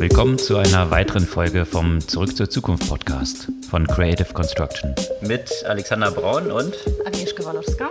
Willkommen 0.00 0.38
zu 0.38 0.56
einer 0.56 0.90
weiteren 0.90 1.26
Folge 1.26 1.66
vom 1.66 2.00
Zurück 2.00 2.34
zur 2.34 2.48
Zukunft 2.48 2.88
Podcast 2.88 3.52
von 3.68 3.86
Creative 3.86 4.32
Construction. 4.32 4.94
Mit 5.20 5.50
Alexander 5.66 6.10
Braun 6.10 6.50
und 6.50 6.74
Agnieszka 7.04 7.44
Walowska. 7.44 7.90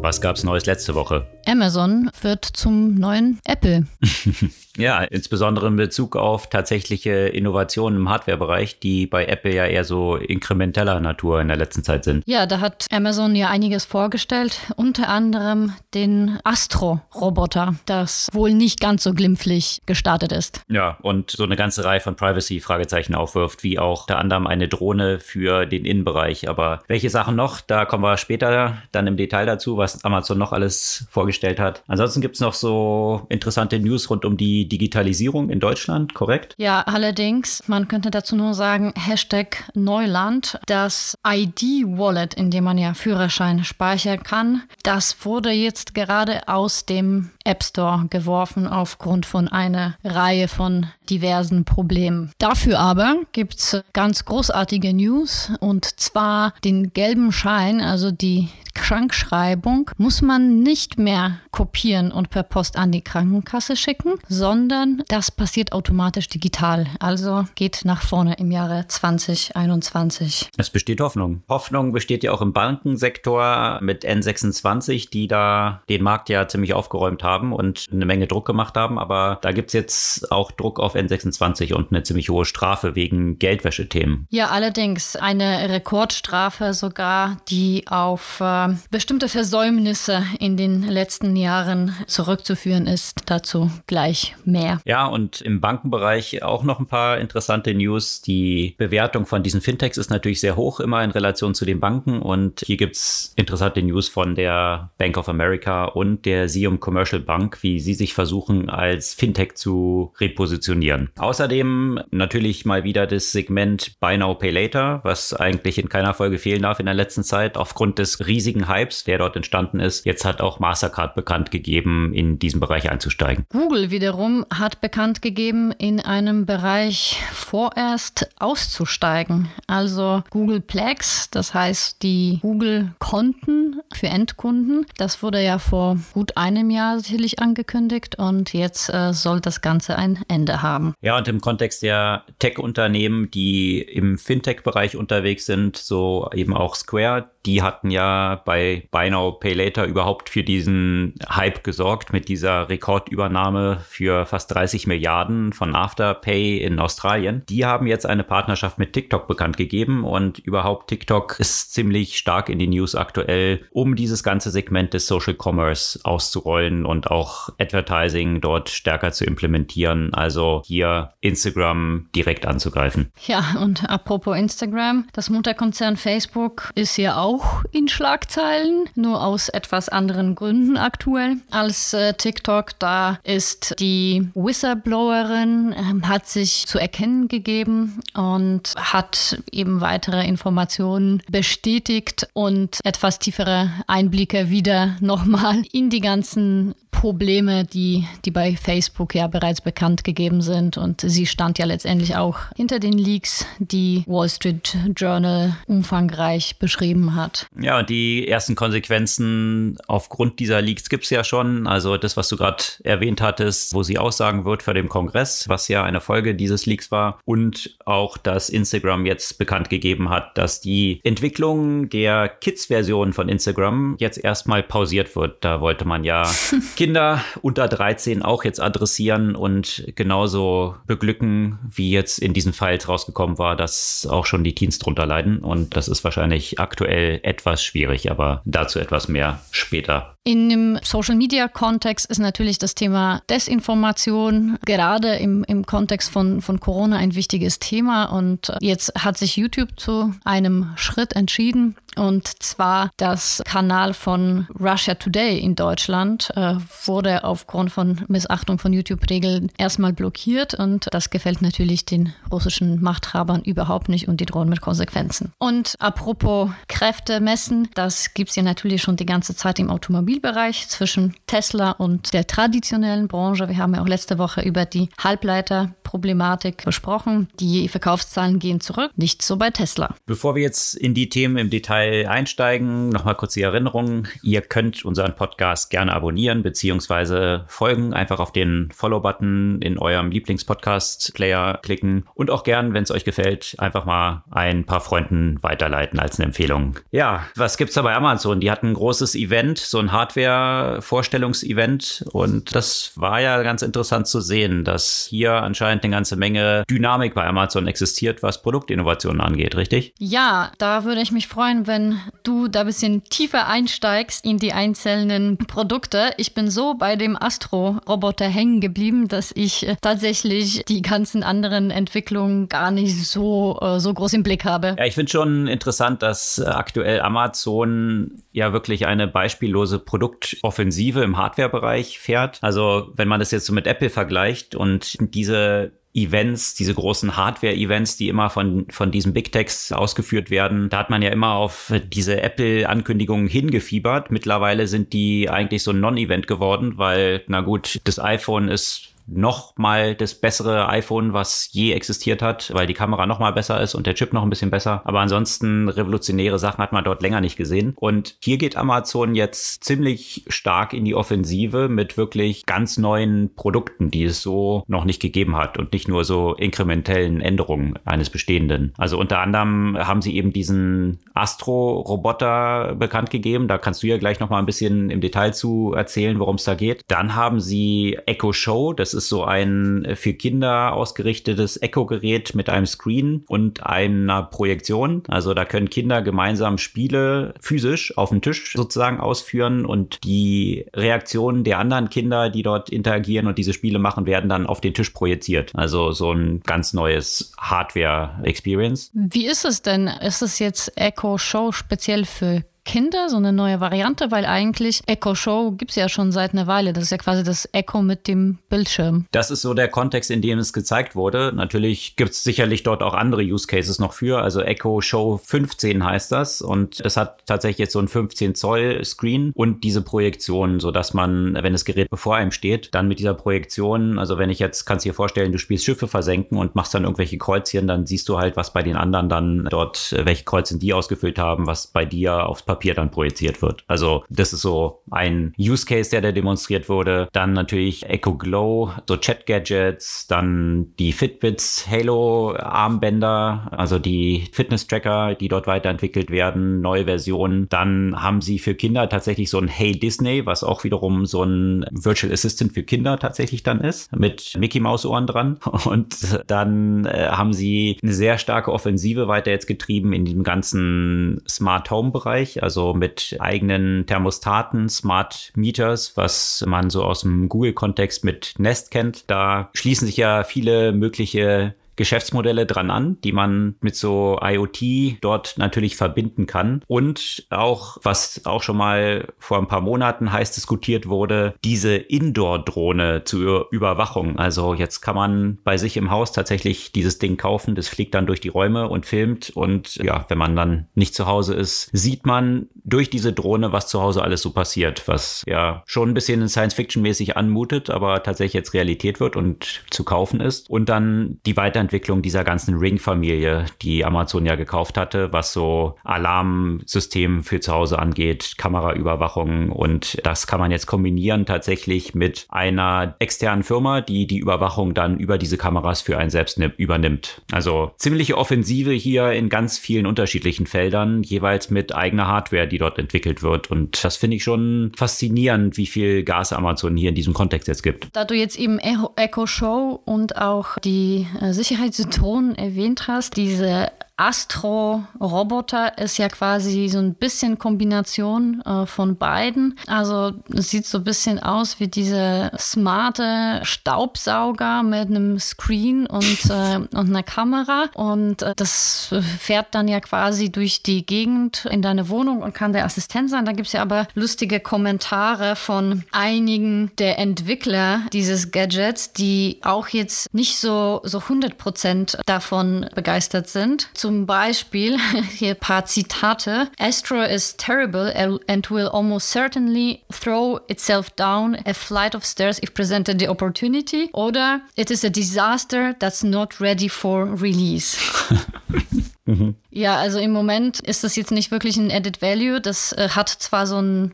Was 0.00 0.22
gab's 0.22 0.42
Neues 0.42 0.64
letzte 0.64 0.94
Woche? 0.94 1.26
Amazon 1.44 2.10
wird 2.22 2.46
zum 2.46 2.94
neuen 2.94 3.40
Apple. 3.44 3.84
Ja, 4.76 5.02
insbesondere 5.02 5.66
in 5.66 5.76
Bezug 5.76 6.16
auf 6.16 6.48
tatsächliche 6.48 7.10
Innovationen 7.10 8.00
im 8.00 8.08
Hardware-Bereich, 8.08 8.78
die 8.78 9.06
bei 9.06 9.26
Apple 9.26 9.54
ja 9.54 9.66
eher 9.66 9.84
so 9.84 10.16
inkrementeller 10.16 11.00
Natur 11.00 11.40
in 11.40 11.48
der 11.48 11.56
letzten 11.56 11.84
Zeit 11.84 12.04
sind. 12.04 12.24
Ja, 12.26 12.46
da 12.46 12.60
hat 12.60 12.86
Amazon 12.90 13.36
ja 13.36 13.48
einiges 13.50 13.84
vorgestellt, 13.84 14.60
unter 14.76 15.08
anderem 15.08 15.74
den 15.94 16.38
Astro-Roboter, 16.44 17.74
das 17.86 18.28
wohl 18.32 18.52
nicht 18.52 18.80
ganz 18.80 19.02
so 19.02 19.12
glimpflich 19.12 19.82
gestartet 19.86 20.32
ist. 20.32 20.62
Ja, 20.68 20.96
und 21.02 21.30
so 21.30 21.44
eine 21.44 21.56
ganze 21.56 21.84
Reihe 21.84 22.00
von 22.00 22.16
Privacy-Fragezeichen 22.16 23.14
aufwirft, 23.14 23.62
wie 23.62 23.78
auch 23.78 24.02
unter 24.02 24.18
anderem 24.18 24.46
eine 24.46 24.68
Drohne 24.68 25.18
für 25.18 25.66
den 25.66 25.84
Innenbereich. 25.84 26.48
Aber 26.48 26.82
welche 26.88 27.10
Sachen 27.10 27.36
noch? 27.36 27.60
Da 27.60 27.84
kommen 27.84 28.04
wir 28.04 28.16
später 28.16 28.78
dann 28.92 29.06
im 29.06 29.16
Detail 29.16 29.46
dazu, 29.46 29.76
was 29.76 30.04
Amazon 30.04 30.38
noch 30.38 30.52
alles 30.52 31.06
vorgestellt 31.10 31.60
hat. 31.60 31.82
Ansonsten 31.86 32.20
gibt 32.20 32.36
es 32.36 32.40
noch 32.40 32.54
so 32.54 33.26
interessante 33.28 33.78
News 33.78 34.08
rund 34.08 34.24
um 34.24 34.36
die 34.36 34.61
Digitalisierung 34.68 35.50
in 35.50 35.60
Deutschland, 35.60 36.14
korrekt? 36.14 36.54
Ja, 36.58 36.80
allerdings, 36.82 37.62
man 37.66 37.88
könnte 37.88 38.10
dazu 38.10 38.36
nur 38.36 38.54
sagen, 38.54 38.92
Hashtag 38.96 39.64
Neuland, 39.74 40.58
das 40.66 41.16
ID-Wallet, 41.26 42.34
in 42.34 42.50
dem 42.50 42.64
man 42.64 42.78
ja 42.78 42.94
Führerschein 42.94 43.64
speichern 43.64 44.22
kann, 44.22 44.62
das 44.82 45.24
wurde 45.24 45.50
jetzt 45.50 45.94
gerade 45.94 46.48
aus 46.48 46.86
dem 46.86 47.30
App 47.44 47.62
Store 47.62 48.06
geworfen 48.10 48.66
aufgrund 48.66 49.26
von 49.26 49.48
einer 49.48 49.94
Reihe 50.04 50.48
von 50.48 50.86
diversen 51.10 51.64
Problemen. 51.64 52.32
Dafür 52.38 52.78
aber 52.78 53.16
gibt 53.32 53.54
es 53.54 53.82
ganz 53.92 54.24
großartige 54.24 54.94
News 54.94 55.50
und 55.60 55.84
zwar 56.00 56.54
den 56.64 56.92
gelben 56.92 57.32
Schein, 57.32 57.80
also 57.80 58.10
die 58.10 58.48
Krankschreibung, 58.74 59.90
muss 59.98 60.22
man 60.22 60.60
nicht 60.60 60.98
mehr 60.98 61.38
kopieren 61.50 62.10
und 62.10 62.30
per 62.30 62.42
Post 62.42 62.76
an 62.76 62.90
die 62.90 63.02
Krankenkasse 63.02 63.76
schicken, 63.76 64.14
sondern 64.28 65.02
das 65.08 65.30
passiert 65.30 65.72
automatisch 65.72 66.28
digital. 66.28 66.86
Also 66.98 67.44
geht 67.54 67.84
nach 67.84 68.02
vorne 68.02 68.34
im 68.38 68.50
Jahre 68.50 68.86
2021. 68.88 70.48
Es 70.56 70.70
besteht 70.70 71.00
Hoffnung. 71.00 71.42
Hoffnung 71.48 71.92
besteht 71.92 72.24
ja 72.24 72.32
auch 72.32 72.40
im 72.40 72.52
Bankensektor 72.52 73.78
mit 73.82 74.04
N26, 74.04 75.10
die 75.10 75.28
da 75.28 75.82
den 75.88 76.02
Markt 76.02 76.28
ja 76.28 76.48
ziemlich 76.48 76.74
aufgeräumt 76.74 77.22
haben 77.22 77.31
und 77.40 77.86
eine 77.92 78.04
Menge 78.04 78.26
Druck 78.26 78.46
gemacht 78.46 78.76
haben. 78.76 78.98
Aber 78.98 79.38
da 79.42 79.52
gibt 79.52 79.70
es 79.70 79.74
jetzt 79.74 80.32
auch 80.32 80.52
Druck 80.52 80.78
auf 80.78 80.94
N26 80.94 81.74
und 81.74 81.90
eine 81.90 82.02
ziemlich 82.02 82.28
hohe 82.28 82.44
Strafe 82.44 82.94
wegen 82.94 83.38
Geldwäschethemen. 83.38 84.26
Ja, 84.30 84.48
allerdings 84.48 85.16
eine 85.16 85.68
Rekordstrafe 85.68 86.74
sogar, 86.74 87.38
die 87.48 87.84
auf 87.88 88.40
äh, 88.40 88.68
bestimmte 88.90 89.28
Versäumnisse 89.28 90.22
in 90.38 90.56
den 90.56 90.82
letzten 90.82 91.36
Jahren 91.36 91.94
zurückzuführen 92.06 92.86
ist. 92.86 93.22
Dazu 93.26 93.70
gleich 93.86 94.34
mehr. 94.44 94.80
Ja, 94.84 95.06
und 95.06 95.40
im 95.40 95.60
Bankenbereich 95.60 96.42
auch 96.42 96.62
noch 96.64 96.78
ein 96.80 96.86
paar 96.86 97.18
interessante 97.18 97.72
News. 97.74 98.20
Die 98.22 98.74
Bewertung 98.78 99.26
von 99.26 99.42
diesen 99.42 99.60
Fintechs 99.60 99.96
ist 99.96 100.10
natürlich 100.10 100.40
sehr 100.40 100.56
hoch, 100.56 100.80
immer 100.80 101.02
in 101.02 101.10
Relation 101.10 101.54
zu 101.54 101.64
den 101.64 101.80
Banken. 101.80 102.20
Und 102.20 102.60
hier 102.66 102.76
gibt 102.76 102.96
es 102.96 103.32
interessante 103.36 103.82
News 103.82 104.08
von 104.08 104.34
der 104.34 104.90
Bank 104.98 105.16
of 105.16 105.28
America 105.28 105.84
und 105.84 106.24
der 106.24 106.48
Sium 106.48 106.80
Commercial 106.80 107.21
Bank, 107.22 107.62
wie 107.62 107.80
sie 107.80 107.94
sich 107.94 108.14
versuchen, 108.14 108.68
als 108.68 109.14
Fintech 109.14 109.54
zu 109.54 110.12
repositionieren. 110.18 111.10
Außerdem 111.18 112.00
natürlich 112.10 112.64
mal 112.64 112.84
wieder 112.84 113.06
das 113.06 113.32
Segment 113.32 113.98
Buy 114.00 114.18
Now 114.18 114.34
Pay 114.34 114.50
Later, 114.50 115.00
was 115.02 115.34
eigentlich 115.34 115.78
in 115.78 115.88
keiner 115.88 116.14
Folge 116.14 116.38
fehlen 116.38 116.62
darf 116.62 116.80
in 116.80 116.86
der 116.86 116.94
letzten 116.94 117.24
Zeit, 117.24 117.56
aufgrund 117.56 117.98
des 117.98 118.26
riesigen 118.26 118.68
Hypes, 118.68 119.04
der 119.04 119.18
dort 119.18 119.36
entstanden 119.36 119.80
ist. 119.80 120.04
Jetzt 120.04 120.24
hat 120.24 120.40
auch 120.40 120.58
Mastercard 120.60 121.14
bekannt 121.14 121.50
gegeben, 121.50 122.12
in 122.14 122.38
diesen 122.38 122.60
Bereich 122.60 122.90
einzusteigen. 122.90 123.44
Google 123.50 123.90
wiederum 123.90 124.44
hat 124.52 124.80
bekannt 124.80 125.22
gegeben, 125.22 125.72
in 125.72 126.00
einem 126.00 126.46
Bereich 126.46 127.20
vorerst 127.32 128.28
auszusteigen. 128.38 129.48
Also 129.66 130.22
Google 130.30 130.60
Plex, 130.60 131.30
das 131.30 131.54
heißt 131.54 132.02
die 132.02 132.38
Google-Konten 132.42 133.80
für 133.92 134.08
Endkunden. 134.08 134.86
Das 134.96 135.22
wurde 135.22 135.42
ja 135.42 135.58
vor 135.58 135.98
gut 136.12 136.36
einem 136.36 136.70
Jahr 136.70 136.98
sicherlich 137.12 137.40
angekündigt 137.40 138.18
und 138.18 138.54
jetzt 138.54 138.88
äh, 138.88 139.12
soll 139.12 139.40
das 139.40 139.60
Ganze 139.60 139.96
ein 139.96 140.24
Ende 140.28 140.62
haben. 140.62 140.94
Ja, 141.02 141.18
und 141.18 141.28
im 141.28 141.42
Kontext 141.42 141.82
der 141.82 142.24
Tech-Unternehmen, 142.38 143.30
die 143.30 143.82
im 143.82 144.16
Fintech-Bereich 144.16 144.96
unterwegs 144.96 145.44
sind, 145.44 145.76
so 145.76 146.30
eben 146.32 146.56
auch 146.56 146.74
Square, 146.74 147.28
die 147.44 147.62
hatten 147.62 147.90
ja 147.90 148.40
bei 148.44 148.88
Buy 148.90 149.10
Now 149.10 149.32
Pay 149.32 149.54
Later 149.54 149.84
überhaupt 149.84 150.28
für 150.28 150.42
diesen 150.42 151.14
Hype 151.28 151.64
gesorgt 151.64 152.12
mit 152.12 152.28
dieser 152.28 152.68
Rekordübernahme 152.68 153.80
für 153.86 154.26
fast 154.26 154.54
30 154.54 154.86
Milliarden 154.86 155.52
von 155.52 155.74
Afterpay 155.74 156.58
in 156.58 156.78
Australien. 156.78 157.42
Die 157.48 157.66
haben 157.66 157.86
jetzt 157.86 158.06
eine 158.06 158.24
Partnerschaft 158.24 158.78
mit 158.78 158.92
TikTok 158.92 159.26
bekannt 159.26 159.56
gegeben 159.56 160.04
und 160.04 160.38
überhaupt 160.38 160.88
TikTok 160.88 161.40
ist 161.40 161.74
ziemlich 161.74 162.16
stark 162.16 162.48
in 162.48 162.58
die 162.58 162.68
News 162.68 162.94
aktuell, 162.94 163.64
um 163.70 163.96
dieses 163.96 164.22
ganze 164.22 164.50
Segment 164.50 164.94
des 164.94 165.06
Social 165.06 165.34
Commerce 165.34 165.98
auszurollen 166.04 166.86
und 166.86 167.01
auch 167.10 167.48
Advertising 167.58 168.40
dort 168.40 168.68
stärker 168.68 169.12
zu 169.12 169.24
implementieren. 169.24 170.12
Also 170.14 170.62
hier 170.64 171.10
Instagram 171.20 172.08
direkt 172.14 172.46
anzugreifen. 172.46 173.10
Ja, 173.26 173.56
und 173.60 173.88
apropos 173.88 174.36
Instagram, 174.36 175.06
das 175.12 175.30
Mutterkonzern 175.30 175.96
Facebook 175.96 176.70
ist 176.74 176.96
ja 176.96 177.16
auch 177.16 177.62
in 177.72 177.88
Schlagzeilen, 177.88 178.88
nur 178.94 179.24
aus 179.24 179.48
etwas 179.48 179.88
anderen 179.88 180.34
Gründen 180.34 180.76
aktuell 180.76 181.36
als 181.50 181.92
äh, 181.92 182.14
TikTok. 182.14 182.78
Da 182.78 183.18
ist 183.24 183.74
die 183.78 184.28
Whistleblowerin, 184.34 185.72
äh, 185.72 186.06
hat 186.06 186.26
sich 186.26 186.66
zu 186.66 186.78
erkennen 186.78 187.28
gegeben 187.28 188.00
und 188.14 188.74
hat 188.76 189.42
eben 189.50 189.80
weitere 189.80 190.26
Informationen 190.26 191.22
bestätigt 191.30 192.28
und 192.32 192.80
etwas 192.84 193.18
tiefere 193.18 193.70
Einblicke 193.86 194.50
wieder 194.50 194.96
nochmal 195.00 195.62
in 195.72 195.90
die 195.90 196.00
ganzen 196.00 196.74
Probleme, 196.92 197.64
die, 197.64 198.06
die 198.24 198.30
bei 198.30 198.54
Facebook 198.54 199.16
ja 199.16 199.26
bereits 199.26 199.60
bekannt 199.60 200.04
gegeben 200.04 200.40
sind. 200.40 200.76
Und 200.76 201.00
sie 201.00 201.26
stand 201.26 201.58
ja 201.58 201.64
letztendlich 201.64 202.14
auch 202.14 202.38
hinter 202.54 202.78
den 202.78 202.92
Leaks, 202.92 203.44
die 203.58 204.04
Wall 204.06 204.28
Street 204.28 204.76
Journal 204.96 205.56
umfangreich 205.66 206.58
beschrieben 206.60 207.16
hat. 207.16 207.48
Ja, 207.60 207.80
und 207.80 207.90
die 207.90 208.28
ersten 208.28 208.54
Konsequenzen 208.54 209.78
aufgrund 209.88 210.38
dieser 210.38 210.62
Leaks 210.62 210.88
gibt 210.88 211.04
es 211.04 211.10
ja 211.10 211.24
schon. 211.24 211.66
Also 211.66 211.96
das, 211.96 212.16
was 212.16 212.28
du 212.28 212.36
gerade 212.36 212.62
erwähnt 212.84 213.20
hattest, 213.20 213.74
wo 213.74 213.82
sie 213.82 213.98
aussagen 213.98 214.44
wird 214.44 214.62
vor 214.62 214.74
dem 214.74 214.88
Kongress, 214.88 215.48
was 215.48 215.66
ja 215.68 215.82
eine 215.82 216.00
Folge 216.00 216.36
dieses 216.36 216.66
Leaks 216.66 216.92
war. 216.92 217.18
Und 217.24 217.76
auch, 217.84 218.16
dass 218.16 218.48
Instagram 218.48 219.06
jetzt 219.06 219.38
bekannt 219.38 219.70
gegeben 219.70 220.10
hat, 220.10 220.38
dass 220.38 220.60
die 220.60 221.00
Entwicklung 221.02 221.88
der 221.88 222.28
Kids-Version 222.28 223.12
von 223.12 223.28
Instagram 223.28 223.96
jetzt 223.98 224.18
erstmal 224.22 224.62
pausiert 224.62 225.16
wird. 225.16 225.44
Da 225.44 225.60
wollte 225.60 225.84
man 225.84 226.04
ja 226.04 226.30
Kinder 226.82 227.24
unter 227.42 227.68
13 227.68 228.22
auch 228.22 228.42
jetzt 228.42 228.60
adressieren 228.60 229.36
und 229.36 229.84
genauso 229.94 230.74
beglücken, 230.84 231.60
wie 231.62 231.92
jetzt 231.92 232.18
in 232.18 232.32
diesem 232.34 232.52
Fall 232.52 232.76
rausgekommen 232.76 233.38
war, 233.38 233.54
dass 233.54 234.04
auch 234.10 234.26
schon 234.26 234.42
die 234.42 234.56
Teens 234.56 234.80
drunter 234.80 235.06
leiden. 235.06 235.38
Und 235.38 235.76
das 235.76 235.86
ist 235.86 236.02
wahrscheinlich 236.02 236.58
aktuell 236.58 237.20
etwas 237.22 237.62
schwierig, 237.62 238.10
aber 238.10 238.42
dazu 238.46 238.80
etwas 238.80 239.06
mehr 239.06 239.40
später. 239.52 240.16
In 240.24 240.48
dem 240.48 240.78
Social-Media-Kontext 240.84 242.06
ist 242.06 242.20
natürlich 242.20 242.58
das 242.58 242.76
Thema 242.76 243.22
Desinformation 243.28 244.56
gerade 244.64 245.16
im, 245.16 245.42
im 245.42 245.66
Kontext 245.66 246.10
von, 246.10 246.40
von 246.40 246.60
Corona 246.60 246.96
ein 246.96 247.16
wichtiges 247.16 247.58
Thema. 247.58 248.04
Und 248.04 248.52
jetzt 248.60 248.92
hat 248.96 249.18
sich 249.18 249.36
YouTube 249.36 249.80
zu 249.80 250.14
einem 250.24 250.70
Schritt 250.76 251.16
entschieden. 251.16 251.76
Und 251.96 252.42
zwar 252.42 252.90
das 252.96 253.42
Kanal 253.44 253.94
von 253.94 254.46
Russia 254.58 254.94
Today 254.94 255.38
in 255.38 255.56
Deutschland 255.56 256.30
äh, 256.36 256.54
wurde 256.86 257.24
aufgrund 257.24 257.70
von 257.70 258.02
Missachtung 258.08 258.58
von 258.58 258.72
YouTube-Regeln 258.72 259.50
erstmal 259.58 259.92
blockiert. 259.92 260.54
Und 260.54 260.88
das 260.92 261.10
gefällt 261.10 261.42
natürlich 261.42 261.84
den 261.84 262.14
russischen 262.30 262.80
Machthabern 262.82 263.42
überhaupt 263.42 263.88
nicht 263.88 264.08
und 264.08 264.20
die 264.20 264.26
drohen 264.26 264.48
mit 264.48 264.60
Konsequenzen. 264.60 265.32
Und 265.38 265.74
apropos 265.80 266.50
Kräfte 266.68 267.20
messen, 267.20 267.68
das 267.74 268.14
gibt 268.14 268.30
es 268.30 268.36
ja 268.36 268.42
natürlich 268.42 268.82
schon 268.82 268.96
die 268.96 269.06
ganze 269.06 269.36
Zeit 269.36 269.58
im 269.58 269.68
Automobil. 269.68 270.11
Automobilbereich 270.12 270.68
zwischen 270.68 271.14
Tesla 271.26 271.70
und 271.72 272.12
der 272.12 272.26
traditionellen 272.26 273.08
Branche. 273.08 273.48
Wir 273.48 273.56
haben 273.56 273.74
ja 273.74 273.82
auch 273.82 273.88
letzte 273.88 274.18
Woche 274.18 274.42
über 274.42 274.66
die 274.66 274.88
Halbleiterproblematik 275.02 276.64
besprochen. 276.64 277.28
Die 277.40 277.68
Verkaufszahlen 277.68 278.38
gehen 278.38 278.60
zurück, 278.60 278.90
nicht 278.96 279.22
so 279.22 279.36
bei 279.36 279.50
Tesla. 279.50 279.94
Bevor 280.06 280.34
wir 280.34 280.42
jetzt 280.42 280.74
in 280.74 280.92
die 280.94 281.08
Themen 281.08 281.38
im 281.38 281.50
Detail 281.50 282.08
einsteigen, 282.08 282.90
nochmal 282.90 283.14
kurz 283.14 283.34
die 283.34 283.42
Erinnerung. 283.42 284.06
Ihr 284.22 284.42
könnt 284.42 284.84
unseren 284.84 285.14
Podcast 285.16 285.70
gerne 285.70 285.92
abonnieren 285.94 286.42
bzw. 286.42 287.40
folgen. 287.46 287.94
Einfach 287.94 288.20
auf 288.20 288.32
den 288.32 288.68
Follow-Button 288.74 289.62
in 289.62 289.78
eurem 289.78 290.10
Lieblingspodcast-Player 290.10 291.60
klicken 291.62 292.04
und 292.14 292.30
auch 292.30 292.44
gern, 292.44 292.74
wenn 292.74 292.82
es 292.82 292.90
euch 292.90 293.04
gefällt, 293.04 293.54
einfach 293.58 293.86
mal 293.86 294.24
ein 294.30 294.66
paar 294.66 294.80
Freunden 294.80 295.42
weiterleiten 295.42 295.98
als 295.98 296.18
eine 296.18 296.26
Empfehlung. 296.26 296.78
Ja, 296.90 297.26
was 297.34 297.56
gibt's 297.56 297.74
da 297.74 297.82
bei 297.82 297.94
Amazon? 297.94 298.40
Die 298.40 298.50
hatten 298.50 298.68
ein 298.68 298.74
großes 298.74 299.14
Event, 299.14 299.58
so 299.58 299.78
ein 299.78 299.92
Hardware-Vorstellungsevent 300.02 302.04
und 302.12 302.54
das 302.54 302.92
war 302.96 303.20
ja 303.20 303.42
ganz 303.42 303.62
interessant 303.62 304.06
zu 304.06 304.20
sehen, 304.20 304.64
dass 304.64 305.06
hier 305.08 305.34
anscheinend 305.34 305.84
eine 305.84 305.92
ganze 305.92 306.16
Menge 306.16 306.64
Dynamik 306.68 307.14
bei 307.14 307.26
Amazon 307.26 307.68
existiert, 307.68 308.22
was 308.22 308.42
Produktinnovationen 308.42 309.20
angeht, 309.20 309.56
richtig? 309.56 309.94
Ja, 309.98 310.52
da 310.58 310.84
würde 310.84 311.02
ich 311.02 311.12
mich 311.12 311.28
freuen, 311.28 311.66
wenn 311.66 312.00
du 312.24 312.48
da 312.48 312.60
ein 312.60 312.66
bisschen 312.66 313.04
tiefer 313.04 313.46
einsteigst 313.46 314.24
in 314.24 314.38
die 314.38 314.52
einzelnen 314.52 315.38
Produkte. 315.38 316.12
Ich 316.16 316.34
bin 316.34 316.50
so 316.50 316.74
bei 316.74 316.96
dem 316.96 317.16
Astro-Roboter 317.20 318.26
hängen 318.26 318.60
geblieben, 318.60 319.08
dass 319.08 319.32
ich 319.34 319.68
äh, 319.68 319.76
tatsächlich 319.80 320.64
die 320.66 320.82
ganzen 320.82 321.22
anderen 321.22 321.70
Entwicklungen 321.70 322.48
gar 322.48 322.70
nicht 322.70 323.06
so, 323.06 323.58
äh, 323.60 323.78
so 323.78 323.94
groß 323.94 324.14
im 324.14 324.22
Blick 324.22 324.44
habe. 324.44 324.76
Ja, 324.78 324.84
ich 324.84 324.94
finde 324.94 325.12
schon 325.12 325.46
interessant, 325.46 326.02
dass 326.02 326.38
äh, 326.38 326.44
aktuell 326.44 327.00
Amazon 327.00 328.22
ja 328.32 328.52
wirklich 328.52 328.86
eine 328.86 329.06
beispiellose 329.06 329.78
Produktoffensive 329.92 331.02
im 331.02 331.18
Hardware-Bereich 331.18 331.98
fährt. 331.98 332.38
Also 332.40 332.92
wenn 332.96 333.08
man 333.08 333.20
das 333.20 333.30
jetzt 333.30 333.44
so 333.44 333.52
mit 333.52 333.66
Apple 333.66 333.90
vergleicht 333.90 334.54
und 334.54 334.96
diese 335.14 335.72
Events, 335.92 336.54
diese 336.54 336.72
großen 336.72 337.18
Hardware-Events, 337.18 337.98
die 337.98 338.08
immer 338.08 338.30
von, 338.30 338.64
von 338.70 338.90
diesen 338.90 339.12
Big 339.12 339.32
Techs 339.32 339.70
ausgeführt 339.70 340.30
werden. 340.30 340.70
Da 340.70 340.78
hat 340.78 340.88
man 340.88 341.02
ja 341.02 341.10
immer 341.10 341.34
auf 341.34 341.70
diese 341.92 342.22
Apple-Ankündigungen 342.22 343.28
hingefiebert. 343.28 344.10
Mittlerweile 344.10 344.66
sind 344.66 344.94
die 344.94 345.28
eigentlich 345.28 345.62
so 345.62 345.72
ein 345.72 345.80
Non-Event 345.80 346.26
geworden, 346.26 346.78
weil, 346.78 347.22
na 347.26 347.42
gut, 347.42 347.78
das 347.84 347.98
iPhone 347.98 348.48
ist 348.48 348.91
noch 349.14 349.56
mal 349.56 349.94
das 349.94 350.14
bessere 350.14 350.68
iPhone, 350.68 351.12
was 351.12 351.48
je 351.52 351.72
existiert 351.72 352.22
hat, 352.22 352.50
weil 352.54 352.66
die 352.66 352.74
Kamera 352.74 353.06
noch 353.06 353.18
mal 353.18 353.32
besser 353.32 353.60
ist 353.60 353.74
und 353.74 353.86
der 353.86 353.94
Chip 353.94 354.12
noch 354.12 354.22
ein 354.22 354.30
bisschen 354.30 354.50
besser. 354.50 354.82
Aber 354.84 355.00
ansonsten 355.00 355.68
revolutionäre 355.68 356.38
Sachen 356.38 356.62
hat 356.62 356.72
man 356.72 356.84
dort 356.84 357.02
länger 357.02 357.20
nicht 357.20 357.36
gesehen. 357.36 357.74
Und 357.76 358.16
hier 358.20 358.38
geht 358.38 358.56
Amazon 358.56 359.14
jetzt 359.14 359.64
ziemlich 359.64 360.24
stark 360.28 360.72
in 360.72 360.84
die 360.84 360.94
Offensive 360.94 361.68
mit 361.68 361.96
wirklich 361.96 362.46
ganz 362.46 362.78
neuen 362.78 363.34
Produkten, 363.34 363.90
die 363.90 364.04
es 364.04 364.22
so 364.22 364.64
noch 364.66 364.84
nicht 364.84 365.00
gegeben 365.00 365.36
hat 365.36 365.58
und 365.58 365.72
nicht 365.72 365.88
nur 365.88 366.04
so 366.04 366.34
inkrementellen 366.34 367.20
Änderungen 367.20 367.78
eines 367.84 368.10
bestehenden. 368.10 368.72
Also 368.76 368.98
unter 368.98 369.20
anderem 369.20 369.76
haben 369.78 370.02
sie 370.02 370.16
eben 370.16 370.32
diesen 370.32 371.00
Astro-Roboter 371.14 372.74
bekannt 372.74 373.10
gegeben. 373.10 373.48
Da 373.48 373.58
kannst 373.58 373.82
du 373.82 373.86
ja 373.86 373.98
gleich 373.98 374.20
noch 374.20 374.30
mal 374.30 374.38
ein 374.38 374.46
bisschen 374.46 374.90
im 374.90 375.00
Detail 375.00 375.32
zu 375.32 375.72
erzählen, 375.74 376.18
worum 376.18 376.36
es 376.36 376.44
da 376.44 376.54
geht. 376.54 376.82
Dann 376.88 377.14
haben 377.14 377.40
sie 377.40 377.98
Echo 378.06 378.32
Show. 378.32 378.72
Das 378.72 378.94
ist 378.94 379.01
so 379.08 379.24
ein 379.24 379.84
äh, 379.84 379.96
für 379.96 380.14
Kinder 380.14 380.72
ausgerichtetes 380.72 381.60
Echo-Gerät 381.60 382.34
mit 382.34 382.48
einem 382.48 382.66
Screen 382.66 383.24
und 383.28 383.64
einer 383.64 384.22
Projektion. 384.22 385.02
Also 385.08 385.34
da 385.34 385.44
können 385.44 385.70
Kinder 385.70 386.02
gemeinsam 386.02 386.58
Spiele 386.58 387.34
physisch 387.40 387.96
auf 387.96 388.10
dem 388.10 388.22
Tisch 388.22 388.52
sozusagen 388.54 389.00
ausführen 389.00 389.64
und 389.64 390.04
die 390.04 390.66
Reaktionen 390.74 391.44
der 391.44 391.58
anderen 391.58 391.90
Kinder, 391.90 392.30
die 392.30 392.42
dort 392.42 392.70
interagieren 392.70 393.26
und 393.26 393.38
diese 393.38 393.52
Spiele 393.52 393.78
machen, 393.78 394.06
werden 394.06 394.28
dann 394.28 394.46
auf 394.46 394.60
den 394.60 394.74
Tisch 394.74 394.90
projiziert. 394.90 395.52
Also 395.54 395.92
so 395.92 396.12
ein 396.12 396.40
ganz 396.40 396.72
neues 396.72 397.32
Hardware-Experience. 397.38 398.90
Wie 398.94 399.26
ist 399.26 399.44
es 399.44 399.62
denn? 399.62 399.86
Ist 399.86 400.22
es 400.22 400.38
jetzt 400.38 400.72
Echo 400.76 401.18
Show 401.18 401.52
speziell 401.52 402.04
für 402.04 402.42
Kinder, 402.64 403.08
so 403.08 403.16
eine 403.16 403.32
neue 403.32 403.60
Variante, 403.60 404.10
weil 404.10 404.24
eigentlich 404.24 404.82
Echo 404.86 405.14
Show 405.14 405.52
gibt 405.52 405.72
es 405.72 405.76
ja 405.76 405.88
schon 405.88 406.12
seit 406.12 406.32
einer 406.32 406.46
Weile. 406.46 406.72
Das 406.72 406.84
ist 406.84 406.90
ja 406.90 406.98
quasi 406.98 407.24
das 407.24 407.48
Echo 407.52 407.82
mit 407.82 408.06
dem 408.06 408.38
Bildschirm. 408.48 409.06
Das 409.10 409.30
ist 409.30 409.42
so 409.42 409.52
der 409.52 409.68
Kontext, 409.68 410.10
in 410.10 410.22
dem 410.22 410.38
es 410.38 410.52
gezeigt 410.52 410.94
wurde. 410.94 411.32
Natürlich 411.34 411.96
gibt 411.96 412.12
es 412.12 412.22
sicherlich 412.22 412.62
dort 412.62 412.82
auch 412.82 412.94
andere 412.94 413.22
Use 413.22 413.46
Cases 413.46 413.78
noch 413.78 413.92
für. 413.92 414.22
Also 414.22 414.40
Echo 414.42 414.80
Show 414.80 415.20
15 415.22 415.84
heißt 415.84 416.12
das 416.12 416.40
und 416.40 416.84
das 416.84 416.96
hat 416.96 417.26
tatsächlich 417.26 417.58
jetzt 417.58 417.72
so 417.72 417.80
ein 417.80 417.88
15 417.88 418.34
Zoll 418.36 418.84
Screen 418.84 419.32
und 419.34 419.64
diese 419.64 419.82
Projektion, 419.82 420.60
sodass 420.60 420.94
man, 420.94 421.34
wenn 421.34 421.52
das 421.52 421.64
Gerät 421.64 421.90
bevor 421.90 422.16
einem 422.16 422.30
steht, 422.30 422.74
dann 422.74 422.86
mit 422.86 423.00
dieser 423.00 423.14
Projektion, 423.14 423.98
also 423.98 424.18
wenn 424.18 424.30
ich 424.30 424.38
jetzt, 424.38 424.66
kannst 424.66 424.84
dir 424.84 424.94
vorstellen, 424.94 425.32
du 425.32 425.38
spielst 425.38 425.64
Schiffe 425.64 425.88
versenken 425.88 426.38
und 426.38 426.54
machst 426.54 426.74
dann 426.74 426.84
irgendwelche 426.84 427.18
Kreuzchen, 427.18 427.66
dann 427.66 427.86
siehst 427.86 428.08
du 428.08 428.18
halt, 428.18 428.36
was 428.36 428.52
bei 428.52 428.62
den 428.62 428.76
anderen 428.76 429.08
dann 429.08 429.48
dort, 429.50 429.94
welche 429.98 430.24
Kreuzchen 430.24 430.60
die 430.60 430.72
ausgefüllt 430.72 431.18
haben, 431.18 431.46
was 431.46 431.66
bei 431.66 431.84
dir 431.84 432.26
aufs 432.26 432.42
Papier 432.52 432.74
dann 432.74 432.90
projiziert 432.90 433.40
wird. 433.40 433.64
Also 433.66 434.04
das 434.10 434.32
ist 434.32 434.42
so 434.42 434.82
ein 434.90 435.32
Use 435.38 435.64
Case, 435.64 435.90
der 435.90 436.02
da 436.02 436.12
demonstriert 436.12 436.68
wurde. 436.68 437.08
Dann 437.12 437.32
natürlich 437.32 437.88
Echo 437.88 438.14
Glow, 438.18 438.72
so 438.86 438.96
Chat-Gadgets, 438.96 440.06
dann 440.06 440.74
die 440.78 440.92
Fitbits 440.92 441.66
Halo-Armbänder, 441.70 443.48
also 443.52 443.78
die 443.78 444.28
Fitness-Tracker, 444.32 445.14
die 445.14 445.28
dort 445.28 445.46
weiterentwickelt 445.46 446.10
werden, 446.10 446.60
neue 446.60 446.84
Versionen. 446.84 447.48
Dann 447.48 448.02
haben 448.02 448.20
sie 448.20 448.38
für 448.38 448.54
Kinder 448.54 448.88
tatsächlich 448.88 449.30
so 449.30 449.38
ein 449.38 449.48
Hey 449.48 449.72
Disney, 449.72 450.26
was 450.26 450.44
auch 450.44 450.62
wiederum 450.64 451.06
so 451.06 451.22
ein 451.22 451.64
Virtual 451.70 452.12
Assistant 452.12 452.52
für 452.52 452.64
Kinder 452.64 452.98
tatsächlich 452.98 453.42
dann 453.42 453.60
ist, 453.60 453.96
mit 453.96 454.36
Mickey 454.38 454.60
Maus 454.60 454.84
Ohren 454.84 455.06
dran. 455.06 455.38
Und 455.64 456.22
dann 456.26 456.84
äh, 456.84 457.08
haben 457.08 457.32
sie 457.32 457.78
eine 457.82 457.94
sehr 457.94 458.18
starke 458.18 458.52
Offensive 458.52 459.08
weiter 459.08 459.30
jetzt 459.30 459.46
getrieben 459.46 459.94
in 459.94 460.04
dem 460.04 460.22
ganzen 460.22 461.22
Smart 461.26 461.70
Home 461.70 461.92
Bereich, 461.92 462.41
also 462.42 462.74
mit 462.74 463.16
eigenen 463.20 463.86
Thermostaten, 463.86 464.68
Smart 464.68 465.32
Meters, 465.36 465.96
was 465.96 466.44
man 466.46 466.70
so 466.70 466.84
aus 466.84 467.02
dem 467.02 467.28
Google-Kontext 467.28 468.04
mit 468.04 468.34
Nest 468.38 468.70
kennt. 468.70 469.08
Da 469.10 469.50
schließen 469.54 469.86
sich 469.86 469.96
ja 469.96 470.24
viele 470.24 470.72
mögliche 470.72 471.54
Geschäftsmodelle 471.76 472.46
dran 472.46 472.70
an, 472.70 473.00
die 473.02 473.12
man 473.12 473.56
mit 473.60 473.76
so 473.76 474.18
IoT 474.22 474.98
dort 475.00 475.34
natürlich 475.38 475.76
verbinden 475.76 476.26
kann. 476.26 476.62
Und 476.66 477.26
auch, 477.30 477.78
was 477.82 478.22
auch 478.24 478.42
schon 478.42 478.56
mal 478.56 479.08
vor 479.18 479.38
ein 479.38 479.48
paar 479.48 479.60
Monaten 479.60 480.12
heiß 480.12 480.32
diskutiert 480.32 480.88
wurde, 480.88 481.34
diese 481.44 481.74
Indoor-Drohne 481.76 483.04
zur 483.04 483.48
Überwachung. 483.50 484.18
Also 484.18 484.54
jetzt 484.54 484.80
kann 484.80 484.94
man 484.94 485.38
bei 485.44 485.56
sich 485.56 485.76
im 485.76 485.90
Haus 485.90 486.12
tatsächlich 486.12 486.72
dieses 486.72 486.98
Ding 486.98 487.16
kaufen, 487.16 487.54
das 487.54 487.68
fliegt 487.68 487.94
dann 487.94 488.06
durch 488.06 488.20
die 488.20 488.28
Räume 488.28 488.68
und 488.68 488.86
filmt. 488.86 489.30
Und 489.30 489.76
ja, 489.76 490.04
wenn 490.08 490.18
man 490.18 490.36
dann 490.36 490.68
nicht 490.74 490.94
zu 490.94 491.06
Hause 491.06 491.34
ist, 491.34 491.70
sieht 491.72 492.06
man 492.06 492.48
durch 492.64 492.90
diese 492.90 493.12
Drohne, 493.12 493.52
was 493.52 493.68
zu 493.68 493.80
Hause 493.80 494.02
alles 494.02 494.22
so 494.22 494.30
passiert, 494.30 494.86
was 494.86 495.22
ja 495.26 495.62
schon 495.66 495.90
ein 495.90 495.94
bisschen 495.94 496.28
Science-Fiction-mäßig 496.28 497.16
anmutet, 497.16 497.70
aber 497.70 498.02
tatsächlich 498.02 498.34
jetzt 498.34 498.54
Realität 498.54 499.00
wird 499.00 499.16
und 499.16 499.64
zu 499.70 499.84
kaufen 499.84 500.20
ist. 500.20 500.48
Und 500.50 500.68
dann 500.68 501.18
die 501.26 501.36
Weiterentwicklung 501.36 501.61
Weiterentwicklung 501.62 502.02
dieser 502.02 502.24
ganzen 502.24 502.56
Ring-Familie, 502.56 503.46
die 503.62 503.84
Amazon 503.84 504.26
ja 504.26 504.34
gekauft 504.34 504.76
hatte, 504.76 505.12
was 505.12 505.32
so 505.32 505.76
Alarmsystem 505.84 507.22
für 507.22 507.38
zu 507.38 507.52
Hause 507.52 507.78
angeht, 507.78 508.34
Kameraüberwachung 508.36 509.50
und 509.50 509.98
das 510.04 510.26
kann 510.26 510.40
man 510.40 510.50
jetzt 510.50 510.66
kombinieren 510.66 511.24
tatsächlich 511.24 511.94
mit 511.94 512.26
einer 512.30 512.96
externen 512.98 513.44
Firma, 513.44 513.80
die 513.80 514.08
die 514.08 514.18
Überwachung 514.18 514.74
dann 514.74 514.98
über 514.98 515.18
diese 515.18 515.38
Kameras 515.38 515.82
für 515.82 515.98
einen 515.98 516.10
selbst 516.10 516.38
übernimmt. 516.56 517.22
Also 517.30 517.72
ziemliche 517.76 518.18
Offensive 518.18 518.72
hier 518.72 519.12
in 519.12 519.28
ganz 519.28 519.58
vielen 519.58 519.86
unterschiedlichen 519.86 520.46
Feldern, 520.46 521.04
jeweils 521.04 521.50
mit 521.50 521.72
eigener 521.74 522.08
Hardware, 522.08 522.48
die 522.48 522.58
dort 522.58 522.78
entwickelt 522.78 523.22
wird 523.22 523.50
und 523.50 523.84
das 523.84 523.96
finde 523.96 524.16
ich 524.16 524.24
schon 524.24 524.72
faszinierend, 524.76 525.56
wie 525.56 525.66
viel 525.66 526.02
Gas 526.02 526.32
Amazon 526.32 526.76
hier 526.76 526.88
in 526.88 526.96
diesem 526.96 527.14
Kontext 527.14 527.46
jetzt 527.46 527.62
gibt. 527.62 527.88
Da 527.92 528.04
du 528.04 528.14
jetzt 528.14 528.36
eben 528.36 528.58
Echo 528.58 529.26
Show 529.26 529.80
und 529.84 530.16
auch 530.16 530.58
die 530.58 531.06
äh, 531.20 531.32
Sicherheit 531.32 531.51
Sicherheitston 531.52 532.34
erwähnt 532.34 532.88
hast, 532.88 533.18
diese 533.18 533.70
Astro-Roboter 534.02 535.78
ist 535.78 535.96
ja 535.96 536.08
quasi 536.08 536.68
so 536.68 536.78
ein 536.78 536.94
bisschen 536.94 537.38
Kombination 537.38 538.42
äh, 538.44 538.66
von 538.66 538.96
beiden. 538.96 539.56
Also 539.68 540.12
es 540.34 540.50
sieht 540.50 540.66
so 540.66 540.78
ein 540.78 540.84
bisschen 540.84 541.22
aus 541.22 541.60
wie 541.60 541.68
diese 541.68 542.32
smarte 542.36 543.40
Staubsauger 543.44 544.64
mit 544.64 544.88
einem 544.88 545.20
Screen 545.20 545.86
und, 545.86 546.18
äh, 546.30 546.56
und 546.56 546.88
einer 546.88 547.04
Kamera. 547.04 547.66
Und 547.74 548.22
äh, 548.22 548.34
das 548.36 548.92
fährt 549.20 549.54
dann 549.54 549.68
ja 549.68 549.78
quasi 549.78 550.32
durch 550.32 550.64
die 550.64 550.84
Gegend 550.84 551.44
in 551.44 551.62
deine 551.62 551.88
Wohnung 551.88 552.22
und 552.22 552.34
kann 552.34 552.52
der 552.52 552.64
Assistent 552.64 553.08
sein. 553.08 553.24
Da 553.24 553.30
gibt 553.30 553.46
es 553.46 553.52
ja 553.52 553.62
aber 553.62 553.86
lustige 553.94 554.40
Kommentare 554.40 555.36
von 555.36 555.84
einigen 555.92 556.72
der 556.78 556.98
Entwickler 556.98 557.82
dieses 557.92 558.32
Gadgets, 558.32 558.92
die 558.92 559.38
auch 559.42 559.68
jetzt 559.68 560.12
nicht 560.12 560.38
so, 560.38 560.80
so 560.82 560.98
100% 560.98 562.00
davon 562.04 562.66
begeistert 562.74 563.28
sind. 563.28 563.68
Zum 563.74 563.91
zum 563.92 564.06
Beispiel, 564.06 564.78
hier 565.18 565.32
ein 565.32 565.36
paar 565.38 565.66
Zitate. 565.66 566.48
Astro 566.58 567.02
is 567.02 567.36
terrible 567.36 567.92
and 568.26 568.50
will 568.50 568.68
almost 568.68 569.10
certainly 569.10 569.82
throw 569.92 570.40
itself 570.48 570.90
down 570.96 571.36
a 571.44 571.52
flight 571.52 571.94
of 571.94 572.04
stairs 572.04 572.38
if 572.42 572.54
presented 572.54 572.98
the 572.98 573.08
opportunity. 573.08 573.90
Oder 573.92 574.40
it 574.56 574.70
is 574.70 574.82
a 574.82 574.90
disaster 574.90 575.74
that's 575.78 576.02
not 576.02 576.40
ready 576.40 576.68
for 576.68 577.04
release. 577.04 577.76
Mhm. 579.04 579.34
Ja, 579.54 579.76
also 579.76 579.98
im 579.98 580.12
Moment 580.12 580.60
ist 580.60 580.82
das 580.82 580.96
jetzt 580.96 581.10
nicht 581.10 581.30
wirklich 581.30 581.58
ein 581.58 581.70
Added 581.70 582.00
Value. 582.00 582.40
Das 582.40 582.72
äh, 582.72 582.88
hat 582.88 583.10
zwar 583.10 583.46
so 583.46 583.60
ein, 583.60 583.82
mhm. 583.82 583.92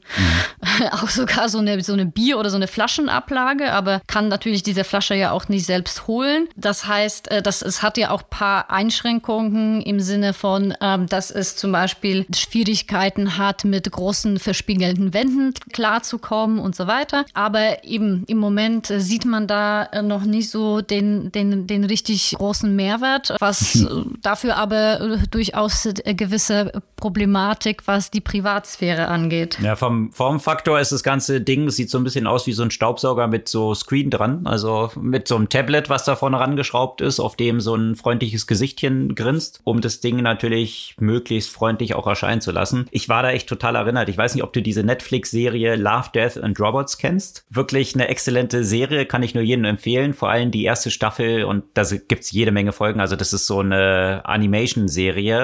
auch 0.92 1.08
sogar 1.08 1.48
so 1.48 1.58
eine, 1.58 1.82
so 1.82 1.94
eine 1.94 2.06
Bier- 2.06 2.38
oder 2.38 2.48
so 2.48 2.56
eine 2.56 2.68
Flaschenablage, 2.68 3.72
aber 3.72 4.00
kann 4.06 4.28
natürlich 4.28 4.62
diese 4.62 4.84
Flasche 4.84 5.16
ja 5.16 5.32
auch 5.32 5.48
nicht 5.48 5.66
selbst 5.66 6.06
holen. 6.06 6.48
Das 6.54 6.86
heißt, 6.86 7.32
äh, 7.32 7.42
das, 7.42 7.62
es 7.62 7.82
hat 7.82 7.98
ja 7.98 8.10
auch 8.10 8.22
ein 8.22 8.30
paar 8.30 8.70
Einschränkungen 8.70 9.82
im 9.82 9.98
Sinne 9.98 10.32
von, 10.32 10.74
ähm, 10.80 11.06
dass 11.08 11.32
es 11.32 11.56
zum 11.56 11.72
Beispiel 11.72 12.24
Schwierigkeiten 12.32 13.36
hat, 13.36 13.64
mit 13.64 13.90
großen 13.90 14.38
verspiegelten 14.38 15.12
Wänden 15.12 15.54
klarzukommen 15.72 16.60
und 16.60 16.76
so 16.76 16.86
weiter. 16.86 17.24
Aber 17.34 17.82
eben 17.82 18.22
im 18.28 18.38
Moment 18.38 18.90
äh, 18.90 19.00
sieht 19.00 19.24
man 19.24 19.48
da 19.48 19.86
äh, 19.86 20.02
noch 20.02 20.22
nicht 20.22 20.50
so 20.50 20.82
den, 20.82 21.32
den, 21.32 21.66
den 21.66 21.84
richtig 21.84 22.36
großen 22.38 22.76
Mehrwert, 22.76 23.34
was 23.40 23.74
äh, 23.74 23.88
dafür 24.22 24.56
aber 24.56 25.00
äh, 25.00 25.18
durch 25.32 25.47
durchaus 25.48 25.86
eine 25.86 26.14
gewisse 26.14 26.72
Problematik, 26.96 27.86
was 27.86 28.10
die 28.10 28.20
Privatsphäre 28.20 29.08
angeht. 29.08 29.58
Ja, 29.62 29.76
vom 29.76 30.12
Formfaktor 30.12 30.80
ist 30.80 30.92
das 30.92 31.02
ganze 31.02 31.40
Ding, 31.40 31.70
sieht 31.70 31.90
so 31.90 31.98
ein 31.98 32.04
bisschen 32.04 32.26
aus 32.26 32.46
wie 32.46 32.52
so 32.52 32.62
ein 32.62 32.70
Staubsauger 32.70 33.28
mit 33.28 33.48
so 33.48 33.74
Screen 33.74 34.10
dran, 34.10 34.46
also 34.46 34.90
mit 35.00 35.28
so 35.28 35.36
einem 35.36 35.48
Tablet, 35.48 35.88
was 35.88 36.04
da 36.04 36.16
vorne 36.16 36.40
rangeschraubt 36.40 37.00
ist, 37.00 37.20
auf 37.20 37.36
dem 37.36 37.60
so 37.60 37.74
ein 37.74 37.94
freundliches 37.94 38.46
Gesichtchen 38.46 39.14
grinst, 39.14 39.60
um 39.64 39.80
das 39.80 40.00
Ding 40.00 40.22
natürlich 40.22 40.96
möglichst 40.98 41.50
freundlich 41.50 41.94
auch 41.94 42.06
erscheinen 42.06 42.40
zu 42.40 42.50
lassen. 42.50 42.86
Ich 42.90 43.08
war 43.08 43.22
da 43.22 43.30
echt 43.30 43.48
total 43.48 43.76
erinnert. 43.76 44.08
Ich 44.08 44.18
weiß 44.18 44.34
nicht, 44.34 44.44
ob 44.44 44.52
du 44.52 44.60
diese 44.60 44.82
Netflix-Serie 44.82 45.76
Love, 45.76 46.10
Death 46.14 46.42
and 46.42 46.58
Robots 46.60 46.98
kennst. 46.98 47.44
Wirklich 47.48 47.94
eine 47.94 48.08
exzellente 48.08 48.64
Serie, 48.64 49.06
kann 49.06 49.22
ich 49.22 49.34
nur 49.34 49.44
jedem 49.44 49.64
empfehlen. 49.64 50.14
Vor 50.14 50.30
allem 50.30 50.50
die 50.50 50.64
erste 50.64 50.90
Staffel 50.90 51.44
und 51.44 51.64
da 51.74 51.84
gibt 51.84 52.24
es 52.24 52.32
jede 52.32 52.50
Menge 52.50 52.72
Folgen. 52.72 53.00
Also 53.00 53.16
das 53.16 53.32
ist 53.32 53.46
so 53.46 53.60
eine 53.60 54.22
Animation-Serie 54.24 55.37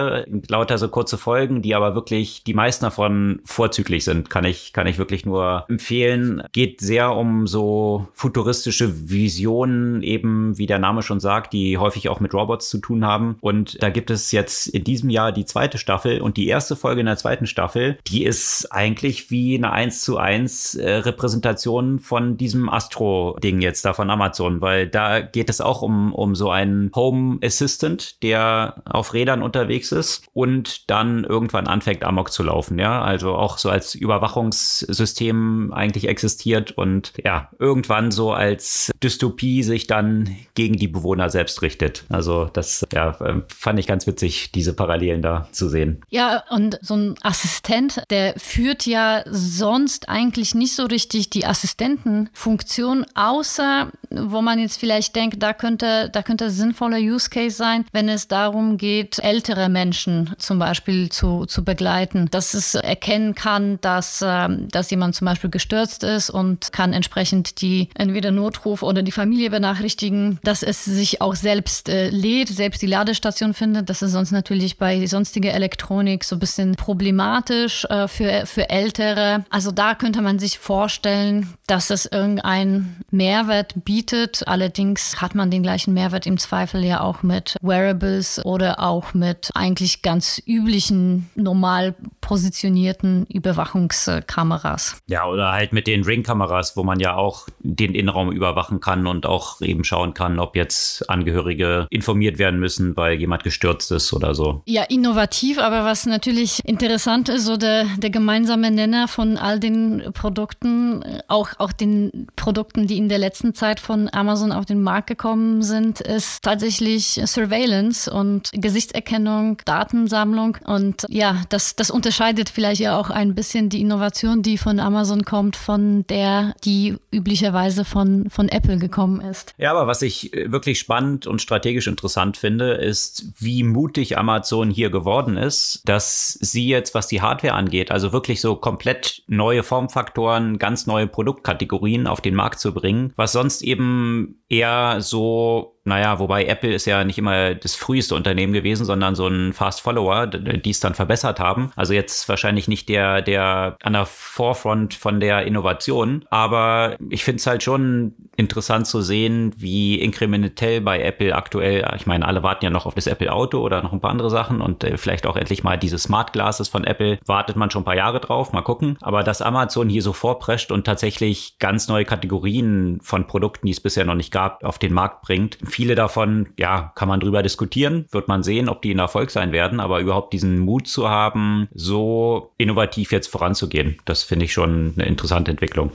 lauter 0.48 0.78
so 0.78 0.88
kurze 0.88 1.18
Folgen, 1.18 1.62
die 1.62 1.74
aber 1.74 1.94
wirklich 1.94 2.44
die 2.44 2.54
meisten 2.54 2.84
davon 2.84 3.40
vorzüglich 3.44 4.04
sind, 4.04 4.30
kann 4.30 4.44
ich, 4.44 4.72
kann 4.72 4.86
ich 4.86 4.98
wirklich 4.98 5.26
nur 5.26 5.64
empfehlen. 5.68 6.42
Geht 6.52 6.80
sehr 6.80 7.14
um 7.14 7.46
so 7.46 8.08
futuristische 8.12 9.10
Visionen, 9.10 10.02
eben 10.02 10.56
wie 10.58 10.66
der 10.66 10.78
Name 10.78 11.02
schon 11.02 11.20
sagt, 11.20 11.52
die 11.52 11.78
häufig 11.78 12.08
auch 12.08 12.20
mit 12.20 12.34
Robots 12.34 12.68
zu 12.68 12.78
tun 12.78 13.04
haben. 13.04 13.36
Und 13.40 13.82
da 13.82 13.90
gibt 13.90 14.10
es 14.10 14.32
jetzt 14.32 14.66
in 14.66 14.84
diesem 14.84 15.10
Jahr 15.10 15.32
die 15.32 15.44
zweite 15.44 15.78
Staffel 15.78 16.20
und 16.20 16.36
die 16.36 16.46
erste 16.46 16.76
Folge 16.76 17.00
in 17.00 17.06
der 17.06 17.16
zweiten 17.16 17.46
Staffel, 17.46 17.98
die 18.06 18.24
ist 18.24 18.68
eigentlich 18.70 19.30
wie 19.30 19.56
eine 19.56 19.72
1 19.72 20.02
zu 20.02 20.18
1 20.18 20.74
äh, 20.76 20.90
Repräsentation 20.90 21.98
von 21.98 22.36
diesem 22.36 22.68
Astro-Ding 22.68 23.60
jetzt 23.60 23.84
da 23.84 23.92
von 23.92 24.10
Amazon, 24.10 24.60
weil 24.60 24.88
da 24.88 25.20
geht 25.20 25.50
es 25.50 25.60
auch 25.60 25.82
um, 25.82 26.12
um 26.14 26.34
so 26.34 26.50
einen 26.50 26.90
Home 26.94 27.38
Assistant, 27.42 28.22
der 28.22 28.82
auf 28.84 29.14
Rädern 29.14 29.42
unterwegs 29.42 29.83
unterwegs 29.84 29.92
ist 29.92 30.26
und 30.32 30.90
dann 30.90 31.24
irgendwann 31.24 31.66
anfängt 31.66 32.04
Amok 32.04 32.32
zu 32.32 32.42
laufen, 32.42 32.78
ja, 32.78 33.02
also 33.02 33.34
auch 33.34 33.58
so 33.58 33.70
als 33.70 33.94
Überwachungssystem 33.94 35.72
eigentlich 35.72 36.08
existiert 36.08 36.72
und 36.72 37.12
ja, 37.22 37.50
irgendwann 37.58 38.10
so 38.10 38.32
als 38.32 38.90
Dystopie 39.02 39.62
sich 39.62 39.86
dann 39.86 40.36
gegen 40.54 40.76
die 40.76 40.88
Bewohner 40.88 41.30
selbst 41.30 41.62
richtet. 41.62 42.04
Also 42.08 42.46
das 42.52 42.86
ja, 42.92 43.16
ähm, 43.20 43.44
fand 43.48 43.78
ich 43.78 43.86
ganz 43.86 44.06
witzig, 44.06 44.52
diese 44.52 44.74
Parallelen 44.74 45.22
da 45.22 45.48
zu 45.52 45.68
sehen. 45.68 46.02
Ja, 46.10 46.44
und 46.50 46.78
so 46.82 46.94
ein 46.94 47.14
Assistent, 47.22 48.02
der 48.10 48.34
führt 48.38 48.86
ja 48.86 49.22
sonst 49.26 50.08
eigentlich 50.08 50.54
nicht 50.54 50.74
so 50.74 50.84
richtig 50.84 51.30
die 51.30 51.46
Assistentenfunktion, 51.46 53.06
außer 53.14 53.90
wo 54.10 54.42
man 54.42 54.58
jetzt 54.58 54.78
vielleicht 54.78 55.16
denkt, 55.16 55.42
da 55.42 55.52
könnte, 55.52 56.10
da 56.12 56.22
könnte 56.22 56.50
sinnvoller 56.50 56.98
Use 56.98 57.30
Case 57.30 57.56
sein, 57.56 57.84
wenn 57.92 58.08
es 58.08 58.28
darum 58.28 58.76
geht, 58.76 59.18
ältere 59.18 59.68
Menschen 59.74 60.34
zum 60.38 60.58
Beispiel 60.58 61.10
zu, 61.10 61.44
zu 61.44 61.64
begleiten, 61.64 62.28
dass 62.30 62.54
es 62.54 62.74
erkennen 62.74 63.34
kann, 63.34 63.78
dass, 63.82 64.22
äh, 64.22 64.48
dass 64.70 64.90
jemand 64.90 65.14
zum 65.14 65.26
Beispiel 65.26 65.50
gestürzt 65.50 66.02
ist 66.02 66.30
und 66.30 66.72
kann 66.72 66.94
entsprechend 66.94 67.60
die 67.60 67.90
entweder 67.94 68.30
Notruf 68.30 68.82
oder 68.82 69.02
die 69.02 69.12
Familie 69.12 69.50
benachrichtigen, 69.50 70.38
dass 70.42 70.62
es 70.62 70.84
sich 70.84 71.20
auch 71.20 71.34
selbst 71.34 71.90
äh, 71.90 72.08
lädt, 72.08 72.48
selbst 72.48 72.80
die 72.80 72.86
Ladestation 72.86 73.52
findet. 73.52 73.90
Das 73.90 74.00
ist 74.00 74.12
sonst 74.12 74.30
natürlich 74.30 74.78
bei 74.78 75.06
sonstiger 75.06 75.52
Elektronik 75.52 76.24
so 76.24 76.36
ein 76.36 76.38
bisschen 76.38 76.76
problematisch 76.76 77.84
äh, 77.86 78.08
für, 78.08 78.46
für 78.46 78.70
Ältere. 78.70 79.44
Also 79.50 79.70
da 79.70 79.94
könnte 79.94 80.22
man 80.22 80.38
sich 80.38 80.58
vorstellen, 80.58 81.52
dass 81.66 81.90
es 81.90 82.06
irgendeinen 82.06 83.02
Mehrwert 83.10 83.84
bietet. 83.84 84.46
Allerdings 84.46 85.20
hat 85.20 85.34
man 85.34 85.50
den 85.50 85.62
gleichen 85.62 85.94
Mehrwert 85.94 86.26
im 86.26 86.38
Zweifel 86.38 86.84
ja 86.84 87.00
auch 87.00 87.22
mit 87.22 87.56
Wearables 87.60 88.44
oder 88.44 88.80
auch 88.80 89.14
mit 89.14 89.50
eigentlich 89.64 90.02
ganz 90.02 90.42
üblichen, 90.46 91.30
normal 91.34 91.94
positionierten 92.24 93.26
Überwachungskameras. 93.26 94.96
Ja, 95.06 95.26
oder 95.26 95.52
halt 95.52 95.74
mit 95.74 95.86
den 95.86 96.04
Ring-Kameras, 96.04 96.74
wo 96.74 96.82
man 96.82 96.98
ja 96.98 97.16
auch 97.16 97.46
den 97.58 97.94
Innenraum 97.94 98.32
überwachen 98.32 98.80
kann 98.80 99.06
und 99.06 99.26
auch 99.26 99.60
eben 99.60 99.84
schauen 99.84 100.14
kann, 100.14 100.38
ob 100.38 100.56
jetzt 100.56 101.10
Angehörige 101.10 101.86
informiert 101.90 102.38
werden 102.38 102.58
müssen, 102.58 102.96
weil 102.96 103.20
jemand 103.20 103.44
gestürzt 103.44 103.92
ist 103.92 104.14
oder 104.14 104.34
so. 104.34 104.62
Ja, 104.64 104.84
innovativ, 104.84 105.58
aber 105.58 105.84
was 105.84 106.06
natürlich 106.06 106.64
interessant 106.64 107.28
ist, 107.28 107.44
so 107.44 107.58
der, 107.58 107.84
der 107.98 108.08
gemeinsame 108.08 108.70
Nenner 108.70 109.06
von 109.06 109.36
all 109.36 109.60
den 109.60 110.02
Produkten, 110.14 111.04
auch, 111.28 111.50
auch 111.58 111.72
den 111.72 112.26
Produkten, 112.36 112.86
die 112.86 112.96
in 112.96 113.10
der 113.10 113.18
letzten 113.18 113.52
Zeit 113.52 113.80
von 113.80 114.08
Amazon 114.10 114.50
auf 114.50 114.64
den 114.64 114.82
Markt 114.82 115.08
gekommen 115.08 115.60
sind, 115.60 116.00
ist 116.00 116.42
tatsächlich 116.42 117.20
Surveillance 117.26 118.10
und 118.10 118.50
Gesichtserkennung 118.54 119.58
Datensammlung. 119.66 120.56
Und 120.64 121.04
ja, 121.10 121.42
das, 121.50 121.76
das 121.76 121.90
unterscheidet 121.90 122.13
vielleicht 122.48 122.80
ja 122.80 122.98
auch 122.98 123.10
ein 123.10 123.34
bisschen 123.34 123.68
die 123.68 123.80
Innovation, 123.80 124.42
die 124.42 124.58
von 124.58 124.80
Amazon 124.80 125.24
kommt, 125.24 125.56
von 125.56 126.06
der, 126.08 126.54
die 126.64 126.96
üblicherweise 127.10 127.84
von, 127.84 128.28
von 128.30 128.48
Apple 128.48 128.78
gekommen 128.78 129.20
ist. 129.20 129.54
Ja, 129.58 129.70
aber 129.70 129.86
was 129.86 130.02
ich 130.02 130.32
äh, 130.34 130.50
wirklich 130.50 130.78
spannend 130.78 131.26
und 131.26 131.42
strategisch 131.42 131.86
interessant 131.86 132.36
finde, 132.36 132.72
ist, 132.74 133.26
wie 133.38 133.62
mutig 133.62 134.18
Amazon 134.18 134.70
hier 134.70 134.90
geworden 134.90 135.36
ist, 135.36 135.82
dass 135.84 136.38
sie 136.40 136.68
jetzt, 136.68 136.94
was 136.94 137.08
die 137.08 137.22
Hardware 137.22 137.54
angeht, 137.54 137.90
also 137.90 138.12
wirklich 138.12 138.40
so 138.40 138.56
komplett 138.56 139.22
neue 139.26 139.62
Formfaktoren, 139.62 140.58
ganz 140.58 140.86
neue 140.86 141.06
Produktkategorien 141.06 142.06
auf 142.06 142.20
den 142.20 142.34
Markt 142.34 142.60
zu 142.60 142.72
bringen, 142.72 143.12
was 143.16 143.32
sonst 143.32 143.62
eben 143.62 144.42
eher 144.48 145.00
so 145.00 145.73
naja, 145.84 146.18
wobei 146.18 146.46
Apple 146.46 146.72
ist 146.72 146.86
ja 146.86 147.04
nicht 147.04 147.18
immer 147.18 147.54
das 147.54 147.74
früheste 147.74 148.14
Unternehmen 148.14 148.54
gewesen, 148.54 148.86
sondern 148.86 149.14
so 149.14 149.26
ein 149.26 149.52
Fast 149.52 149.82
Follower, 149.82 150.26
die 150.26 150.70
es 150.70 150.80
dann 150.80 150.94
verbessert 150.94 151.40
haben. 151.40 151.72
Also 151.76 151.92
jetzt 151.92 152.26
wahrscheinlich 152.28 152.68
nicht 152.68 152.88
der, 152.88 153.20
der 153.20 153.76
an 153.82 153.92
der 153.92 154.06
Forefront 154.06 154.94
von 154.94 155.20
der 155.20 155.46
Innovation. 155.46 156.24
Aber 156.30 156.96
ich 157.10 157.22
finde 157.22 157.40
es 157.40 157.46
halt 157.46 157.62
schon 157.62 158.14
interessant 158.36 158.86
zu 158.86 159.02
sehen, 159.02 159.52
wie 159.56 160.00
inkrementell 160.00 160.80
bei 160.80 161.02
Apple 161.02 161.34
aktuell, 161.34 161.86
ich 161.96 162.06
meine, 162.06 162.26
alle 162.26 162.42
warten 162.42 162.64
ja 162.64 162.70
noch 162.70 162.86
auf 162.86 162.94
das 162.94 163.06
Apple 163.06 163.30
Auto 163.30 163.60
oder 163.60 163.82
noch 163.82 163.92
ein 163.92 164.00
paar 164.00 164.10
andere 164.10 164.30
Sachen 164.30 164.62
und 164.62 164.84
äh, 164.84 164.96
vielleicht 164.96 165.26
auch 165.26 165.36
endlich 165.36 165.64
mal 165.64 165.76
diese 165.76 165.98
Smart 165.98 166.32
Glasses 166.32 166.68
von 166.68 166.84
Apple. 166.84 167.18
Wartet 167.26 167.56
man 167.56 167.70
schon 167.70 167.82
ein 167.82 167.86
paar 167.86 167.96
Jahre 167.96 168.20
drauf, 168.20 168.52
mal 168.52 168.62
gucken. 168.62 168.96
Aber 169.02 169.22
dass 169.22 169.42
Amazon 169.42 169.90
hier 169.90 170.02
so 170.02 170.14
vorprescht 170.14 170.72
und 170.72 170.84
tatsächlich 170.84 171.58
ganz 171.58 171.88
neue 171.88 172.06
Kategorien 172.06 173.00
von 173.02 173.26
Produkten, 173.26 173.66
die 173.66 173.72
es 173.72 173.80
bisher 173.80 174.06
noch 174.06 174.14
nicht 174.14 174.32
gab, 174.32 174.64
auf 174.64 174.78
den 174.78 174.94
Markt 174.94 175.22
bringt, 175.22 175.58
Viele 175.74 175.96
davon, 175.96 176.50
ja, 176.56 176.92
kann 176.94 177.08
man 177.08 177.18
drüber 177.18 177.42
diskutieren, 177.42 178.06
wird 178.12 178.28
man 178.28 178.44
sehen, 178.44 178.68
ob 178.68 178.80
die 178.80 178.94
ein 178.94 179.00
Erfolg 179.00 179.32
sein 179.32 179.50
werden, 179.50 179.80
aber 179.80 179.98
überhaupt 179.98 180.32
diesen 180.32 180.60
Mut 180.60 180.86
zu 180.86 181.10
haben, 181.10 181.66
so 181.74 182.52
innovativ 182.58 183.10
jetzt 183.10 183.26
voranzugehen, 183.26 183.98
das 184.04 184.22
finde 184.22 184.44
ich 184.44 184.52
schon 184.52 184.94
eine 184.96 185.08
interessante 185.08 185.50
Entwicklung. 185.50 185.90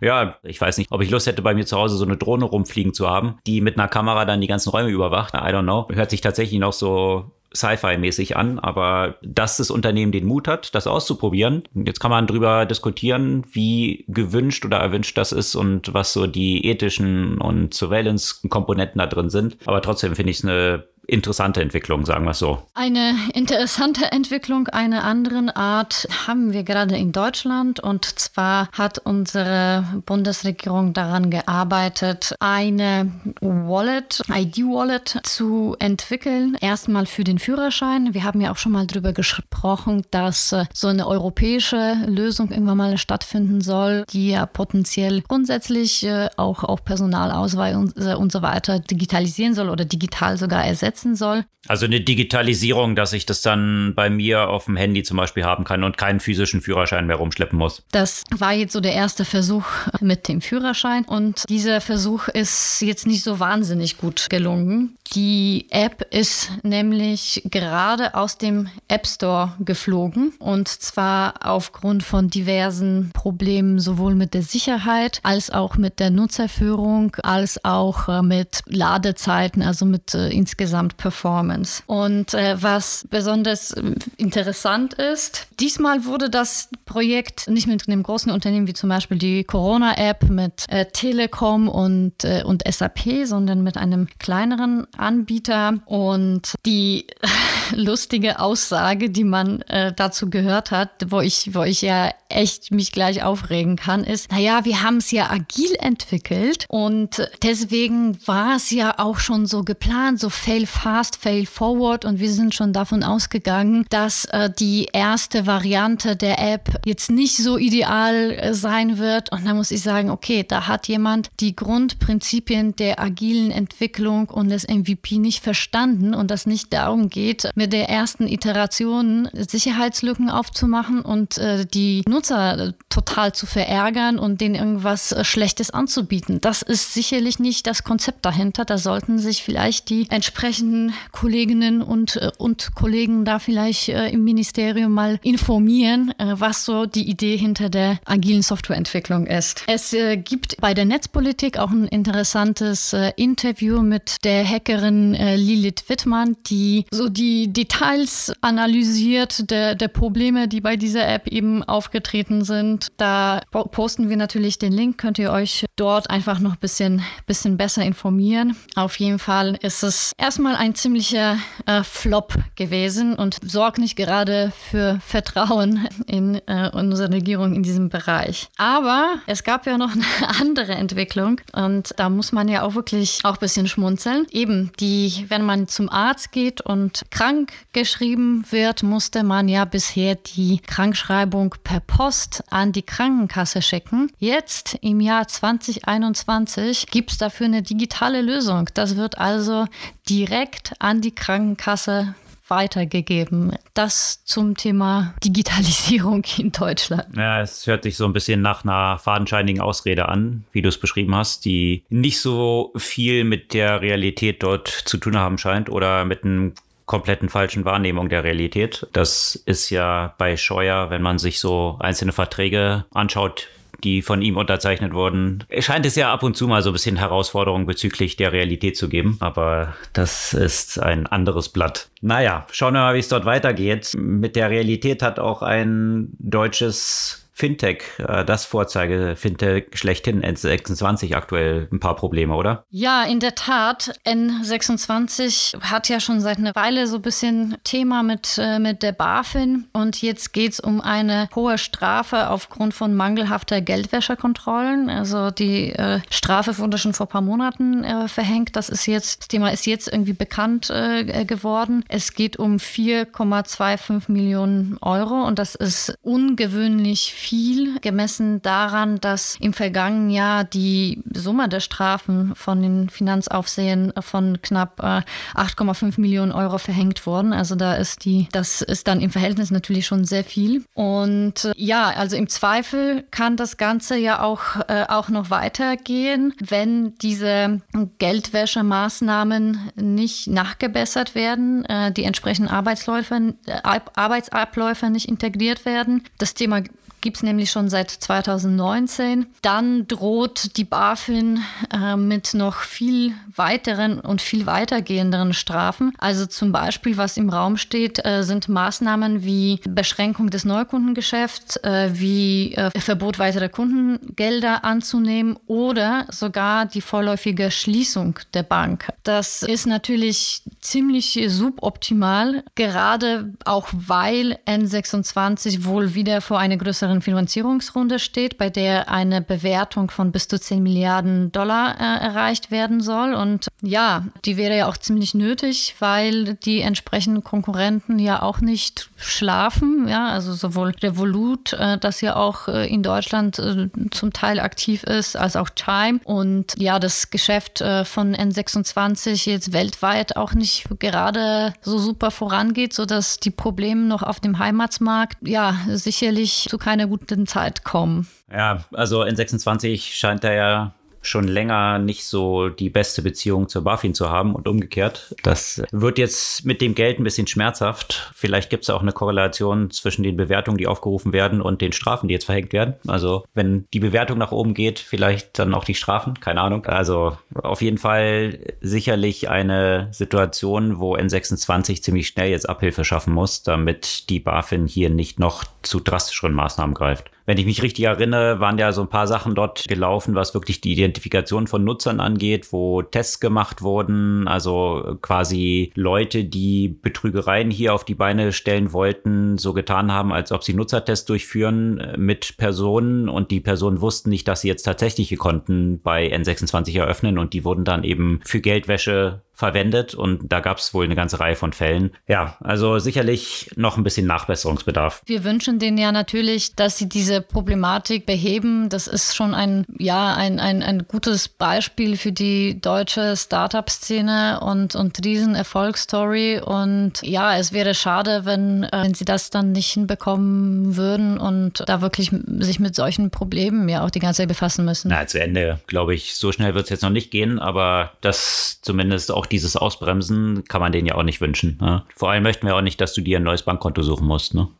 Ja, 0.00 0.34
ich 0.42 0.60
weiß 0.60 0.78
nicht, 0.78 0.90
ob 0.90 1.00
ich 1.00 1.10
Lust 1.10 1.28
hätte, 1.28 1.42
bei 1.42 1.54
mir 1.54 1.64
zu 1.64 1.76
Hause 1.76 1.96
so 1.96 2.04
eine 2.04 2.16
Drohne 2.16 2.44
rumfliegen 2.44 2.92
zu 2.92 3.08
haben, 3.08 3.38
die 3.46 3.60
mit 3.60 3.78
einer 3.78 3.86
Kamera 3.86 4.24
dann 4.24 4.40
die 4.40 4.48
ganzen 4.48 4.70
Räume 4.70 4.90
überwacht. 4.90 5.34
I 5.34 5.36
don't 5.36 5.62
know. 5.62 5.86
Hört 5.94 6.10
sich 6.10 6.20
tatsächlich 6.20 6.58
noch 6.58 6.72
so 6.72 7.30
Sci-Fi-mäßig 7.54 8.36
an, 8.36 8.58
aber 8.58 9.16
dass 9.22 9.58
das 9.58 9.70
Unternehmen 9.70 10.12
den 10.12 10.26
Mut 10.26 10.48
hat, 10.48 10.74
das 10.74 10.86
auszuprobieren. 10.86 11.62
Jetzt 11.74 12.00
kann 12.00 12.10
man 12.10 12.26
drüber 12.26 12.66
diskutieren, 12.66 13.44
wie 13.52 14.04
gewünscht 14.08 14.64
oder 14.64 14.78
erwünscht 14.78 15.16
das 15.16 15.32
ist 15.32 15.54
und 15.54 15.94
was 15.94 16.12
so 16.12 16.26
die 16.26 16.66
ethischen 16.66 17.38
und 17.38 17.74
Surveillance-Komponenten 17.74 18.98
da 18.98 19.06
drin 19.06 19.30
sind. 19.30 19.56
Aber 19.66 19.82
trotzdem 19.82 20.16
finde 20.16 20.30
ich 20.30 20.38
es 20.38 20.44
eine 20.44 20.84
interessante 21.06 21.60
Entwicklung, 21.60 22.06
sagen 22.06 22.24
wir 22.24 22.32
es 22.32 22.38
so. 22.38 22.62
Eine 22.74 23.14
interessante 23.34 24.10
Entwicklung 24.12 24.68
einer 24.68 25.04
anderen 25.04 25.50
Art 25.50 26.06
haben 26.26 26.52
wir 26.52 26.62
gerade 26.62 26.96
in 26.96 27.12
Deutschland. 27.12 27.80
Und 27.80 28.04
zwar 28.18 28.68
hat 28.72 28.98
unsere 28.98 29.84
Bundesregierung 30.06 30.92
daran 30.92 31.30
gearbeitet, 31.30 32.34
eine 32.40 33.12
Wallet, 33.40 34.22
ID-Wallet 34.30 35.20
zu 35.22 35.76
entwickeln. 35.78 36.56
Erstmal 36.60 37.06
für 37.06 37.24
den 37.24 37.38
Führerschein. 37.38 38.14
Wir 38.14 38.24
haben 38.24 38.40
ja 38.40 38.50
auch 38.50 38.56
schon 38.56 38.72
mal 38.72 38.86
darüber 38.86 39.12
gesprochen, 39.12 40.02
dass 40.10 40.52
äh, 40.52 40.64
so 40.72 40.88
eine 40.88 41.06
europäische 41.06 41.96
Lösung 42.06 42.50
irgendwann 42.50 42.78
mal 42.78 42.98
stattfinden 42.98 43.60
soll, 43.60 44.04
die 44.10 44.30
ja 44.30 44.46
potenziell 44.46 45.22
grundsätzlich 45.22 46.04
äh, 46.04 46.28
auch 46.36 46.64
auf 46.64 46.84
Personalausweis 46.84 47.76
und, 47.76 47.96
äh, 47.96 48.14
und 48.14 48.32
so 48.32 48.42
weiter 48.42 48.78
digitalisieren 48.78 49.54
soll 49.54 49.68
oder 49.68 49.84
digital 49.84 50.36
sogar 50.36 50.64
ersetzen 50.64 50.93
soll. 51.16 51.44
Also 51.66 51.86
eine 51.86 52.00
Digitalisierung, 52.00 52.94
dass 52.94 53.12
ich 53.12 53.24
das 53.24 53.40
dann 53.40 53.94
bei 53.94 54.10
mir 54.10 54.48
auf 54.48 54.66
dem 54.66 54.76
Handy 54.76 55.02
zum 55.02 55.16
Beispiel 55.16 55.44
haben 55.44 55.64
kann 55.64 55.82
und 55.82 55.96
keinen 55.96 56.20
physischen 56.20 56.60
Führerschein 56.60 57.06
mehr 57.06 57.16
rumschleppen 57.16 57.58
muss. 57.58 57.82
Das 57.90 58.22
war 58.36 58.52
jetzt 58.52 58.74
so 58.74 58.80
der 58.80 58.92
erste 58.92 59.24
Versuch 59.24 59.64
mit 60.00 60.28
dem 60.28 60.42
Führerschein 60.42 61.04
und 61.04 61.44
dieser 61.48 61.80
Versuch 61.80 62.28
ist 62.28 62.82
jetzt 62.82 63.06
nicht 63.06 63.22
so 63.22 63.40
wahnsinnig 63.40 63.96
gut 63.96 64.26
gelungen. 64.28 64.96
Die 65.14 65.66
App 65.70 66.06
ist 66.12 66.50
nämlich 66.62 67.42
gerade 67.50 68.14
aus 68.14 68.36
dem 68.36 68.68
App 68.88 69.06
Store 69.06 69.54
geflogen 69.60 70.34
und 70.38 70.68
zwar 70.68 71.46
aufgrund 71.46 72.02
von 72.02 72.28
diversen 72.28 73.10
Problemen 73.14 73.78
sowohl 73.78 74.14
mit 74.14 74.34
der 74.34 74.42
Sicherheit 74.42 75.20
als 75.22 75.50
auch 75.50 75.76
mit 75.76 75.98
der 75.98 76.10
Nutzerführung 76.10 77.16
als 77.22 77.64
auch 77.64 78.08
äh, 78.08 78.22
mit 78.22 78.62
Ladezeiten, 78.66 79.62
also 79.62 79.86
mit 79.86 80.14
äh, 80.14 80.28
insgesamt 80.28 80.83
Performance. 80.90 81.82
Und 81.86 82.34
äh, 82.34 82.62
was 82.62 83.06
besonders 83.10 83.72
äh, 83.72 83.94
interessant 84.16 84.94
ist, 84.94 85.46
diesmal 85.60 86.04
wurde 86.04 86.30
das 86.30 86.68
Projekt 86.86 87.48
nicht 87.48 87.66
mit 87.66 87.88
einem 87.88 88.02
großen 88.02 88.30
Unternehmen 88.30 88.66
wie 88.66 88.74
zum 88.74 88.88
Beispiel 88.88 89.18
die 89.18 89.44
Corona-App 89.44 90.28
mit 90.28 90.64
äh, 90.68 90.86
Telekom 90.86 91.68
und, 91.68 92.24
äh, 92.24 92.42
und 92.44 92.62
SAP, 92.70 93.24
sondern 93.24 93.62
mit 93.62 93.76
einem 93.76 94.08
kleineren 94.18 94.86
Anbieter. 94.96 95.78
Und 95.86 96.54
die 96.66 97.06
lustige 97.74 98.40
Aussage, 98.40 99.10
die 99.10 99.24
man 99.24 99.62
äh, 99.62 99.92
dazu 99.94 100.30
gehört 100.30 100.70
hat, 100.70 100.90
wo 101.06 101.20
ich, 101.20 101.54
wo 101.54 101.62
ich 101.62 101.82
ja 101.82 102.10
echt 102.28 102.70
mich 102.70 102.92
gleich 102.92 103.22
aufregen 103.22 103.76
kann, 103.76 104.04
ist, 104.04 104.30
naja, 104.30 104.64
wir 104.64 104.82
haben 104.82 104.98
es 104.98 105.10
ja 105.10 105.30
agil 105.30 105.74
entwickelt 105.78 106.66
und 106.68 107.28
deswegen 107.42 108.18
war 108.26 108.56
es 108.56 108.70
ja 108.70 108.98
auch 108.98 109.18
schon 109.18 109.46
so 109.46 109.62
geplant, 109.62 110.20
so 110.20 110.30
fail 110.30 110.66
fast, 110.74 111.16
fail 111.16 111.46
forward 111.46 112.04
und 112.04 112.18
wir 112.18 112.30
sind 112.30 112.54
schon 112.54 112.72
davon 112.72 113.02
ausgegangen, 113.02 113.86
dass 113.90 114.24
äh, 114.26 114.50
die 114.50 114.88
erste 114.92 115.46
Variante 115.46 116.16
der 116.16 116.38
App 116.38 116.80
jetzt 116.84 117.10
nicht 117.10 117.36
so 117.36 117.56
ideal 117.56 118.32
äh, 118.32 118.54
sein 118.54 118.98
wird 118.98 119.32
und 119.32 119.46
da 119.46 119.54
muss 119.54 119.70
ich 119.70 119.82
sagen, 119.82 120.10
okay, 120.10 120.44
da 120.46 120.66
hat 120.66 120.88
jemand 120.88 121.30
die 121.40 121.56
Grundprinzipien 121.56 122.76
der 122.76 123.00
agilen 123.00 123.50
Entwicklung 123.50 124.28
und 124.28 124.48
des 124.48 124.66
MVP 124.68 125.18
nicht 125.18 125.42
verstanden 125.42 126.14
und 126.14 126.30
das 126.30 126.46
nicht 126.46 126.72
darum 126.72 127.08
geht, 127.08 127.48
mit 127.54 127.72
der 127.72 127.88
ersten 127.88 128.26
Iteration 128.26 129.28
Sicherheitslücken 129.32 130.30
aufzumachen 130.30 131.02
und 131.02 131.38
äh, 131.38 131.64
die 131.66 132.02
Nutzer 132.08 132.74
total 132.88 133.32
zu 133.32 133.46
verärgern 133.46 134.18
und 134.18 134.40
denen 134.40 134.54
irgendwas 134.54 135.12
äh, 135.12 135.24
Schlechtes 135.24 135.70
anzubieten. 135.70 136.40
Das 136.40 136.62
ist 136.62 136.94
sicherlich 136.94 137.38
nicht 137.38 137.66
das 137.66 137.84
Konzept 137.84 138.24
dahinter. 138.24 138.64
Da 138.64 138.78
sollten 138.78 139.18
sich 139.18 139.42
vielleicht 139.42 139.90
die 139.90 140.08
entsprechenden 140.10 140.63
Kolleginnen 141.12 141.82
und, 141.82 142.16
äh, 142.16 142.30
und 142.38 142.74
Kollegen 142.74 143.24
da 143.24 143.38
vielleicht 143.38 143.88
äh, 143.88 144.08
im 144.08 144.24
Ministerium 144.24 144.92
mal 144.92 145.18
informieren, 145.22 146.12
äh, 146.18 146.34
was 146.36 146.64
so 146.64 146.86
die 146.86 147.08
Idee 147.08 147.36
hinter 147.36 147.68
der 147.68 147.98
agilen 148.04 148.42
Softwareentwicklung 148.42 149.26
ist. 149.26 149.62
Es 149.66 149.94
gibt 150.24 150.56
bei 150.60 150.74
der 150.74 150.84
Netzpolitik 150.84 151.58
auch 151.58 151.70
ein 151.70 151.86
interessantes 151.86 152.94
Interview 153.16 153.82
mit 153.82 154.16
der 154.24 154.48
Hackerin 154.48 155.12
Lilith 155.12 155.88
Wittmann, 155.88 156.36
die 156.46 156.84
so 156.90 157.08
die 157.08 157.52
Details 157.52 158.32
analysiert 158.40 159.50
der, 159.50 159.74
der 159.74 159.88
Probleme, 159.88 160.48
die 160.48 160.60
bei 160.60 160.76
dieser 160.76 161.06
App 161.08 161.28
eben 161.28 161.62
aufgetreten 161.62 162.44
sind. 162.44 162.88
Da 162.96 163.40
posten 163.50 164.08
wir 164.08 164.16
natürlich 164.16 164.58
den 164.58 164.72
Link, 164.72 164.98
könnt 164.98 165.18
ihr 165.18 165.32
euch 165.32 165.64
dort 165.76 166.10
einfach 166.10 166.40
noch 166.40 166.52
ein 166.52 166.60
bisschen, 166.60 167.02
bisschen 167.26 167.56
besser 167.56 167.84
informieren. 167.84 168.56
Auf 168.74 168.98
jeden 168.98 169.18
Fall 169.18 169.58
ist 169.62 169.82
es 169.82 170.12
erstmal 170.18 170.53
ein 170.54 170.74
ziemlicher 170.74 171.38
äh, 171.66 171.82
Flop 171.82 172.34
gewesen 172.56 173.14
und 173.14 173.38
sorgt 173.44 173.78
nicht 173.78 173.96
gerade 173.96 174.52
für 174.70 174.98
Vertrauen 175.04 175.88
in 176.06 176.40
äh, 176.46 176.70
unsere 176.72 177.12
Regierung 177.12 177.54
in 177.54 177.62
diesem 177.62 177.88
Bereich. 177.88 178.48
Aber 178.56 179.16
es 179.26 179.44
gab 179.44 179.66
ja 179.66 179.78
noch 179.78 179.92
eine 179.92 180.04
andere 180.40 180.72
Entwicklung 180.72 181.40
und 181.52 181.94
da 181.96 182.08
muss 182.08 182.32
man 182.32 182.48
ja 182.48 182.62
auch 182.62 182.74
wirklich 182.74 183.20
auch 183.24 183.34
ein 183.34 183.40
bisschen 183.40 183.68
schmunzeln. 183.68 184.26
Eben 184.30 184.72
die, 184.80 185.26
wenn 185.28 185.42
man 185.42 185.68
zum 185.68 185.88
Arzt 185.88 186.32
geht 186.32 186.60
und 186.60 187.02
krank 187.10 187.52
geschrieben 187.72 188.44
wird, 188.50 188.82
musste 188.82 189.22
man 189.22 189.48
ja 189.48 189.64
bisher 189.64 190.14
die 190.14 190.60
Krankschreibung 190.60 191.54
per 191.64 191.80
Post 191.80 192.44
an 192.50 192.72
die 192.72 192.82
Krankenkasse 192.82 193.62
schicken. 193.62 194.10
Jetzt 194.18 194.78
im 194.80 195.00
Jahr 195.00 195.28
2021 195.28 196.86
gibt 196.86 197.12
es 197.12 197.18
dafür 197.18 197.46
eine 197.46 197.62
digitale 197.62 198.22
Lösung. 198.22 198.68
Das 198.74 198.96
wird 198.96 199.18
also 199.18 199.66
direkt 200.08 200.74
an 200.78 201.00
die 201.00 201.14
Krankenkasse 201.14 202.14
weitergegeben. 202.48 203.56
Das 203.72 204.24
zum 204.24 204.56
Thema 204.56 205.14
Digitalisierung 205.24 206.24
in 206.36 206.52
Deutschland. 206.52 207.06
Ja, 207.16 207.40
es 207.40 207.66
hört 207.66 207.84
sich 207.84 207.96
so 207.96 208.04
ein 208.04 208.12
bisschen 208.12 208.42
nach 208.42 208.64
einer 208.64 208.98
fadenscheinigen 208.98 209.60
Ausrede 209.60 210.08
an, 210.08 210.44
wie 210.52 210.62
du 210.62 210.68
es 210.68 210.78
beschrieben 210.78 211.14
hast, 211.14 211.44
die 211.44 211.84
nicht 211.88 212.20
so 212.20 212.72
viel 212.76 213.24
mit 213.24 213.54
der 213.54 213.80
Realität 213.80 214.42
dort 214.42 214.68
zu 214.68 214.98
tun 214.98 215.16
haben 215.16 215.38
scheint 215.38 215.70
oder 215.70 216.04
mit 216.04 216.24
einem 216.24 216.54
kompletten 216.86 217.30
falschen 217.30 217.64
Wahrnehmung 217.64 218.10
der 218.10 218.24
Realität. 218.24 218.86
Das 218.92 219.36
ist 219.46 219.70
ja 219.70 220.14
bei 220.18 220.36
Scheuer, 220.36 220.90
wenn 220.90 221.00
man 221.00 221.18
sich 221.18 221.40
so 221.40 221.78
einzelne 221.80 222.12
Verträge 222.12 222.84
anschaut, 222.92 223.48
die 223.84 224.02
von 224.02 224.22
ihm 224.22 224.36
unterzeichnet 224.36 224.94
wurden, 224.94 225.44
scheint 225.58 225.86
es 225.86 225.94
ja 225.96 226.12
ab 226.12 226.22
und 226.22 226.36
zu 226.36 226.48
mal 226.48 226.62
so 226.62 226.70
ein 226.70 226.72
bisschen 226.72 226.96
Herausforderungen 226.96 227.66
bezüglich 227.66 228.16
der 228.16 228.32
Realität 228.32 228.76
zu 228.76 228.88
geben. 228.88 229.16
Aber 229.20 229.74
das 229.92 230.34
ist 230.34 230.78
ein 230.78 231.06
anderes 231.06 231.50
Blatt. 231.50 231.88
Naja, 232.00 232.46
schauen 232.50 232.74
wir 232.74 232.80
mal, 232.80 232.94
wie 232.94 233.00
es 233.00 233.08
dort 233.08 233.24
weitergeht. 233.24 233.92
Mit 233.96 234.36
der 234.36 234.50
Realität 234.50 235.02
hat 235.02 235.18
auch 235.18 235.42
ein 235.42 236.08
deutsches 236.18 237.23
Fintech, 237.36 237.82
äh, 237.98 238.24
das 238.24 238.44
Vorzeige-Fintech 238.44 239.66
schlechthin, 239.74 240.24
N26 240.24 241.16
aktuell 241.16 241.68
ein 241.72 241.80
paar 241.80 241.96
Probleme, 241.96 242.36
oder? 242.36 242.64
Ja, 242.70 243.02
in 243.02 243.18
der 243.18 243.34
Tat. 243.34 243.98
N26 244.06 245.60
hat 245.60 245.88
ja 245.88 245.98
schon 245.98 246.20
seit 246.20 246.38
einer 246.38 246.54
Weile 246.54 246.86
so 246.86 246.96
ein 246.96 247.02
bisschen 247.02 247.56
Thema 247.64 248.04
mit, 248.04 248.38
äh, 248.38 248.60
mit 248.60 248.84
der 248.84 248.92
BaFin 248.92 249.66
und 249.72 250.00
jetzt 250.00 250.32
geht 250.32 250.52
es 250.52 250.60
um 250.60 250.80
eine 250.80 251.28
hohe 251.34 251.58
Strafe 251.58 252.30
aufgrund 252.30 252.72
von 252.72 252.94
mangelhafter 252.94 253.60
Geldwäschekontrollen. 253.60 254.88
Also 254.88 255.32
die 255.32 255.72
äh, 255.72 255.98
Strafe 256.10 256.56
wurde 256.58 256.78
schon 256.78 256.94
vor 256.94 257.06
ein 257.06 257.10
paar 257.10 257.20
Monaten 257.20 257.82
äh, 257.82 258.06
verhängt. 258.06 258.54
Das 258.54 258.68
ist 258.68 258.86
jetzt, 258.86 259.22
das 259.22 259.28
Thema 259.28 259.52
ist 259.52 259.66
jetzt 259.66 259.88
irgendwie 259.88 260.12
bekannt 260.12 260.70
äh, 260.70 261.24
geworden. 261.24 261.84
Es 261.88 262.14
geht 262.14 262.36
um 262.36 262.58
4,25 262.58 264.02
Millionen 264.06 264.78
Euro 264.80 265.26
und 265.26 265.40
das 265.40 265.56
ist 265.56 265.98
ungewöhnlich 266.02 267.12
viel 267.12 267.23
viel, 267.24 267.80
gemessen 267.80 268.42
daran, 268.42 269.00
dass 269.00 269.36
im 269.40 269.54
vergangenen 269.54 270.10
Jahr 270.10 270.44
die 270.44 271.02
Summe 271.14 271.48
der 271.48 271.60
Strafen 271.60 272.34
von 272.34 272.60
den 272.60 272.90
Finanzaufsehen 272.90 273.92
von 274.00 274.40
knapp 274.42 274.80
äh, 274.80 275.02
8,5 275.34 276.00
Millionen 276.00 276.32
Euro 276.32 276.58
verhängt 276.58 277.06
wurden. 277.06 277.32
Also 277.32 277.54
da 277.54 277.74
ist 277.74 278.04
die, 278.04 278.28
das 278.32 278.60
ist 278.60 278.86
dann 278.88 279.00
im 279.00 279.10
Verhältnis 279.10 279.50
natürlich 279.50 279.86
schon 279.86 280.04
sehr 280.04 280.24
viel. 280.24 280.64
Und 280.74 281.46
äh, 281.46 281.52
ja, 281.56 281.86
also 281.88 282.16
im 282.16 282.28
Zweifel 282.28 283.04
kann 283.10 283.36
das 283.36 283.56
Ganze 283.56 283.96
ja 283.96 284.22
auch, 284.22 284.56
äh, 284.68 284.84
auch 284.88 285.08
noch 285.08 285.30
weitergehen, 285.30 286.34
wenn 286.40 286.94
diese 286.98 287.62
Geldwäschemaßnahmen 287.98 289.72
nicht 289.76 290.26
nachgebessert 290.26 291.14
werden, 291.14 291.64
äh, 291.64 291.90
die 291.92 292.04
entsprechenden 292.04 292.50
Arbeitsläufe, 292.50 293.34
äh, 293.46 293.80
Arbeitsabläufe 293.94 294.90
nicht 294.90 295.08
integriert 295.08 295.64
werden. 295.64 296.04
Das 296.18 296.34
Thema 296.34 296.60
gibt 297.04 297.18
es 297.18 297.22
nämlich 297.22 297.50
schon 297.50 297.68
seit 297.68 297.90
2019. 297.90 299.26
Dann 299.42 299.86
droht 299.86 300.56
die 300.56 300.64
BaFin 300.64 301.44
äh, 301.70 301.96
mit 301.96 302.32
noch 302.32 302.56
viel 302.56 303.12
weiteren 303.36 304.00
und 304.00 304.22
viel 304.22 304.46
weitergehenderen 304.46 305.32
Strafen. 305.32 305.92
Also 305.98 306.26
zum 306.26 306.52
Beispiel, 306.52 306.96
was 306.96 307.16
im 307.16 307.30
Raum 307.30 307.56
steht, 307.56 308.04
äh, 308.04 308.22
sind 308.22 308.48
Maßnahmen 308.48 309.24
wie 309.24 309.60
Beschränkung 309.68 310.30
des 310.30 310.44
Neukundengeschäfts, 310.44 311.56
äh, 311.58 311.90
wie 311.92 312.54
äh, 312.54 312.70
Verbot 312.80 313.18
weiterer 313.18 313.48
Kundengelder 313.48 314.64
anzunehmen 314.64 315.36
oder 315.46 316.06
sogar 316.10 316.66
die 316.66 316.80
vorläufige 316.80 317.50
Schließung 317.50 318.18
der 318.34 318.42
Bank. 318.42 318.88
Das 319.02 319.42
ist 319.42 319.66
natürlich 319.66 320.42
ziemlich 320.60 321.20
suboptimal, 321.28 322.44
gerade 322.54 323.32
auch 323.44 323.68
weil 323.72 324.38
N26 324.46 325.64
wohl 325.64 325.94
wieder 325.94 326.20
vor 326.20 326.38
einer 326.38 326.56
größeren 326.56 327.02
Finanzierungsrunde 327.02 327.98
steht, 327.98 328.38
bei 328.38 328.50
der 328.50 328.90
eine 328.90 329.20
Bewertung 329.20 329.90
von 329.90 330.12
bis 330.12 330.28
zu 330.28 330.38
10 330.40 330.62
Milliarden 330.62 331.32
Dollar 331.32 331.78
erreicht 331.78 332.50
werden 332.50 332.80
soll. 332.80 333.14
Und 333.24 333.48
ja, 333.62 334.04
die 334.26 334.36
wäre 334.36 334.54
ja 334.54 334.68
auch 334.68 334.76
ziemlich 334.76 335.14
nötig, 335.14 335.76
weil 335.78 336.34
die 336.34 336.60
entsprechenden 336.60 337.24
Konkurrenten 337.24 337.98
ja 337.98 338.20
auch 338.20 338.42
nicht 338.42 338.90
schlafen. 338.96 339.88
Ja, 339.88 340.08
also 340.08 340.34
sowohl 340.34 340.72
Revolut, 340.82 341.54
äh, 341.54 341.78
das 341.78 342.02
ja 342.02 342.16
auch 342.16 342.48
äh, 342.48 342.68
in 342.68 342.82
Deutschland 342.82 343.38
äh, 343.38 343.70
zum 343.90 344.12
Teil 344.12 344.40
aktiv 344.40 344.82
ist, 344.84 345.16
als 345.16 345.36
auch 345.36 345.48
Chime. 345.56 346.00
Und 346.04 346.58
ja, 346.58 346.78
das 346.78 347.08
Geschäft 347.08 347.62
äh, 347.62 347.86
von 347.86 348.14
N26 348.14 349.30
jetzt 349.30 349.54
weltweit 349.54 350.18
auch 350.18 350.34
nicht 350.34 350.66
gerade 350.78 351.54
so 351.62 351.78
super 351.78 352.10
vorangeht, 352.10 352.74
sodass 352.74 353.20
die 353.20 353.30
Probleme 353.30 353.86
noch 353.86 354.02
auf 354.02 354.20
dem 354.20 354.38
Heimatsmarkt 354.38 355.16
ja 355.26 355.56
sicherlich 355.68 356.46
zu 356.50 356.58
keiner 356.58 356.86
guten 356.86 357.26
Zeit 357.26 357.64
kommen. 357.64 358.06
Ja, 358.30 358.64
also 358.74 359.02
N26 359.02 359.94
scheint 359.94 360.24
da 360.24 360.32
ja 360.32 360.74
schon 361.06 361.28
länger 361.28 361.78
nicht 361.78 362.04
so 362.04 362.48
die 362.48 362.70
beste 362.70 363.02
Beziehung 363.02 363.48
zur 363.48 363.62
BaFin 363.62 363.94
zu 363.94 364.08
haben 364.08 364.34
und 364.34 364.48
umgekehrt. 364.48 365.14
Das 365.22 365.62
wird 365.70 365.98
jetzt 365.98 366.44
mit 366.44 366.60
dem 366.60 366.74
Geld 366.74 366.98
ein 366.98 367.04
bisschen 367.04 367.26
schmerzhaft. 367.26 368.12
Vielleicht 368.14 368.50
gibt 368.50 368.64
es 368.64 368.70
auch 368.70 368.82
eine 368.82 368.92
Korrelation 368.92 369.70
zwischen 369.70 370.02
den 370.02 370.16
Bewertungen, 370.16 370.58
die 370.58 370.66
aufgerufen 370.66 371.12
werden 371.12 371.40
und 371.40 371.60
den 371.60 371.72
Strafen, 371.72 372.08
die 372.08 372.14
jetzt 372.14 372.24
verhängt 372.24 372.52
werden. 372.52 372.74
Also 372.86 373.24
wenn 373.34 373.66
die 373.72 373.80
Bewertung 373.80 374.18
nach 374.18 374.32
oben 374.32 374.54
geht, 374.54 374.78
vielleicht 374.78 375.38
dann 375.38 375.54
auch 375.54 375.64
die 375.64 375.74
Strafen, 375.74 376.20
keine 376.20 376.40
Ahnung. 376.40 376.66
Also 376.66 377.16
auf 377.34 377.62
jeden 377.62 377.78
Fall 377.78 378.38
sicherlich 378.60 379.28
eine 379.28 379.88
Situation, 379.92 380.78
wo 380.78 380.96
N26 380.96 381.82
ziemlich 381.82 382.08
schnell 382.08 382.30
jetzt 382.30 382.48
Abhilfe 382.48 382.84
schaffen 382.84 383.12
muss, 383.12 383.42
damit 383.42 384.08
die 384.08 384.20
BaFin 384.20 384.66
hier 384.66 384.90
nicht 384.90 385.18
noch 385.18 385.44
zu 385.62 385.80
drastischeren 385.80 386.34
Maßnahmen 386.34 386.74
greift 386.74 387.10
wenn 387.26 387.38
ich 387.38 387.46
mich 387.46 387.62
richtig 387.62 387.84
erinnere, 387.84 388.40
waren 388.40 388.58
ja 388.58 388.72
so 388.72 388.82
ein 388.82 388.88
paar 388.88 389.06
Sachen 389.06 389.34
dort 389.34 389.66
gelaufen, 389.66 390.14
was 390.14 390.34
wirklich 390.34 390.60
die 390.60 390.72
Identifikation 390.72 391.46
von 391.46 391.64
Nutzern 391.64 392.00
angeht, 392.00 392.52
wo 392.52 392.82
Tests 392.82 393.20
gemacht 393.20 393.62
wurden, 393.62 394.28
also 394.28 394.98
quasi 395.00 395.72
Leute, 395.74 396.24
die 396.24 396.68
Betrügereien 396.68 397.50
hier 397.50 397.72
auf 397.74 397.84
die 397.84 397.94
Beine 397.94 398.32
stellen 398.32 398.72
wollten, 398.72 399.38
so 399.38 399.54
getan 399.54 399.90
haben, 399.90 400.12
als 400.12 400.32
ob 400.32 400.44
sie 400.44 400.54
Nutzertests 400.54 401.06
durchführen 401.06 401.78
äh, 401.78 401.96
mit 401.96 402.36
Personen. 402.36 403.08
Und 403.08 403.30
die 403.30 403.40
Personen 403.40 403.80
wussten 403.80 404.10
nicht, 404.10 404.28
dass 404.28 404.42
sie 404.42 404.48
jetzt 404.48 404.64
tatsächliche 404.64 405.16
Konten 405.16 405.80
bei 405.80 406.14
N26 406.14 406.78
eröffnen. 406.78 407.18
Und 407.18 407.32
die 407.32 407.44
wurden 407.44 407.64
dann 407.64 407.84
eben 407.84 408.20
für 408.24 408.40
Geldwäsche 408.40 409.22
verwendet 409.34 409.94
und 409.94 410.32
da 410.32 410.40
gab 410.40 410.58
es 410.58 410.72
wohl 410.72 410.84
eine 410.84 410.94
ganze 410.94 411.18
Reihe 411.20 411.36
von 411.36 411.52
Fällen. 411.52 411.90
Ja, 412.06 412.36
also 412.40 412.78
sicherlich 412.78 413.50
noch 413.56 413.76
ein 413.76 413.84
bisschen 413.84 414.06
Nachbesserungsbedarf. 414.06 415.02
Wir 415.06 415.24
wünschen 415.24 415.58
denen 415.58 415.76
ja 415.76 415.90
natürlich, 415.92 416.54
dass 416.54 416.78
sie 416.78 416.88
diese 416.88 417.20
Problematik 417.20 418.06
beheben. 418.06 418.68
Das 418.68 418.86
ist 418.86 419.16
schon 419.16 419.34
ein, 419.34 419.66
ja, 419.78 420.14
ein, 420.14 420.38
ein, 420.38 420.62
ein 420.62 420.86
gutes 420.86 421.28
Beispiel 421.28 421.96
für 421.96 422.12
die 422.12 422.60
deutsche 422.60 423.16
Startup-Szene 423.16 424.40
und, 424.40 424.76
und 424.76 425.04
riesen 425.04 425.34
Erfolgsstory. 425.34 426.40
Und 426.40 427.02
ja, 427.02 427.36
es 427.36 427.52
wäre 427.52 427.74
schade, 427.74 428.24
wenn, 428.24 428.62
äh, 428.64 428.82
wenn 428.84 428.94
sie 428.94 429.04
das 429.04 429.30
dann 429.30 429.52
nicht 429.52 429.72
hinbekommen 429.72 430.76
würden 430.76 431.18
und 431.18 431.64
da 431.66 431.80
wirklich 431.80 432.12
sich 432.38 432.60
mit 432.60 432.76
solchen 432.76 433.10
Problemen 433.10 433.68
ja 433.68 433.84
auch 433.84 433.90
die 433.90 433.98
ganze 433.98 434.22
Zeit 434.22 434.28
befassen 434.28 434.64
müssen. 434.64 434.88
Na, 434.88 435.06
zu 435.06 435.20
Ende, 435.20 435.60
glaube 435.66 435.94
ich, 435.94 436.14
so 436.14 436.30
schnell 436.30 436.54
wird 436.54 436.64
es 436.64 436.70
jetzt 436.70 436.82
noch 436.82 436.90
nicht 436.90 437.10
gehen, 437.10 437.38
aber 437.38 437.92
das 438.00 438.60
zumindest 438.62 439.10
auch 439.10 439.23
auch 439.24 439.26
dieses 439.26 439.56
Ausbremsen 439.56 440.44
kann 440.44 440.60
man 440.60 440.72
denen 440.72 440.86
ja 440.86 440.94
auch 440.94 441.02
nicht 441.02 441.20
wünschen. 441.20 441.58
Ne? 441.60 441.82
Vor 441.96 442.10
allem 442.10 442.22
möchten 442.22 442.46
wir 442.46 442.54
auch 442.56 442.60
nicht, 442.60 442.80
dass 442.80 442.92
du 442.92 443.00
dir 443.00 443.18
ein 443.18 443.22
neues 443.22 443.42
Bankkonto 443.42 443.82
suchen 443.82 444.06
musst. 444.06 444.34
Ne? 444.34 444.48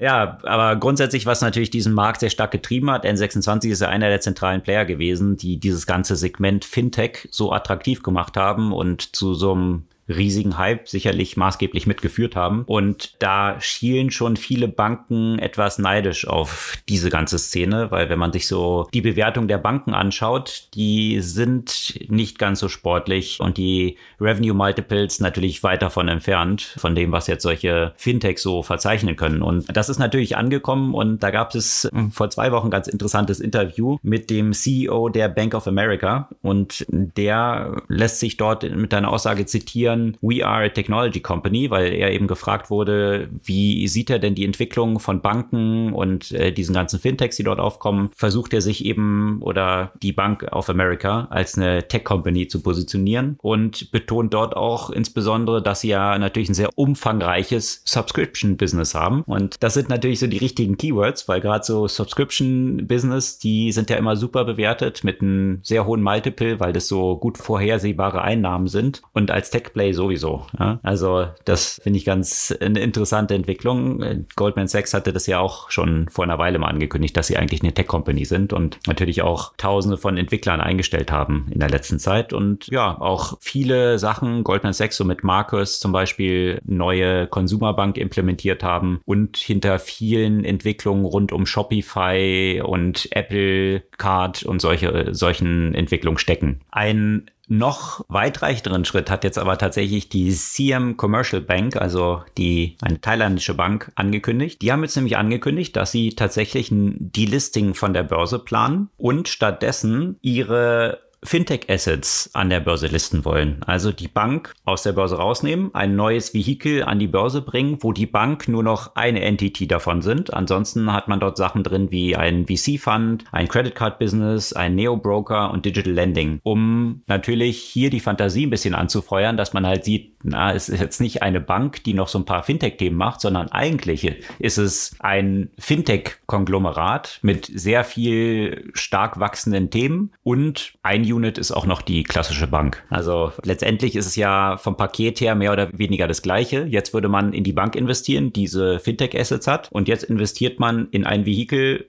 Ja, 0.00 0.38
aber 0.44 0.76
grundsätzlich, 0.76 1.26
was 1.26 1.40
natürlich 1.40 1.70
diesen 1.70 1.92
Markt 1.92 2.20
sehr 2.20 2.30
stark 2.30 2.52
getrieben 2.52 2.88
hat, 2.88 3.04
N26 3.04 3.70
ist 3.70 3.82
ja 3.82 3.88
einer 3.88 4.08
der 4.08 4.20
zentralen 4.20 4.62
Player 4.62 4.84
gewesen, 4.84 5.36
die 5.36 5.58
dieses 5.58 5.88
ganze 5.88 6.14
Segment 6.14 6.64
Fintech 6.64 7.26
so 7.32 7.50
attraktiv 7.50 8.04
gemacht 8.04 8.36
haben 8.36 8.72
und 8.72 9.16
zu 9.16 9.34
so 9.34 9.54
einem 9.54 9.88
riesigen 10.08 10.58
Hype 10.58 10.88
sicherlich 10.88 11.36
maßgeblich 11.36 11.86
mitgeführt 11.86 12.36
haben. 12.36 12.64
Und 12.66 13.14
da 13.22 13.60
schielen 13.60 14.10
schon 14.10 14.36
viele 14.36 14.68
Banken 14.68 15.38
etwas 15.38 15.78
neidisch 15.78 16.26
auf 16.26 16.78
diese 16.88 17.10
ganze 17.10 17.38
Szene, 17.38 17.90
weil 17.90 18.08
wenn 18.08 18.18
man 18.18 18.32
sich 18.32 18.46
so 18.48 18.88
die 18.92 19.00
Bewertung 19.00 19.48
der 19.48 19.58
Banken 19.58 19.94
anschaut, 19.94 20.68
die 20.74 21.20
sind 21.20 21.98
nicht 22.08 22.38
ganz 22.38 22.60
so 22.60 22.68
sportlich 22.68 23.40
und 23.40 23.56
die 23.56 23.96
Revenue 24.20 24.54
Multiples 24.54 25.20
natürlich 25.20 25.62
weit 25.62 25.82
davon 25.82 26.08
entfernt, 26.08 26.74
von 26.78 26.94
dem, 26.94 27.12
was 27.12 27.26
jetzt 27.26 27.42
solche 27.42 27.92
Fintechs 27.96 28.42
so 28.42 28.62
verzeichnen 28.62 29.16
können. 29.16 29.42
Und 29.42 29.76
das 29.76 29.88
ist 29.88 29.98
natürlich 29.98 30.36
angekommen 30.36 30.94
und 30.94 31.22
da 31.22 31.30
gab 31.30 31.54
es 31.54 31.88
vor 32.10 32.30
zwei 32.30 32.52
Wochen 32.52 32.70
ganz 32.70 32.88
interessantes 32.88 33.40
Interview 33.40 33.98
mit 34.02 34.30
dem 34.30 34.52
CEO 34.52 35.08
der 35.08 35.28
Bank 35.28 35.54
of 35.54 35.66
America 35.66 36.28
und 36.42 36.84
der 36.88 37.82
lässt 37.88 38.20
sich 38.20 38.36
dort 38.36 38.62
mit 38.62 38.94
einer 38.94 39.10
Aussage 39.10 39.46
zitieren, 39.46 39.97
dann 39.98 40.16
We 40.20 40.44
Are 40.44 40.64
a 40.64 40.68
Technology 40.68 41.20
Company, 41.20 41.70
weil 41.70 41.92
er 41.92 42.12
eben 42.12 42.26
gefragt 42.26 42.70
wurde, 42.70 43.28
wie 43.44 43.86
sieht 43.88 44.10
er 44.10 44.18
denn 44.18 44.34
die 44.34 44.44
Entwicklung 44.44 45.00
von 45.00 45.20
Banken 45.20 45.92
und 45.92 46.32
äh, 46.32 46.52
diesen 46.52 46.74
ganzen 46.74 46.98
Fintechs, 46.98 47.36
die 47.36 47.44
dort 47.44 47.60
aufkommen, 47.60 48.10
versucht 48.14 48.54
er 48.54 48.60
sich 48.60 48.84
eben 48.84 49.38
oder 49.40 49.92
die 50.02 50.12
Bank 50.12 50.46
of 50.52 50.70
America 50.70 51.28
als 51.30 51.56
eine 51.56 51.86
Tech 51.88 52.04
Company 52.04 52.48
zu 52.48 52.62
positionieren 52.62 53.38
und 53.42 53.90
betont 53.90 54.34
dort 54.34 54.56
auch 54.56 54.90
insbesondere, 54.90 55.62
dass 55.62 55.80
sie 55.80 55.88
ja 55.88 56.18
natürlich 56.18 56.48
ein 56.48 56.54
sehr 56.54 56.70
umfangreiches 56.76 57.82
Subscription 57.84 58.56
Business 58.56 58.94
haben. 58.94 59.22
Und 59.22 59.62
das 59.62 59.74
sind 59.74 59.88
natürlich 59.88 60.20
so 60.20 60.26
die 60.26 60.38
richtigen 60.38 60.76
Keywords, 60.76 61.28
weil 61.28 61.40
gerade 61.40 61.64
so 61.64 61.88
Subscription 61.88 62.86
Business, 62.86 63.38
die 63.38 63.72
sind 63.72 63.90
ja 63.90 63.96
immer 63.96 64.16
super 64.16 64.44
bewertet 64.44 65.04
mit 65.04 65.20
einem 65.20 65.60
sehr 65.62 65.86
hohen 65.86 66.02
Multiple, 66.02 66.60
weil 66.60 66.72
das 66.72 66.88
so 66.88 67.16
gut 67.16 67.38
vorhersehbare 67.38 68.22
Einnahmen 68.22 68.68
sind. 68.68 69.02
Und 69.12 69.30
als 69.30 69.50
Tech 69.50 69.72
Play 69.88 69.92
sowieso. 69.92 70.46
Ja? 70.58 70.78
Also 70.82 71.26
das 71.44 71.80
finde 71.82 71.98
ich 71.98 72.04
ganz 72.04 72.54
eine 72.60 72.80
interessante 72.80 73.34
Entwicklung. 73.34 74.26
Goldman 74.36 74.68
Sachs 74.68 74.94
hatte 74.94 75.12
das 75.12 75.26
ja 75.26 75.40
auch 75.40 75.70
schon 75.70 76.08
vor 76.08 76.24
einer 76.24 76.38
Weile 76.38 76.58
mal 76.58 76.68
angekündigt, 76.68 77.16
dass 77.16 77.26
sie 77.26 77.36
eigentlich 77.36 77.62
eine 77.62 77.72
Tech-Company 77.72 78.24
sind 78.24 78.52
und 78.52 78.78
natürlich 78.86 79.22
auch 79.22 79.52
Tausende 79.56 79.96
von 79.96 80.16
Entwicklern 80.16 80.60
eingestellt 80.60 81.10
haben 81.10 81.46
in 81.50 81.60
der 81.60 81.70
letzten 81.70 81.98
Zeit 81.98 82.32
und 82.32 82.66
ja, 82.68 83.00
auch 83.00 83.38
viele 83.40 83.98
Sachen, 83.98 84.44
Goldman 84.44 84.72
Sachs 84.72 84.96
so 84.96 85.04
mit 85.04 85.24
Marcus 85.24 85.80
zum 85.80 85.92
Beispiel 85.92 86.60
neue 86.64 87.26
Consumerbank 87.26 87.98
implementiert 87.98 88.62
haben 88.62 89.00
und 89.04 89.36
hinter 89.36 89.78
vielen 89.78 90.44
Entwicklungen 90.44 91.04
rund 91.04 91.32
um 91.32 91.46
Shopify 91.46 92.62
und 92.64 93.08
Apple 93.12 93.82
Card 93.96 94.42
und 94.42 94.60
solche, 94.60 95.14
solchen 95.14 95.74
Entwicklungen 95.74 96.18
stecken. 96.18 96.60
Ein 96.70 97.30
noch 97.48 98.04
weitreicheren 98.08 98.84
Schritt 98.84 99.10
hat 99.10 99.24
jetzt 99.24 99.38
aber 99.38 99.58
tatsächlich 99.58 100.08
die 100.08 100.30
Siam 100.32 100.96
Commercial 100.96 101.42
Bank, 101.42 101.76
also 101.76 102.22
die 102.36 102.76
eine 102.82 103.00
thailändische 103.00 103.54
Bank, 103.54 103.90
angekündigt. 103.94 104.62
Die 104.62 104.70
haben 104.70 104.82
jetzt 104.82 104.96
nämlich 104.96 105.16
angekündigt, 105.16 105.74
dass 105.76 105.90
sie 105.90 106.10
tatsächlich 106.10 106.70
ein 106.70 106.96
Delisting 107.12 107.74
von 107.74 107.92
der 107.92 108.02
Börse 108.02 108.38
planen 108.38 108.90
und 108.96 109.28
stattdessen 109.28 110.18
ihre 110.20 111.00
Fintech-Assets 111.24 112.30
an 112.34 112.50
der 112.50 112.60
Börse 112.60 112.86
listen 112.86 113.24
wollen. 113.24 113.60
Also 113.66 113.92
die 113.92 114.08
Bank 114.08 114.54
aus 114.64 114.82
der 114.82 114.92
Börse 114.92 115.16
rausnehmen, 115.16 115.74
ein 115.74 115.96
neues 115.96 116.34
Vehikel 116.34 116.84
an 116.84 116.98
die 116.98 117.08
Börse 117.08 117.42
bringen, 117.42 117.78
wo 117.80 117.92
die 117.92 118.06
Bank 118.06 118.48
nur 118.48 118.62
noch 118.62 118.94
eine 118.94 119.22
Entity 119.22 119.66
davon 119.66 120.02
sind. 120.02 120.32
Ansonsten 120.32 120.92
hat 120.92 121.08
man 121.08 121.20
dort 121.20 121.36
Sachen 121.36 121.62
drin 121.62 121.90
wie 121.90 122.16
ein 122.16 122.46
VC-Fund, 122.46 123.24
ein 123.32 123.48
Credit 123.48 123.74
Card-Business, 123.74 124.52
ein 124.52 124.74
Neo-Broker 124.74 125.50
und 125.50 125.64
Digital 125.64 125.92
Lending, 125.92 126.40
um 126.42 127.02
natürlich 127.06 127.58
hier 127.58 127.90
die 127.90 128.00
Fantasie 128.00 128.46
ein 128.46 128.50
bisschen 128.50 128.74
anzufeuern, 128.74 129.36
dass 129.36 129.52
man 129.52 129.66
halt 129.66 129.84
sieht, 129.84 130.14
na, 130.22 130.52
es 130.52 130.68
ist 130.68 130.80
jetzt 130.80 131.00
nicht 131.00 131.22
eine 131.22 131.40
Bank, 131.40 131.84
die 131.84 131.94
noch 131.94 132.08
so 132.08 132.18
ein 132.18 132.24
paar 132.24 132.42
Fintech-Themen 132.42 132.96
macht, 132.96 133.20
sondern 133.20 133.48
eigentlich 133.48 134.16
ist 134.38 134.58
es 134.58 134.96
ein 135.00 135.50
Fintech-Konglomerat 135.58 137.20
mit 137.22 137.46
sehr 137.46 137.84
viel 137.84 138.70
stark 138.74 139.20
wachsenden 139.20 139.70
Themen 139.70 140.12
und 140.22 140.74
ein 140.82 141.04
Unit 141.12 141.38
ist 141.38 141.52
auch 141.52 141.66
noch 141.66 141.82
die 141.82 142.02
klassische 142.02 142.46
Bank. 142.46 142.82
Also 142.90 143.32
letztendlich 143.42 143.96
ist 143.96 144.06
es 144.06 144.16
ja 144.16 144.56
vom 144.56 144.76
Paket 144.76 145.20
her 145.20 145.34
mehr 145.34 145.52
oder 145.52 145.68
weniger 145.76 146.08
das 146.08 146.22
gleiche. 146.22 146.64
Jetzt 146.64 146.94
würde 146.94 147.08
man 147.08 147.32
in 147.32 147.44
die 147.44 147.52
Bank 147.52 147.76
investieren, 147.76 148.32
diese 148.32 148.78
Fintech-Assets 148.78 149.46
hat 149.46 149.70
und 149.72 149.88
jetzt 149.88 150.04
investiert 150.04 150.60
man 150.60 150.88
in 150.90 151.04
ein 151.04 151.26
Vehikel, 151.26 151.86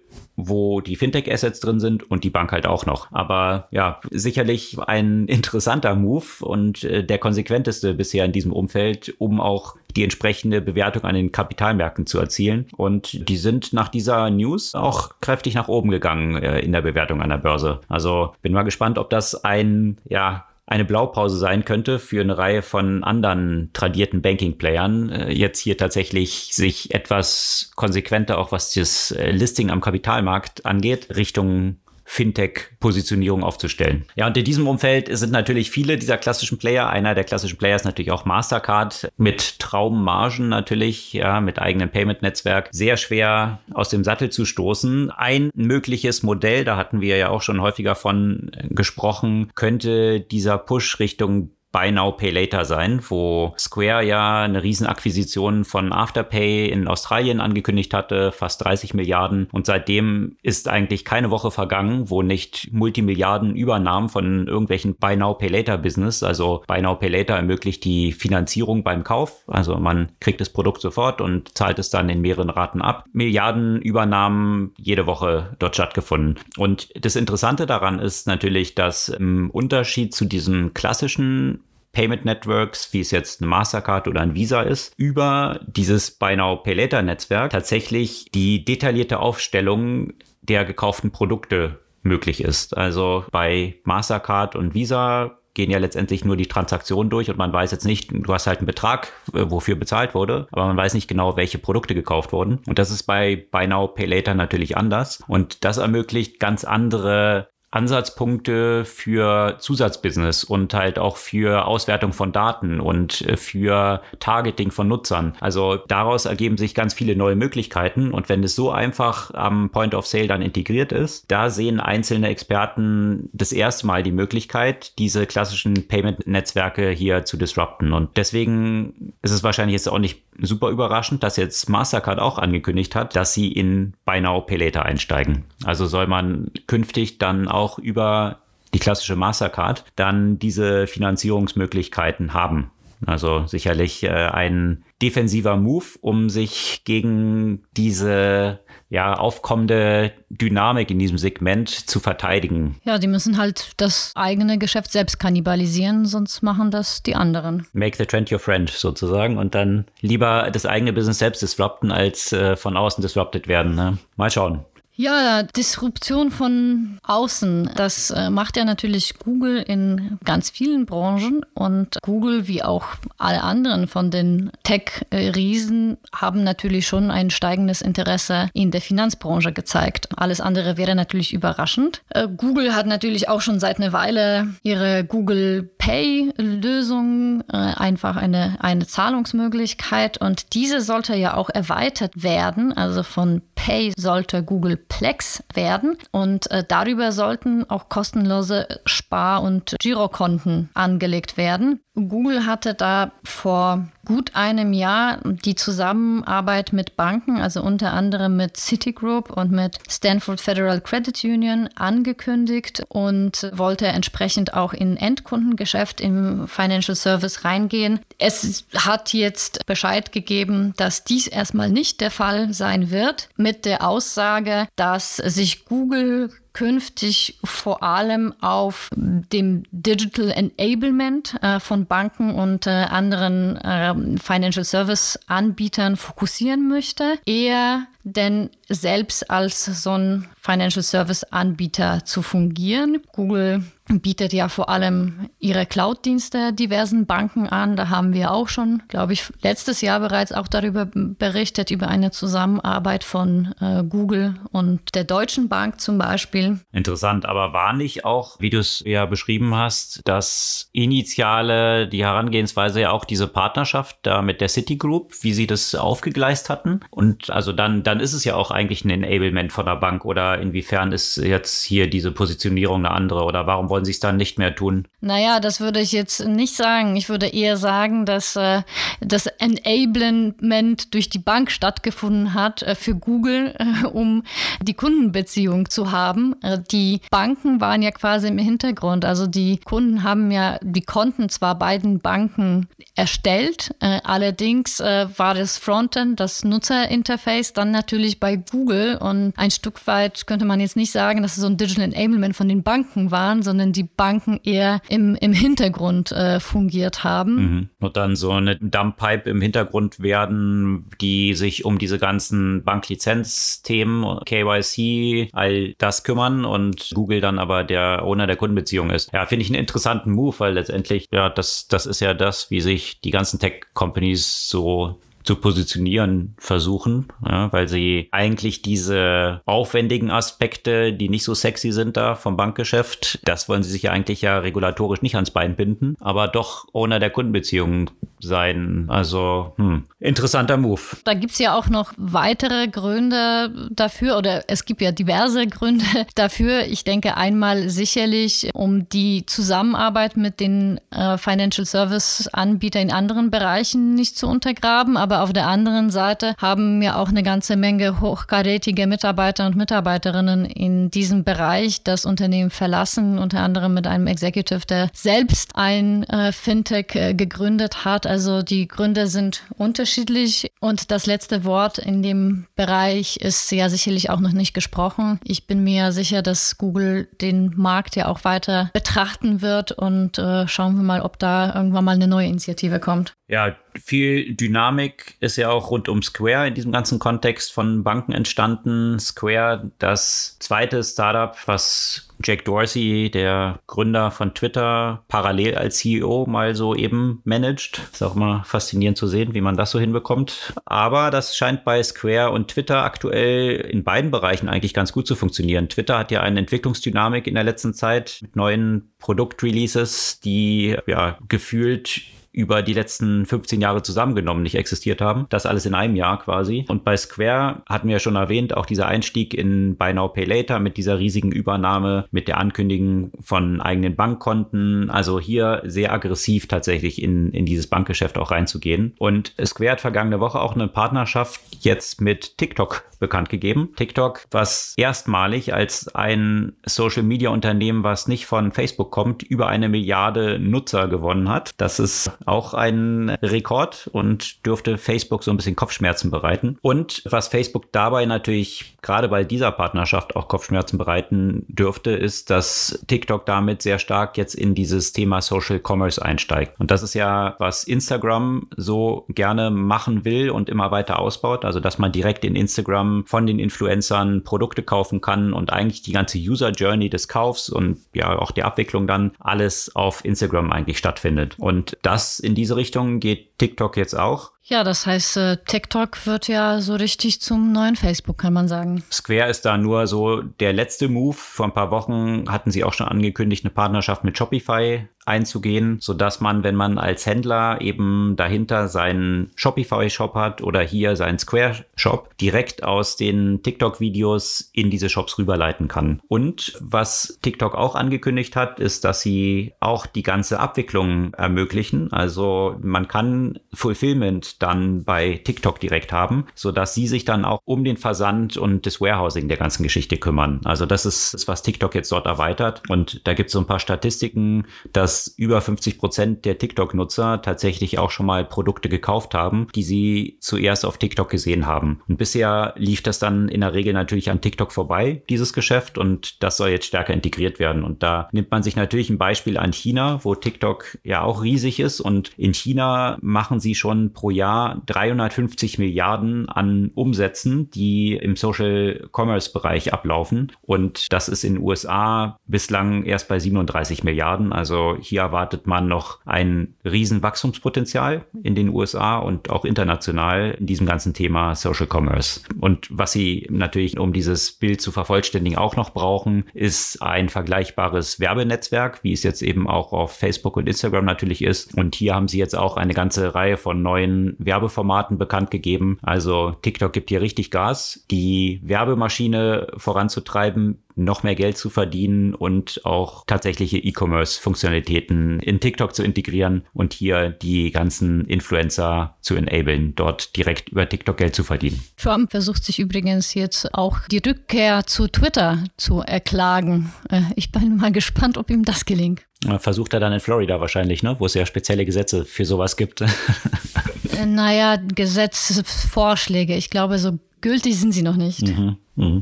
wo 0.47 0.81
die 0.81 0.95
Fintech-Assets 0.95 1.59
drin 1.59 1.79
sind 1.79 2.09
und 2.09 2.23
die 2.23 2.29
Bank 2.29 2.51
halt 2.51 2.65
auch 2.65 2.85
noch. 2.85 3.11
Aber 3.11 3.67
ja, 3.71 3.99
sicherlich 4.11 4.77
ein 4.79 5.27
interessanter 5.27 5.95
Move 5.95 6.25
und 6.41 6.83
äh, 6.83 7.03
der 7.03 7.17
konsequenteste 7.17 7.93
bisher 7.93 8.25
in 8.25 8.31
diesem 8.31 8.53
Umfeld, 8.53 9.13
um 9.17 9.41
auch 9.41 9.75
die 9.95 10.03
entsprechende 10.03 10.61
Bewertung 10.61 11.03
an 11.03 11.15
den 11.15 11.31
Kapitalmärkten 11.31 12.05
zu 12.05 12.19
erzielen. 12.19 12.67
Und 12.77 13.27
die 13.27 13.37
sind 13.37 13.73
nach 13.73 13.89
dieser 13.89 14.29
News 14.29 14.75
auch 14.75 15.11
kräftig 15.21 15.55
nach 15.55 15.67
oben 15.67 15.89
gegangen 15.89 16.41
äh, 16.41 16.59
in 16.59 16.71
der 16.71 16.81
Bewertung 16.81 17.21
an 17.21 17.29
der 17.29 17.37
Börse. 17.37 17.81
Also 17.87 18.33
bin 18.41 18.53
mal 18.53 18.63
gespannt, 18.63 18.97
ob 18.97 19.09
das 19.09 19.43
ein, 19.43 19.97
ja, 20.07 20.45
eine 20.69 20.85
Blaupause 20.85 21.37
sein 21.37 21.65
könnte 21.65 21.97
für 21.97 22.21
eine 22.21 22.37
Reihe 22.37 22.61
von 22.61 23.03
anderen 23.03 23.71
tradierten 23.73 24.21
Banking-Playern, 24.21 25.09
äh, 25.09 25.31
jetzt 25.31 25.59
hier 25.59 25.77
tatsächlich 25.77 26.51
sich 26.53 26.93
etwas 26.93 27.71
konsequenter, 27.75 28.37
auch 28.37 28.51
was 28.51 28.73
das 28.75 29.09
äh, 29.11 29.31
Listing 29.31 29.71
am 29.71 29.81
Kapitalmarkt 29.81 30.67
angeht, 30.67 31.07
Richtung 31.15 31.77
Fintech-Positionierung 32.11 33.43
aufzustellen. 33.43 34.03
Ja, 34.15 34.25
und 34.25 34.35
in 34.35 34.43
diesem 34.43 34.67
Umfeld 34.67 35.15
sind 35.15 35.31
natürlich 35.31 35.69
viele 35.69 35.95
dieser 35.95 36.17
klassischen 36.17 36.57
Player. 36.57 36.89
Einer 36.89 37.13
der 37.13 37.23
klassischen 37.23 37.59
Player 37.59 37.75
ist 37.75 37.85
natürlich 37.85 38.11
auch 38.11 38.25
Mastercard 38.25 39.11
mit 39.17 39.59
Traummargen 39.59 40.49
natürlich, 40.49 41.13
ja, 41.13 41.39
mit 41.39 41.59
eigenem 41.59 41.91
Payment-Netzwerk. 41.91 42.69
Sehr 42.71 42.97
schwer 42.97 43.59
aus 43.71 43.89
dem 43.89 44.03
Sattel 44.03 44.31
zu 44.31 44.45
stoßen. 44.45 45.11
Ein 45.11 45.51
mögliches 45.53 46.23
Modell, 46.23 46.65
da 46.65 46.77
hatten 46.77 46.99
wir 46.99 47.15
ja 47.17 47.29
auch 47.29 47.43
schon 47.43 47.61
häufiger 47.61 47.93
von 47.93 48.49
gesprochen, 48.69 49.51
könnte 49.53 50.19
dieser 50.19 50.57
Push 50.57 50.99
Richtung 50.99 51.51
Buy 51.71 51.91
Now 51.91 52.11
Pay 52.13 52.31
Later 52.31 52.65
sein, 52.65 52.99
wo 53.07 53.53
Square 53.57 54.03
ja 54.03 54.41
eine 54.41 54.63
Riesenakquisition 54.63 55.65
von 55.65 55.93
Afterpay 55.93 56.67
in 56.67 56.87
Australien 56.87 57.39
angekündigt 57.39 57.93
hatte, 57.93 58.31
fast 58.31 58.65
30 58.65 58.95
Milliarden. 58.95 59.47
Und 59.51 59.67
seitdem 59.67 60.37
ist 60.41 60.67
eigentlich 60.67 61.05
keine 61.05 61.29
Woche 61.29 61.51
vergangen, 61.51 62.09
wo 62.09 62.23
nicht 62.23 62.69
Multimilliarden 62.71 63.55
Übernahmen 63.55 64.09
von 64.09 64.47
irgendwelchen 64.47 64.95
Buy 64.95 65.15
Now 65.15 65.35
Pay 65.35 65.49
Later 65.49 65.77
Business, 65.77 66.23
also 66.23 66.63
Buy 66.67 66.81
Now 66.81 66.95
Pay 66.95 67.09
Later 67.09 67.35
ermöglicht 67.35 67.83
die 67.83 68.13
Finanzierung 68.13 68.83
beim 68.83 69.03
Kauf. 69.03 69.43
Also 69.47 69.77
man 69.77 70.11
kriegt 70.19 70.41
das 70.41 70.49
Produkt 70.49 70.81
sofort 70.81 71.21
und 71.21 71.55
zahlt 71.55 71.77
es 71.77 71.91
dann 71.91 72.09
in 72.09 72.21
mehreren 72.21 72.49
Raten 72.49 72.81
ab. 72.81 73.05
Milliarden 73.11 73.79
Übernahmen 73.81 74.73
jede 74.77 75.05
Woche 75.05 75.55
dort 75.59 75.75
stattgefunden. 75.75 76.39
Und 76.57 76.89
das 76.99 77.15
Interessante 77.15 77.67
daran 77.67 77.99
ist 77.99 78.25
natürlich, 78.25 78.73
dass 78.73 79.09
im 79.09 79.51
Unterschied 79.51 80.15
zu 80.15 80.25
diesen 80.25 80.73
klassischen 80.73 81.59
Payment 81.99 82.23
Networks, 82.23 82.93
wie 82.93 83.01
es 83.01 83.11
jetzt 83.11 83.41
eine 83.41 83.49
Mastercard 83.49 84.07
oder 84.07 84.21
ein 84.21 84.33
Visa 84.33 84.61
ist, 84.61 84.93
über 84.95 85.59
dieses 85.67 86.11
Buy 86.11 86.37
Pay 86.63 86.73
Later 86.73 87.01
Netzwerk 87.01 87.51
tatsächlich 87.51 88.27
die 88.33 88.63
detaillierte 88.63 89.19
Aufstellung 89.19 90.13
der 90.41 90.63
gekauften 90.63 91.11
Produkte 91.11 91.79
möglich 92.01 92.41
ist. 92.41 92.77
Also 92.77 93.25
bei 93.31 93.75
Mastercard 93.83 94.55
und 94.55 94.73
Visa 94.73 95.39
gehen 95.55 95.71
ja 95.71 95.77
letztendlich 95.77 96.23
nur 96.23 96.37
die 96.37 96.45
Transaktionen 96.45 97.09
durch 97.09 97.29
und 97.29 97.37
man 97.37 97.51
weiß 97.51 97.71
jetzt 97.71 97.85
nicht, 97.85 98.11
du 98.13 98.33
hast 98.33 98.47
halt 98.47 98.59
einen 98.59 98.67
Betrag, 98.67 99.11
äh, 99.33 99.43
wofür 99.49 99.75
bezahlt 99.75 100.15
wurde, 100.15 100.47
aber 100.53 100.67
man 100.67 100.77
weiß 100.77 100.93
nicht 100.93 101.09
genau, 101.09 101.35
welche 101.35 101.57
Produkte 101.57 101.95
gekauft 101.95 102.31
wurden. 102.31 102.59
Und 102.65 102.79
das 102.79 102.91
ist 102.91 103.03
bei 103.03 103.45
Buy 103.51 103.67
Now 103.67 103.89
Pay 103.89 104.05
Later 104.05 104.35
natürlich 104.35 104.77
anders. 104.77 105.21
Und 105.27 105.65
das 105.65 105.75
ermöglicht 105.75 106.39
ganz 106.39 106.63
andere 106.63 107.49
Ansatzpunkte 107.71 108.83
für 108.85 109.57
Zusatzbusiness 109.59 110.43
und 110.43 110.73
halt 110.73 110.97
auch 110.97 111.17
für 111.17 111.65
Auswertung 111.65 112.13
von 112.13 112.31
Daten 112.31 112.79
und 112.79 113.21
äh, 113.21 113.37
für 113.37 114.01
Targeting 114.19 114.71
von 114.71 114.87
Nutzern. 114.87 115.35
Also 115.39 115.77
daraus 115.87 116.25
ergeben 116.25 116.57
sich 116.57 116.73
ganz 116.73 116.93
viele 116.93 117.15
neue 117.15 117.35
Möglichkeiten 117.35 118.11
und 118.11 118.29
wenn 118.29 118.43
es 118.43 118.55
so 118.55 118.71
einfach 118.71 119.33
am 119.33 119.69
Point 119.69 119.93
of 119.93 120.07
Sale 120.07 120.27
dann 120.27 120.41
integriert 120.41 120.91
ist, 120.91 121.29
da 121.29 121.49
sehen 121.49 121.79
einzelne 121.79 122.29
Experten 122.29 123.29
das 123.33 123.51
erste 123.51 123.85
Mal 123.85 124.03
die 124.03 124.11
Möglichkeit, 124.11 124.97
diese 124.97 125.25
klassischen 125.25 125.87
Payment-Netzwerke 125.87 126.89
hier 126.89 127.25
zu 127.25 127.37
disrupten. 127.37 127.93
Und 127.93 128.17
deswegen 128.17 129.13
ist 129.21 129.31
es 129.31 129.43
wahrscheinlich 129.43 129.73
jetzt 129.73 129.89
auch 129.89 129.99
nicht 129.99 130.23
super 130.41 130.69
überraschend, 130.69 131.23
dass 131.23 131.37
jetzt 131.37 131.69
Mastercard 131.69 132.19
auch 132.19 132.37
angekündigt 132.37 132.95
hat, 132.95 133.15
dass 133.15 133.33
sie 133.33 133.51
in 133.51 133.93
Buy 134.05 134.21
Now 134.21 134.41
Pay 134.41 134.57
Later 134.57 134.85
einsteigen. 134.85 135.45
Also 135.65 135.85
soll 135.85 136.07
man 136.07 136.51
künftig 136.67 137.17
dann 137.17 137.47
auch 137.47 137.58
über 137.77 138.39
die 138.73 138.79
klassische 138.79 139.15
Mastercard 139.15 139.83
dann 139.95 140.39
diese 140.39 140.87
Finanzierungsmöglichkeiten 140.87 142.33
haben. 142.33 142.71
Also 143.05 143.45
sicherlich 143.47 144.03
äh, 144.03 144.09
ein 144.09 144.83
defensiver 145.01 145.55
Move, 145.55 145.85
um 146.01 146.29
sich 146.29 146.81
gegen 146.83 147.63
diese 147.77 148.59
ja, 148.89 149.13
aufkommende 149.13 150.11
Dynamik 150.29 150.91
in 150.91 150.99
diesem 150.99 151.17
Segment 151.17 151.69
zu 151.69 151.99
verteidigen. 151.99 152.75
Ja, 152.83 152.97
die 152.97 153.07
müssen 153.07 153.37
halt 153.37 153.71
das 153.77 154.11
eigene 154.15 154.57
Geschäft 154.57 154.91
selbst 154.91 155.19
kannibalisieren, 155.19 156.05
sonst 156.05 156.41
machen 156.41 156.71
das 156.71 157.03
die 157.03 157.15
anderen. 157.15 157.67
Make 157.71 157.97
the 157.97 158.05
trend 158.05 158.31
your 158.31 158.39
friend 158.39 158.69
sozusagen 158.69 159.37
und 159.37 159.55
dann 159.55 159.85
lieber 160.01 160.49
das 160.51 160.65
eigene 160.65 160.91
Business 160.91 161.19
selbst 161.19 161.41
disrupten, 161.41 161.91
als 161.91 162.33
äh, 162.33 162.57
von 162.57 162.75
außen 162.75 163.01
disrupted 163.01 163.47
werden. 163.47 163.75
Ne? 163.75 163.97
Mal 164.17 164.31
schauen. 164.31 164.65
Ja, 165.01 165.43
Disruption 165.43 166.29
von 166.29 166.99
außen, 167.03 167.71
das 167.77 168.09
äh, 168.09 168.29
macht 168.29 168.57
ja 168.57 168.65
natürlich 168.65 169.17
Google 169.17 169.63
in 169.65 170.19
ganz 170.25 170.49
vielen 170.49 170.85
Branchen 170.85 171.45
und 171.53 171.99
Google 172.01 172.49
wie 172.49 172.63
auch 172.63 172.83
alle 173.17 173.41
anderen 173.41 173.87
von 173.87 174.11
den 174.11 174.51
Tech-Riesen 174.63 175.95
haben 176.13 176.43
natürlich 176.43 176.85
schon 176.85 177.11
ein 177.11 177.29
steigendes 177.29 177.81
Interesse 177.81 178.49
in 178.53 178.71
der 178.71 178.81
Finanzbranche 178.81 179.53
gezeigt. 179.53 180.09
Alles 180.17 180.41
andere 180.41 180.75
wäre 180.75 180.95
natürlich 180.95 181.31
überraschend. 181.31 182.01
Äh, 182.09 182.27
Google 182.27 182.75
hat 182.75 182.85
natürlich 182.85 183.29
auch 183.29 183.39
schon 183.39 183.61
seit 183.61 183.77
einer 183.77 183.93
Weile 183.93 184.49
ihre 184.63 185.05
Google 185.05 185.63
Pay-Lösung, 185.77 187.45
äh, 187.47 187.55
einfach 187.55 188.17
eine, 188.17 188.57
eine 188.59 188.85
Zahlungsmöglichkeit 188.85 190.17
und 190.17 190.53
diese 190.53 190.81
sollte 190.81 191.15
ja 191.15 191.35
auch 191.35 191.49
erweitert 191.49 192.21
werden. 192.21 192.73
Also 192.73 193.03
von 193.03 193.41
Pay 193.55 193.93
sollte 193.95 194.43
Google 194.43 194.75
Plex 194.89 195.43
werden 195.53 195.97
und 196.11 196.51
äh, 196.51 196.65
darüber 196.67 197.11
sollten 197.11 197.69
auch 197.69 197.87
kostenlose 197.87 198.67
Spar- 198.85 199.41
und 199.41 199.75
Girokonten 199.79 200.69
angelegt 200.73 201.37
werden. 201.37 201.79
Google 201.95 202.45
hatte 202.45 202.73
da 202.73 203.11
vor 203.23 203.87
gut 204.09 204.35
einem 204.35 204.73
Jahr 204.73 205.19
die 205.23 205.53
Zusammenarbeit 205.53 206.73
mit 206.73 206.95
Banken, 206.95 207.39
also 207.39 207.61
unter 207.61 207.93
anderem 207.93 208.37
mit 208.37 208.57
Citigroup 208.57 209.29
und 209.29 209.51
mit 209.51 209.77
Stanford 209.87 210.41
Federal 210.41 210.81
Credit 210.81 211.23
Union 211.23 211.69
angekündigt 211.75 212.83
und 212.89 213.51
wollte 213.53 213.85
entsprechend 213.85 214.55
auch 214.55 214.73
in 214.73 214.97
Endkundengeschäft 214.97 216.01
im 216.01 216.47
Financial 216.47 216.95
Service 216.95 217.45
reingehen. 217.45 217.99
Es 218.17 218.65
hat 218.75 219.13
jetzt 219.13 219.67
Bescheid 219.67 220.11
gegeben, 220.11 220.73
dass 220.77 221.03
dies 221.03 221.27
erstmal 221.27 221.69
nicht 221.69 222.01
der 222.01 222.09
Fall 222.09 222.51
sein 222.51 222.89
wird, 222.89 223.29
mit 223.37 223.65
der 223.65 223.87
Aussage, 223.87 224.67
dass 224.75 225.17
sich 225.17 225.65
Google 225.65 226.31
künftig 226.59 227.39
vor 227.41 227.83
allem 227.83 228.33
auf 228.41 228.89
dem 228.93 229.63
Digital 229.71 230.29
Enablement 230.31 231.41
äh, 231.41 231.61
von 231.61 231.85
Banken 231.85 232.35
und 232.35 232.67
äh, 232.67 232.71
anderen 232.71 233.55
äh, 233.55 234.17
Financial 234.21 234.65
Service 234.65 235.17
Anbietern 235.27 235.95
fokussieren 235.95 236.67
möchte, 236.67 237.17
eher 237.25 237.87
denn 238.03 238.49
selbst 238.67 239.29
als 239.29 239.65
so 239.65 239.91
ein 239.91 240.27
Financial 240.37 240.83
Service 240.83 241.23
Anbieter 241.25 242.05
zu 242.05 242.21
fungieren. 242.21 243.01
Google 243.11 243.63
bietet 243.97 244.33
ja 244.33 244.49
vor 244.49 244.69
allem 244.69 245.29
ihre 245.39 245.65
Cloud-Dienste 245.65 246.53
diversen 246.53 247.07
Banken 247.07 247.47
an. 247.47 247.75
Da 247.75 247.89
haben 247.89 248.13
wir 248.13 248.31
auch 248.31 248.47
schon, 248.47 248.83
glaube 248.87 249.13
ich, 249.13 249.31
letztes 249.41 249.81
Jahr 249.81 249.99
bereits 249.99 250.31
auch 250.31 250.47
darüber 250.47 250.85
berichtet, 250.85 251.71
über 251.71 251.87
eine 251.87 252.11
Zusammenarbeit 252.11 253.03
von 253.03 253.55
äh, 253.59 253.83
Google 253.83 254.35
und 254.51 254.93
der 254.93 255.05
Deutschen 255.05 255.49
Bank 255.49 255.81
zum 255.81 255.97
Beispiel. 255.97 256.59
Interessant, 256.71 257.25
aber 257.25 257.53
war 257.53 257.73
nicht 257.73 258.05
auch, 258.05 258.39
wie 258.39 258.51
du 258.51 258.59
es 258.59 258.83
ja 258.85 259.05
beschrieben 259.05 259.55
hast, 259.55 260.01
das 260.05 260.69
initiale, 260.71 261.87
die 261.87 262.03
Herangehensweise 262.03 262.81
ja 262.81 262.91
auch 262.91 263.05
diese 263.05 263.27
Partnerschaft 263.27 263.97
da 264.03 264.21
mit 264.21 264.41
der 264.41 264.49
Citigroup, 264.49 265.13
wie 265.21 265.33
sie 265.33 265.47
das 265.47 265.73
aufgegleist 265.73 266.49
hatten? 266.49 266.81
Und 266.91 267.29
also 267.31 267.53
dann, 267.53 267.83
dann 267.89 267.99
ist 267.99 268.13
es 268.13 268.23
ja 268.23 268.35
auch 268.35 268.51
eigentlich 268.51 268.85
ein 268.85 268.91
Enablement 268.91 269.51
von 269.51 269.65
der 269.65 269.75
Bank 269.75 270.05
oder 270.05 270.39
inwiefern 270.39 270.91
ist 270.91 271.17
jetzt 271.17 271.63
hier 271.63 271.89
diese 271.89 272.11
Positionierung 272.11 272.85
eine 272.85 272.91
andere 272.91 273.23
oder 273.23 273.47
warum 273.47 273.67
wollen 273.69 273.83
sie 273.83 273.89
es 273.89 273.99
dann 273.99 274.15
nicht 274.15 274.37
mehr 274.37 274.53
tun? 274.53 274.87
Naja, 275.01 275.39
das 275.39 275.59
würde 275.59 275.79
ich 275.79 275.91
jetzt 275.91 276.23
nicht 276.27 276.55
sagen. 276.55 276.95
Ich 276.95 277.09
würde 277.09 277.25
eher 277.25 277.57
sagen, 277.57 278.05
dass 278.05 278.35
äh, 278.35 278.61
das 279.01 279.25
Enablement 279.25 280.93
durch 280.93 281.09
die 281.09 281.17
Bank 281.17 281.49
stattgefunden 281.49 282.35
hat 282.35 282.61
äh, 282.61 282.75
für 282.75 282.93
Google, 282.93 283.55
äh, 283.57 283.87
um 283.87 284.21
die 284.61 284.75
Kundenbeziehung 284.75 285.67
zu 285.71 285.91
haben. 285.91 286.35
Äh, 286.43 286.59
die 286.71 287.01
Banken 287.09 287.59
waren 287.59 287.81
ja 287.81 287.89
quasi 287.89 288.27
im 288.27 288.37
Hintergrund. 288.37 289.03
Also 289.03 289.25
die 289.25 289.57
Kunden 289.57 290.03
haben 290.03 290.29
ja 290.29 290.59
die 290.61 290.81
Konten 290.83 291.29
zwar 291.29 291.57
beiden 291.57 292.01
Banken 292.01 292.67
erstellt, 292.93 293.73
äh, 293.79 293.99
allerdings 294.03 294.79
äh, 294.79 295.07
war 295.17 295.33
das 295.33 295.57
Frontend, 295.57 296.19
das 296.19 296.43
Nutzerinterface 296.43 297.53
dann 297.53 297.71
natürlich 297.79 298.19
bei 298.19 298.35
Google 298.35 298.97
und 298.97 299.33
ein 299.37 299.51
Stück 299.51 299.87
weit 299.87 300.27
könnte 300.27 300.43
man 300.43 300.59
jetzt 300.59 300.75
nicht 300.75 300.91
sagen, 300.91 301.21
dass 301.21 301.37
es 301.37 301.41
so 301.41 301.47
ein 301.47 301.55
Digital 301.55 301.93
Enablement 301.93 302.35
von 302.35 302.49
den 302.49 302.61
Banken 302.61 303.09
waren, 303.09 303.41
sondern 303.41 303.71
die 303.71 303.83
Banken 303.83 304.39
eher 304.43 304.81
im, 304.89 305.15
im 305.15 305.31
Hintergrund 305.31 306.11
äh, 306.11 306.41
fungiert 306.41 307.05
haben. 307.05 307.35
Mhm. 307.35 307.69
Und 307.79 307.95
dann 307.95 308.17
so 308.17 308.31
eine 308.31 308.57
Dumppipe 308.57 309.29
im 309.29 309.41
Hintergrund 309.41 310.01
werden, 310.01 310.89
die 310.99 311.33
sich 311.35 311.63
um 311.63 311.79
diese 311.79 311.99
ganzen 311.99 312.63
Banklizenzthemen, 312.65 314.19
KYC, 314.25 315.29
all 315.31 315.73
das 315.77 316.03
kümmern 316.03 316.43
und 316.43 316.91
Google 316.93 317.21
dann 317.21 317.39
aber 317.39 317.63
der 317.63 318.03
Owner 318.03 318.27
der 318.27 318.35
Kundenbeziehung 318.35 318.89
ist. 318.89 319.13
Ja, 319.13 319.25
finde 319.25 319.43
ich 319.43 319.49
einen 319.49 319.59
interessanten 319.59 320.11
Move, 320.11 320.35
weil 320.39 320.53
letztendlich, 320.53 321.07
ja, 321.11 321.29
das, 321.29 321.67
das 321.69 321.85
ist 321.85 322.01
ja 322.01 322.13
das, 322.13 322.51
wie 322.51 322.59
sich 322.59 322.99
die 322.99 323.11
ganzen 323.11 323.39
Tech-Companies 323.39 324.49
so 324.49 324.99
zu 325.23 325.35
positionieren 325.35 326.35
versuchen, 326.37 327.07
ja, 327.25 327.51
weil 327.51 327.67
sie 327.67 328.07
eigentlich 328.11 328.61
diese 328.61 329.41
aufwendigen 329.45 330.11
Aspekte, 330.11 330.93
die 330.93 331.09
nicht 331.09 331.23
so 331.23 331.33
sexy 331.33 331.71
sind 331.71 331.97
da 331.97 332.15
vom 332.15 332.37
Bankgeschäft, 332.37 333.19
das 333.27 333.49
wollen 333.49 333.63
sie 333.63 333.71
sich 333.71 333.83
ja 333.83 333.91
eigentlich 333.91 334.21
ja 334.21 334.39
regulatorisch 334.39 335.01
nicht 335.01 335.15
ans 335.15 335.31
Bein 335.31 335.55
binden, 335.55 335.95
aber 335.99 336.27
doch 336.27 336.67
ohne 336.73 336.99
der 336.99 337.09
Kundenbeziehung 337.09 337.91
sein. 338.19 338.85
Also 338.89 339.53
hm, 339.57 339.85
interessanter 339.99 340.57
Move. 340.57 340.81
Da 341.03 341.13
gibt 341.13 341.33
es 341.33 341.39
ja 341.39 341.55
auch 341.57 341.69
noch 341.69 341.93
weitere 341.97 342.67
Gründe 342.67 343.69
dafür 343.71 344.17
oder 344.17 344.43
es 344.47 344.65
gibt 344.65 344.81
ja 344.81 344.91
diverse 344.91 345.47
Gründe 345.47 345.85
dafür. 346.15 346.65
Ich 346.65 346.83
denke 346.83 347.17
einmal 347.17 347.69
sicherlich, 347.69 348.49
um 348.53 348.89
die 348.89 349.25
Zusammenarbeit 349.25 350.17
mit 350.17 350.39
den 350.39 350.79
äh, 350.91 351.17
Financial 351.17 351.65
Service 351.65 352.27
Anbietern 352.31 352.83
in 352.83 352.91
anderen 352.91 353.29
Bereichen 353.31 353.95
nicht 353.95 354.17
zu 354.17 354.27
untergraben, 354.27 354.97
aber 354.97 355.08
auf 355.11 355.33
der 355.33 355.47
anderen 355.47 355.89
Seite 355.89 356.35
haben 356.37 356.79
wir 356.81 356.97
auch 356.97 357.09
eine 357.09 357.23
ganze 357.23 357.55
Menge 357.55 357.99
hochkarätige 357.99 358.87
Mitarbeiter 358.87 359.45
und 359.45 359.55
Mitarbeiterinnen 359.55 360.45
in 360.45 360.91
diesem 360.91 361.23
Bereich 361.23 361.83
das 361.83 362.05
Unternehmen 362.05 362.49
verlassen, 362.49 363.19
unter 363.19 363.41
anderem 363.41 363.73
mit 363.73 363.87
einem 363.87 364.07
Executive, 364.07 364.65
der 364.67 364.89
selbst 364.93 365.55
ein 365.55 366.03
äh, 366.03 366.31
Fintech 366.31 366.95
äh, 366.95 367.13
gegründet 367.13 367.85
hat. 367.85 368.07
Also 368.07 368.41
die 368.41 368.67
Gründe 368.67 369.07
sind 369.07 369.43
unterschiedlich. 369.57 370.51
Und 370.59 370.91
das 370.91 371.05
letzte 371.05 371.43
Wort 371.43 371.77
in 371.77 372.03
dem 372.03 372.45
Bereich 372.55 373.17
ist 373.17 373.51
ja 373.51 373.69
sicherlich 373.69 374.09
auch 374.09 374.19
noch 374.19 374.33
nicht 374.33 374.53
gesprochen. 374.53 375.19
Ich 375.23 375.47
bin 375.47 375.63
mir 375.63 375.91
sicher, 375.91 376.21
dass 376.21 376.57
Google 376.57 377.07
den 377.21 377.53
Markt 377.55 377.95
ja 377.95 378.07
auch 378.07 378.23
weiter 378.23 378.69
betrachten 378.73 379.41
wird 379.41 379.71
und 379.71 380.17
äh, 380.17 380.47
schauen 380.47 380.75
wir 380.75 380.83
mal, 380.83 381.01
ob 381.01 381.19
da 381.19 381.53
irgendwann 381.55 381.85
mal 381.85 381.95
eine 381.95 382.07
neue 382.07 382.27
Initiative 382.27 382.79
kommt. 382.79 383.13
Ja, 383.29 383.55
viel 383.75 384.33
Dynamik 384.33 385.15
ist 385.19 385.37
ja 385.37 385.51
auch 385.51 385.69
rund 385.69 385.87
um 385.87 386.01
Square 386.01 386.47
in 386.47 386.55
diesem 386.55 386.71
ganzen 386.71 386.97
Kontext 386.97 387.53
von 387.53 387.83
Banken 387.83 388.11
entstanden. 388.11 388.97
Square, 388.99 389.71
das 389.77 390.37
zweite 390.39 390.83
Startup, 390.83 391.37
was 391.45 392.09
Jack 392.23 392.43
Dorsey, 392.45 393.11
der 393.11 393.59
Gründer 393.67 394.09
von 394.09 394.33
Twitter, 394.33 395.03
parallel 395.09 395.55
als 395.55 395.77
CEO 395.77 396.25
mal 396.27 396.55
so 396.55 396.73
eben 396.73 397.21
managt. 397.23 397.79
Ist 397.93 398.01
auch 398.01 398.15
immer 398.15 398.43
faszinierend 398.45 398.97
zu 398.97 399.05
sehen, 399.05 399.35
wie 399.35 399.41
man 399.41 399.55
das 399.55 399.69
so 399.69 399.79
hinbekommt. 399.79 400.51
Aber 400.65 401.11
das 401.11 401.37
scheint 401.37 401.63
bei 401.63 401.83
Square 401.83 402.31
und 402.31 402.47
Twitter 402.47 402.83
aktuell 402.83 403.57
in 403.57 403.83
beiden 403.83 404.09
Bereichen 404.09 404.49
eigentlich 404.49 404.73
ganz 404.73 404.91
gut 404.91 405.05
zu 405.05 405.15
funktionieren. 405.15 405.69
Twitter 405.69 405.99
hat 405.99 406.09
ja 406.09 406.21
eine 406.21 406.39
Entwicklungsdynamik 406.39 407.27
in 407.27 407.35
der 407.35 407.43
letzten 407.43 407.75
Zeit 407.75 408.17
mit 408.21 408.35
neuen 408.35 408.91
Produktreleases, 408.97 410.19
die 410.19 410.75
ja 410.87 411.19
gefühlt 411.27 412.01
über 412.31 412.61
die 412.61 412.73
letzten 412.73 413.25
15 413.25 413.61
Jahre 413.61 413.81
zusammengenommen 413.81 414.43
nicht 414.43 414.55
existiert 414.55 415.01
haben. 415.01 415.25
Das 415.29 415.45
alles 415.45 415.65
in 415.65 415.73
einem 415.73 415.95
Jahr 415.95 416.19
quasi. 416.19 416.65
Und 416.67 416.83
bei 416.83 416.95
Square 416.95 417.63
hatten 417.67 417.87
wir 417.87 417.93
ja 417.93 417.99
schon 417.99 418.15
erwähnt, 418.15 418.55
auch 418.55 418.65
dieser 418.65 418.87
Einstieg 418.87 419.33
in 419.33 419.77
Buy 419.77 419.93
Now 419.93 420.09
Pay 420.09 420.25
Later 420.25 420.59
mit 420.59 420.77
dieser 420.77 420.99
riesigen 420.99 421.31
Übernahme, 421.31 422.05
mit 422.11 422.27
der 422.27 422.37
Ankündigung 422.37 423.11
von 423.19 423.61
eigenen 423.61 423.95
Bankkonten. 423.95 424.89
Also 424.89 425.19
hier 425.19 425.61
sehr 425.65 425.91
aggressiv 425.91 426.47
tatsächlich 426.47 427.01
in, 427.01 427.31
in 427.31 427.45
dieses 427.45 427.67
Bankgeschäft 427.67 428.17
auch 428.17 428.31
reinzugehen. 428.31 428.93
Und 428.99 429.33
Square 429.43 429.71
hat 429.71 429.81
vergangene 429.81 430.19
Woche 430.19 430.39
auch 430.39 430.55
eine 430.55 430.67
Partnerschaft 430.67 431.41
jetzt 431.61 432.01
mit 432.01 432.37
TikTok 432.37 432.83
bekannt 432.99 433.29
gegeben. 433.29 433.69
TikTok, 433.75 434.25
was 434.31 434.73
erstmalig 434.77 435.53
als 435.53 435.93
ein 435.95 436.53
Social 436.65 437.03
Media 437.03 437.29
Unternehmen, 437.29 437.83
was 437.83 438.07
nicht 438.07 438.25
von 438.25 438.51
Facebook 438.51 438.91
kommt, 438.91 439.23
über 439.23 439.47
eine 439.47 439.69
Milliarde 439.69 440.37
Nutzer 440.39 440.87
gewonnen 440.87 441.29
hat. 441.29 441.51
Das 441.57 441.79
ist 441.79 442.11
auch 442.29 442.53
ein 442.53 443.09
Rekord 443.21 443.89
und 443.91 444.45
dürfte 444.45 444.77
Facebook 444.77 445.23
so 445.23 445.31
ein 445.31 445.37
bisschen 445.37 445.55
Kopfschmerzen 445.55 446.11
bereiten. 446.11 446.57
Und 446.61 447.01
was 447.05 447.27
Facebook 447.27 447.71
dabei 447.71 448.05
natürlich 448.05 448.77
gerade 448.81 449.09
bei 449.09 449.23
dieser 449.23 449.51
Partnerschaft 449.51 450.15
auch 450.15 450.27
Kopfschmerzen 450.27 450.77
bereiten 450.77 451.45
dürfte, 451.47 451.91
ist, 451.91 452.29
dass 452.29 452.83
TikTok 452.87 453.25
damit 453.25 453.61
sehr 453.61 453.79
stark 453.79 454.17
jetzt 454.17 454.35
in 454.35 454.55
dieses 454.55 454.93
Thema 454.93 455.21
Social 455.21 455.59
Commerce 455.65 456.03
einsteigt. 456.03 456.59
Und 456.59 456.71
das 456.71 456.83
ist 456.83 456.93
ja, 456.93 457.35
was 457.39 457.63
Instagram 457.63 458.47
so 458.55 459.05
gerne 459.09 459.49
machen 459.51 460.05
will 460.05 460.29
und 460.29 460.49
immer 460.49 460.71
weiter 460.71 460.99
ausbaut. 460.99 461.45
Also, 461.45 461.59
dass 461.59 461.77
man 461.77 461.91
direkt 461.91 462.23
in 462.23 462.35
Instagram 462.35 463.03
von 463.05 463.25
den 463.25 463.39
Influencern 463.39 464.23
Produkte 464.23 464.63
kaufen 464.63 465.01
kann 465.01 465.33
und 465.33 465.51
eigentlich 465.51 465.81
die 465.81 465.91
ganze 465.91 466.17
User 466.17 466.51
Journey 466.51 466.89
des 466.89 467.07
Kaufs 467.07 467.49
und 467.49 467.79
ja 467.93 468.17
auch 468.17 468.31
der 468.31 468.45
Abwicklung 468.45 468.87
dann 468.87 469.11
alles 469.19 469.75
auf 469.75 470.05
Instagram 470.05 470.51
eigentlich 470.51 470.77
stattfindet. 470.77 471.35
Und 471.39 471.77
das 471.81 472.08
in 472.17 472.33
diese 472.33 472.55
Richtung 472.55 472.99
geht 472.99 473.37
TikTok 473.37 473.77
jetzt 473.77 473.93
auch. 473.93 474.31
Ja, 474.49 474.63
das 474.63 474.87
heißt, 474.87 475.17
äh, 475.17 475.37
TikTok 475.45 476.07
wird 476.07 476.27
ja 476.27 476.59
so 476.59 476.73
richtig 476.73 477.21
zum 477.21 477.51
neuen 477.51 477.75
Facebook, 477.75 478.17
kann 478.17 478.33
man 478.33 478.47
sagen. 478.47 478.83
Square 478.91 479.29
ist 479.29 479.45
da 479.45 479.59
nur 479.59 479.85
so 479.85 480.23
der 480.23 480.53
letzte 480.53 480.89
Move. 480.89 481.13
Vor 481.13 481.45
ein 481.45 481.53
paar 481.53 481.69
Wochen 481.69 482.25
hatten 482.31 482.49
sie 482.49 482.63
auch 482.63 482.73
schon 482.73 482.87
angekündigt, 482.87 483.45
eine 483.45 483.53
Partnerschaft 483.53 484.03
mit 484.03 484.17
Shopify 484.17 484.87
einzugehen, 485.09 485.77
sodass 485.81 486.21
man, 486.21 486.43
wenn 486.43 486.55
man 486.55 486.77
als 486.77 487.05
Händler 487.05 487.59
eben 487.61 488.13
dahinter 488.15 488.67
seinen 488.67 489.31
Shopify-Shop 489.35 490.13
hat 490.13 490.41
oder 490.41 490.61
hier 490.61 490.95
seinen 490.95 491.17
Square-Shop, 491.17 492.15
direkt 492.17 492.63
aus 492.63 492.95
den 492.95 493.41
TikTok-Videos 493.41 494.51
in 494.53 494.69
diese 494.69 494.87
Shops 494.87 495.17
rüberleiten 495.17 495.67
kann. 495.67 495.99
Und 496.07 496.53
was 496.59 497.17
TikTok 497.23 497.55
auch 497.55 497.75
angekündigt 497.75 498.35
hat, 498.35 498.59
ist, 498.59 498.85
dass 498.85 499.01
sie 499.01 499.53
auch 499.59 499.87
die 499.87 500.03
ganze 500.03 500.39
Abwicklung 500.39 501.13
ermöglichen. 501.15 501.91
Also 501.91 502.55
man 502.61 502.87
kann 502.87 503.39
Fulfillment 503.51 504.38
dann 504.39 504.83
bei 504.83 505.21
TikTok 505.23 505.59
direkt 505.59 505.91
haben, 505.91 506.25
sodass 506.33 506.73
sie 506.73 506.87
sich 506.87 507.05
dann 507.05 507.25
auch 507.25 507.41
um 507.45 507.63
den 507.63 507.77
Versand 507.77 508.37
und 508.37 508.65
das 508.65 508.81
Warehousing 508.81 509.27
der 509.27 509.37
ganzen 509.37 509.63
Geschichte 509.63 509.97
kümmern. 509.97 510.41
Also 510.45 510.65
das 510.65 510.85
ist 510.85 511.13
das, 511.13 511.27
was 511.27 511.43
TikTok 511.43 511.75
jetzt 511.75 511.91
dort 511.91 512.05
erweitert. 512.05 512.63
Und 512.69 513.05
da 513.05 513.13
gibt 513.13 513.27
es 513.27 513.33
so 513.33 513.39
ein 513.39 513.47
paar 513.47 513.59
Statistiken, 513.59 514.45
dass 514.71 515.07
über 515.17 515.41
50 515.41 515.77
Prozent 515.77 516.25
der 516.25 516.37
TikTok-Nutzer 516.37 517.21
tatsächlich 517.21 517.77
auch 517.77 517.91
schon 517.91 518.05
mal 518.05 518.25
Produkte 518.25 518.69
gekauft 518.69 519.13
haben, 519.13 519.47
die 519.53 519.63
sie 519.63 520.17
zuerst 520.21 520.65
auf 520.65 520.77
TikTok 520.77 521.09
gesehen 521.09 521.45
haben. 521.45 521.81
Und 521.87 521.97
bisher 521.97 522.53
lief 522.57 522.81
das 522.81 522.99
dann 522.99 523.27
in 523.29 523.41
der 523.41 523.53
Regel 523.53 523.73
natürlich 523.73 524.09
an 524.09 524.21
TikTok 524.21 524.51
vorbei, 524.51 525.03
dieses 525.09 525.33
Geschäft. 525.33 525.77
Und 525.77 526.23
das 526.23 526.37
soll 526.37 526.49
jetzt 526.49 526.65
stärker 526.65 526.93
integriert 526.93 527.39
werden. 527.39 527.63
Und 527.63 527.83
da 527.83 528.09
nimmt 528.11 528.31
man 528.31 528.43
sich 528.43 528.55
natürlich 528.55 528.89
ein 528.89 528.97
Beispiel 528.97 529.37
an 529.37 529.53
China, 529.53 529.99
wo 530.03 530.15
TikTok 530.15 530.77
ja 530.83 531.01
auch 531.01 531.23
riesig 531.23 531.59
ist. 531.59 531.81
Und 531.81 532.11
in 532.17 532.33
China 532.33 532.97
machen 533.01 533.39
sie 533.39 533.55
schon 533.55 533.91
pro 533.93 534.09
Jahr 534.09 534.28
Jahr 534.29 534.61
350 534.67 535.57
Milliarden 535.57 536.29
an 536.29 536.71
Umsätzen, 536.75 537.49
die 537.49 537.93
im 537.93 538.15
Social 538.15 538.87
Commerce 538.95 539.31
Bereich 539.33 539.73
ablaufen. 539.73 540.31
Und 540.41 540.91
das 540.91 541.09
ist 541.09 541.23
in 541.23 541.35
den 541.35 541.43
USA 541.43 542.17
bislang 542.27 542.83
erst 542.85 543.07
bei 543.07 543.19
37 543.19 543.83
Milliarden. 543.83 544.31
Also 544.31 544.77
hier 544.79 545.01
erwartet 545.01 545.47
man 545.47 545.67
noch 545.67 545.99
ein 546.05 546.53
Riesenwachstumspotenzial 546.63 548.05
in 548.21 548.35
den 548.35 548.49
USA 548.49 548.97
und 548.97 549.29
auch 549.29 549.45
international 549.45 550.35
in 550.39 550.45
diesem 550.45 550.67
ganzen 550.67 550.93
Thema 550.93 551.35
Social 551.35 551.67
Commerce. 551.67 552.21
Und 552.39 552.67
was 552.69 552.91
sie 552.91 553.27
natürlich, 553.31 553.79
um 553.79 553.93
dieses 553.93 554.31
Bild 554.33 554.61
zu 554.61 554.71
vervollständigen, 554.71 555.37
auch 555.37 555.55
noch 555.55 555.71
brauchen, 555.71 556.25
ist 556.33 556.81
ein 556.83 557.09
vergleichbares 557.09 557.99
Werbenetzwerk, 557.99 558.83
wie 558.83 558.93
es 558.93 559.03
jetzt 559.03 559.23
eben 559.23 559.47
auch 559.47 559.73
auf 559.73 559.93
Facebook 559.93 560.37
und 560.37 560.47
Instagram 560.47 560.85
natürlich 560.85 561.23
ist. 561.23 561.55
Und 561.57 561.73
hier 561.75 561.95
haben 561.95 562.07
sie 562.07 562.19
jetzt 562.19 562.37
auch 562.37 562.57
eine 562.57 562.73
ganze 562.73 563.15
Reihe 563.15 563.37
von 563.37 563.63
neuen 563.63 564.08
Werbeformaten 564.17 564.97
bekannt 564.97 565.31
gegeben. 565.31 565.77
Also 565.81 566.31
TikTok 566.41 566.73
gibt 566.73 566.89
hier 566.89 567.01
richtig 567.01 567.31
Gas, 567.31 567.85
die 567.91 568.39
Werbemaschine 568.43 569.47
voranzutreiben, 569.57 570.59
noch 570.79 571.03
mehr 571.03 571.15
Geld 571.15 571.37
zu 571.37 571.49
verdienen 571.49 572.15
und 572.15 572.61
auch 572.65 573.03
tatsächliche 573.05 573.57
E-Commerce-Funktionalitäten 573.57 575.19
in 575.19 575.39
TikTok 575.39 575.75
zu 575.75 575.83
integrieren 575.83 576.45
und 576.53 576.73
hier 576.73 577.09
die 577.09 577.51
ganzen 577.51 578.05
Influencer 578.05 578.95
zu 579.01 579.15
enablen, 579.15 579.75
dort 579.75 580.15
direkt 580.15 580.49
über 580.49 580.67
TikTok 580.67 580.97
Geld 580.97 581.15
zu 581.15 581.23
verdienen. 581.23 581.61
Trump 581.77 582.11
versucht 582.11 582.43
sich 582.43 582.59
übrigens 582.59 583.13
jetzt 583.13 583.53
auch 583.53 583.79
die 583.91 584.01
Rückkehr 584.05 584.65
zu 584.65 584.87
Twitter 584.87 585.43
zu 585.57 585.81
erklagen. 585.81 586.71
Äh, 586.89 587.01
ich 587.15 587.31
bin 587.31 587.57
mal 587.57 587.71
gespannt, 587.71 588.17
ob 588.17 588.29
ihm 588.29 588.45
das 588.45 588.65
gelingt. 588.65 589.01
Versucht 589.39 589.73
er 589.73 589.81
dann 589.81 589.91
in 589.91 589.99
Florida 589.99 590.39
wahrscheinlich, 590.39 590.81
ne? 590.81 590.95
wo 590.97 591.05
es 591.05 591.13
ja 591.13 591.25
spezielle 591.25 591.65
Gesetze 591.65 592.05
für 592.05 592.23
sowas 592.23 592.55
gibt. 592.55 592.83
Äh, 593.99 594.05
naja, 594.05 594.55
Gesetzvorschläge. 594.55 596.35
Ich 596.35 596.49
glaube, 596.49 596.79
so 596.79 596.99
gültig 597.21 597.57
sind 597.57 597.73
sie 597.73 597.81
noch 597.81 597.97
nicht. 597.97 598.27
Mhm, 598.27 598.57
mh. 598.75 599.01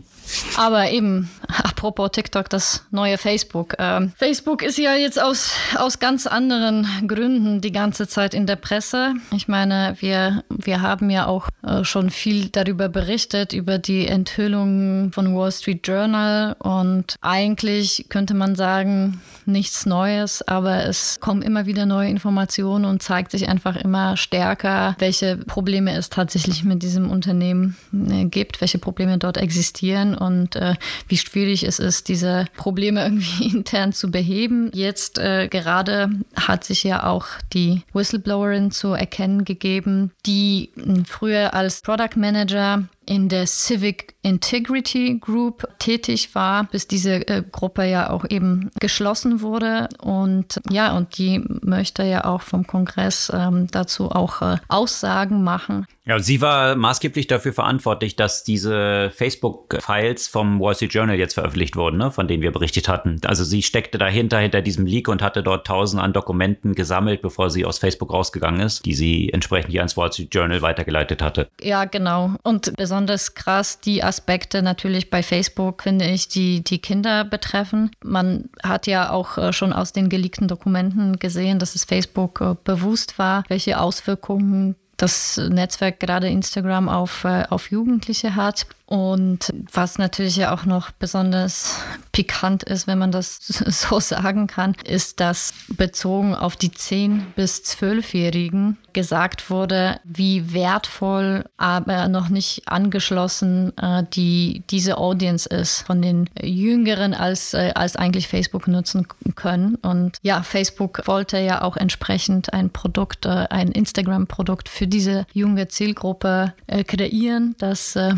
Aber 0.58 0.90
eben, 0.90 1.30
apropos 1.48 2.12
TikTok, 2.12 2.50
das 2.50 2.86
neue 2.92 3.18
Facebook. 3.18 3.76
Ähm, 3.80 4.12
Facebook 4.16 4.64
ist 4.64 4.78
ja 4.78 4.96
jetzt 4.96 5.22
aus, 5.22 5.52
aus 5.76 6.00
ganz 6.00 6.28
anderen 6.28 6.88
Gründen 7.08 7.62
die 7.62 7.72
ganze 7.72 8.08
Zeit 8.08 8.34
in 8.34 8.48
der 8.48 8.56
Presse. 8.56 9.14
Ich 9.36 9.48
meine, 9.48 9.96
wir, 10.00 10.44
wir 10.50 10.82
haben 10.82 11.10
ja 11.10 11.28
auch 11.28 11.48
äh, 11.64 11.84
schon 11.84 12.10
viel 12.10 12.50
darüber 12.50 12.90
berichtet, 12.90 13.54
über 13.54 13.78
die 13.78 14.08
Enthüllung 14.08 15.12
von 15.12 15.36
Wall 15.36 15.52
Street 15.52 15.88
Journal. 15.88 16.56
Und 16.60 17.16
eigentlich 17.22 18.08
könnte 18.10 18.34
man 18.34 18.56
sagen, 18.56 19.22
nichts 19.46 19.86
Neues, 19.86 20.46
aber 20.48 20.86
es 20.86 21.20
kommen 21.20 21.42
immer 21.42 21.66
wieder 21.66 21.86
neue 21.86 22.10
Informationen 22.10 22.86
und 22.86 23.02
zeigt 23.02 23.32
sich 23.32 23.48
einfach 23.48 23.76
immer 23.76 24.18
stärker, 24.18 24.96
welche 25.00 25.38
Probleme 25.38 25.96
es 25.96 26.10
tatsächlich 26.10 26.64
mit 26.64 26.84
diesem 26.84 27.10
Unternehmen 27.10 27.78
äh, 27.94 28.26
gibt, 28.26 28.60
welche 28.60 28.80
Probleme 28.80 29.18
dort 29.18 29.38
existieren 29.38 29.67
und 30.16 30.56
äh, 30.56 30.76
wie 31.08 31.18
schwierig 31.18 31.64
es 31.64 31.80
ist, 31.80 32.08
diese 32.08 32.46
Probleme 32.56 33.04
irgendwie 33.06 33.56
intern 33.56 33.94
zu 33.94 34.12
beheben. 34.12 34.72
Jetzt 34.74 35.18
äh, 35.18 35.48
gerade 35.48 36.10
hat 36.36 36.64
sich 36.64 36.84
ja 36.84 37.04
auch 37.04 37.28
die 37.54 37.82
Whistleblowerin 37.94 38.72
zu 38.72 38.94
erkennen 38.94 39.46
gegeben, 39.46 40.12
die 40.26 40.72
hm, 40.76 41.06
früher 41.06 41.54
als 41.54 41.82
Product 41.82 42.16
Manager 42.16 42.84
in 43.08 43.30
der 43.30 43.48
Civic 43.48 44.16
Integrity 44.22 45.18
Group 45.20 45.68
tätig 45.80 46.36
war, 46.36 46.66
bis 46.66 46.88
diese 46.88 47.28
äh, 47.28 47.42
Gruppe 47.50 47.86
ja 47.86 48.10
auch 48.10 48.26
eben 48.30 48.70
geschlossen 48.80 49.42
wurde. 49.42 49.88
Und 50.00 50.60
ja, 50.70 50.96
und 50.96 51.18
die 51.18 51.42
möchte 51.62 52.04
ja 52.04 52.26
auch 52.26 52.42
vom 52.42 52.68
Kongress 52.68 53.32
ähm, 53.34 53.68
dazu 53.72 54.12
auch 54.12 54.42
äh, 54.42 54.58
Aussagen 54.68 55.44
machen. 55.44 55.88
Ja, 56.06 56.20
sie 56.20 56.40
war 56.42 56.76
maßgeblich 56.76 57.28
dafür 57.28 57.54
verantwortlich, 57.54 58.16
dass 58.16 58.44
diese 58.44 59.12
Facebook-Files 59.14 60.28
vom 60.28 60.60
Wall 60.60 60.76
Street 60.76 60.94
Journal 60.94 61.18
jetzt 61.18 61.34
veröffentlicht 61.34 61.76
wurden, 61.76 61.98
ne, 61.98 62.12
von 62.12 62.28
denen 62.28 62.44
wir 62.44 62.52
berichtet 62.52 62.88
hatten. 62.88 63.20
Also 63.26 63.44
sie 63.44 63.62
steckte 63.62 63.98
dahinter, 63.98 64.40
hinter 64.40 64.62
diesem 64.62 64.86
Leak 64.86 65.10
und 65.10 65.22
hatte 65.22 65.44
dort 65.44 65.68
tausend 65.68 66.02
an 66.02 66.14
Dokumenten 66.14 66.76
gesammelt, 66.76 67.22
bevor 67.22 67.50
sie 67.50 67.66
aus 67.66 67.78
Facebook 67.78 68.14
rausgegangen 68.14 68.62
ist, 68.62 68.86
die 68.86 68.94
sie 68.94 69.30
entsprechend 69.34 69.72
hier 69.72 69.82
ans 69.82 69.98
Wall 69.98 70.12
Street 70.12 70.34
Journal 70.34 70.62
weitergeleitet 70.62 71.22
hatte. 71.22 71.50
Ja, 71.62 71.86
genau. 71.86 72.36
Und 72.44 72.74
besonders 72.78 72.97
krass 73.36 73.80
die 73.80 74.04
Aspekte 74.04 74.62
natürlich 74.62 75.10
bei 75.10 75.22
Facebook, 75.22 75.84
finde 75.84 76.06
ich, 76.06 76.28
die 76.28 76.64
die 76.64 76.80
Kinder 76.80 77.24
betreffen. 77.24 77.92
Man 78.04 78.50
hat 78.64 78.88
ja 78.88 79.12
auch 79.12 79.38
äh, 79.38 79.54
schon 79.54 79.74
aus 79.74 79.94
den 79.94 80.10
geleakten 80.10 80.48
Dokumenten 80.48 81.20
gesehen, 81.20 81.60
dass 81.60 81.76
es 81.76 81.84
Facebook 81.84 82.42
äh, 82.42 82.56
bewusst 82.64 83.20
war, 83.20 83.44
welche 83.48 83.80
Auswirkungen 83.80 84.76
das 84.98 85.38
Netzwerk 85.38 86.00
gerade 86.00 86.28
Instagram 86.28 86.90
auf, 86.90 87.24
äh, 87.24 87.46
auf 87.50 87.70
Jugendliche 87.72 88.36
hat. 88.36 88.66
Und 88.88 89.54
was 89.74 89.98
natürlich 89.98 90.38
ja 90.38 90.54
auch 90.54 90.64
noch 90.64 90.92
besonders 90.92 91.76
pikant 92.14 92.64
ist, 92.64 92.88
wenn 92.88 92.98
man 92.98 93.12
das 93.12 93.38
so 93.68 94.00
sagen 94.00 94.48
kann, 94.48 94.76
ist, 94.86 95.20
dass 95.20 95.54
bezogen 95.68 96.34
auf 96.34 96.56
die 96.56 96.70
10- 96.70 97.20
bis 97.36 97.64
12-Jährigen 97.64 98.78
gesagt 98.94 99.50
wurde, 99.50 100.00
wie 100.06 100.54
wertvoll, 100.54 101.46
aber 101.58 102.08
noch 102.08 102.30
nicht 102.30 102.64
angeschlossen 102.68 103.78
äh, 103.78 104.04
die, 104.14 104.64
diese 104.70 104.98
Audience 104.98 105.48
ist 105.48 105.82
von 105.82 106.02
den 106.02 106.30
Jüngeren, 106.42 107.14
als, 107.14 107.54
äh, 107.54 107.74
als 107.76 107.96
eigentlich 107.96 108.28
Facebook 108.28 108.68
nutzen 108.68 109.06
können. 109.36 109.76
Und 109.76 110.18
ja, 110.22 110.42
Facebook 110.42 111.04
wollte 111.06 111.38
ja 111.40 111.62
auch 111.62 111.78
entsprechend 111.78 112.54
ein 112.54 112.72
Produkt, 112.72 113.26
äh, 113.26 113.48
ein 113.50 113.72
Instagram-Produkt 113.72 114.70
für 114.70 114.88
diese 114.88 115.28
junge 115.34 115.68
Zielgruppe 115.68 116.54
äh, 116.68 116.84
kreieren. 116.84 117.56
Das 117.60 117.96
äh, 117.96 118.14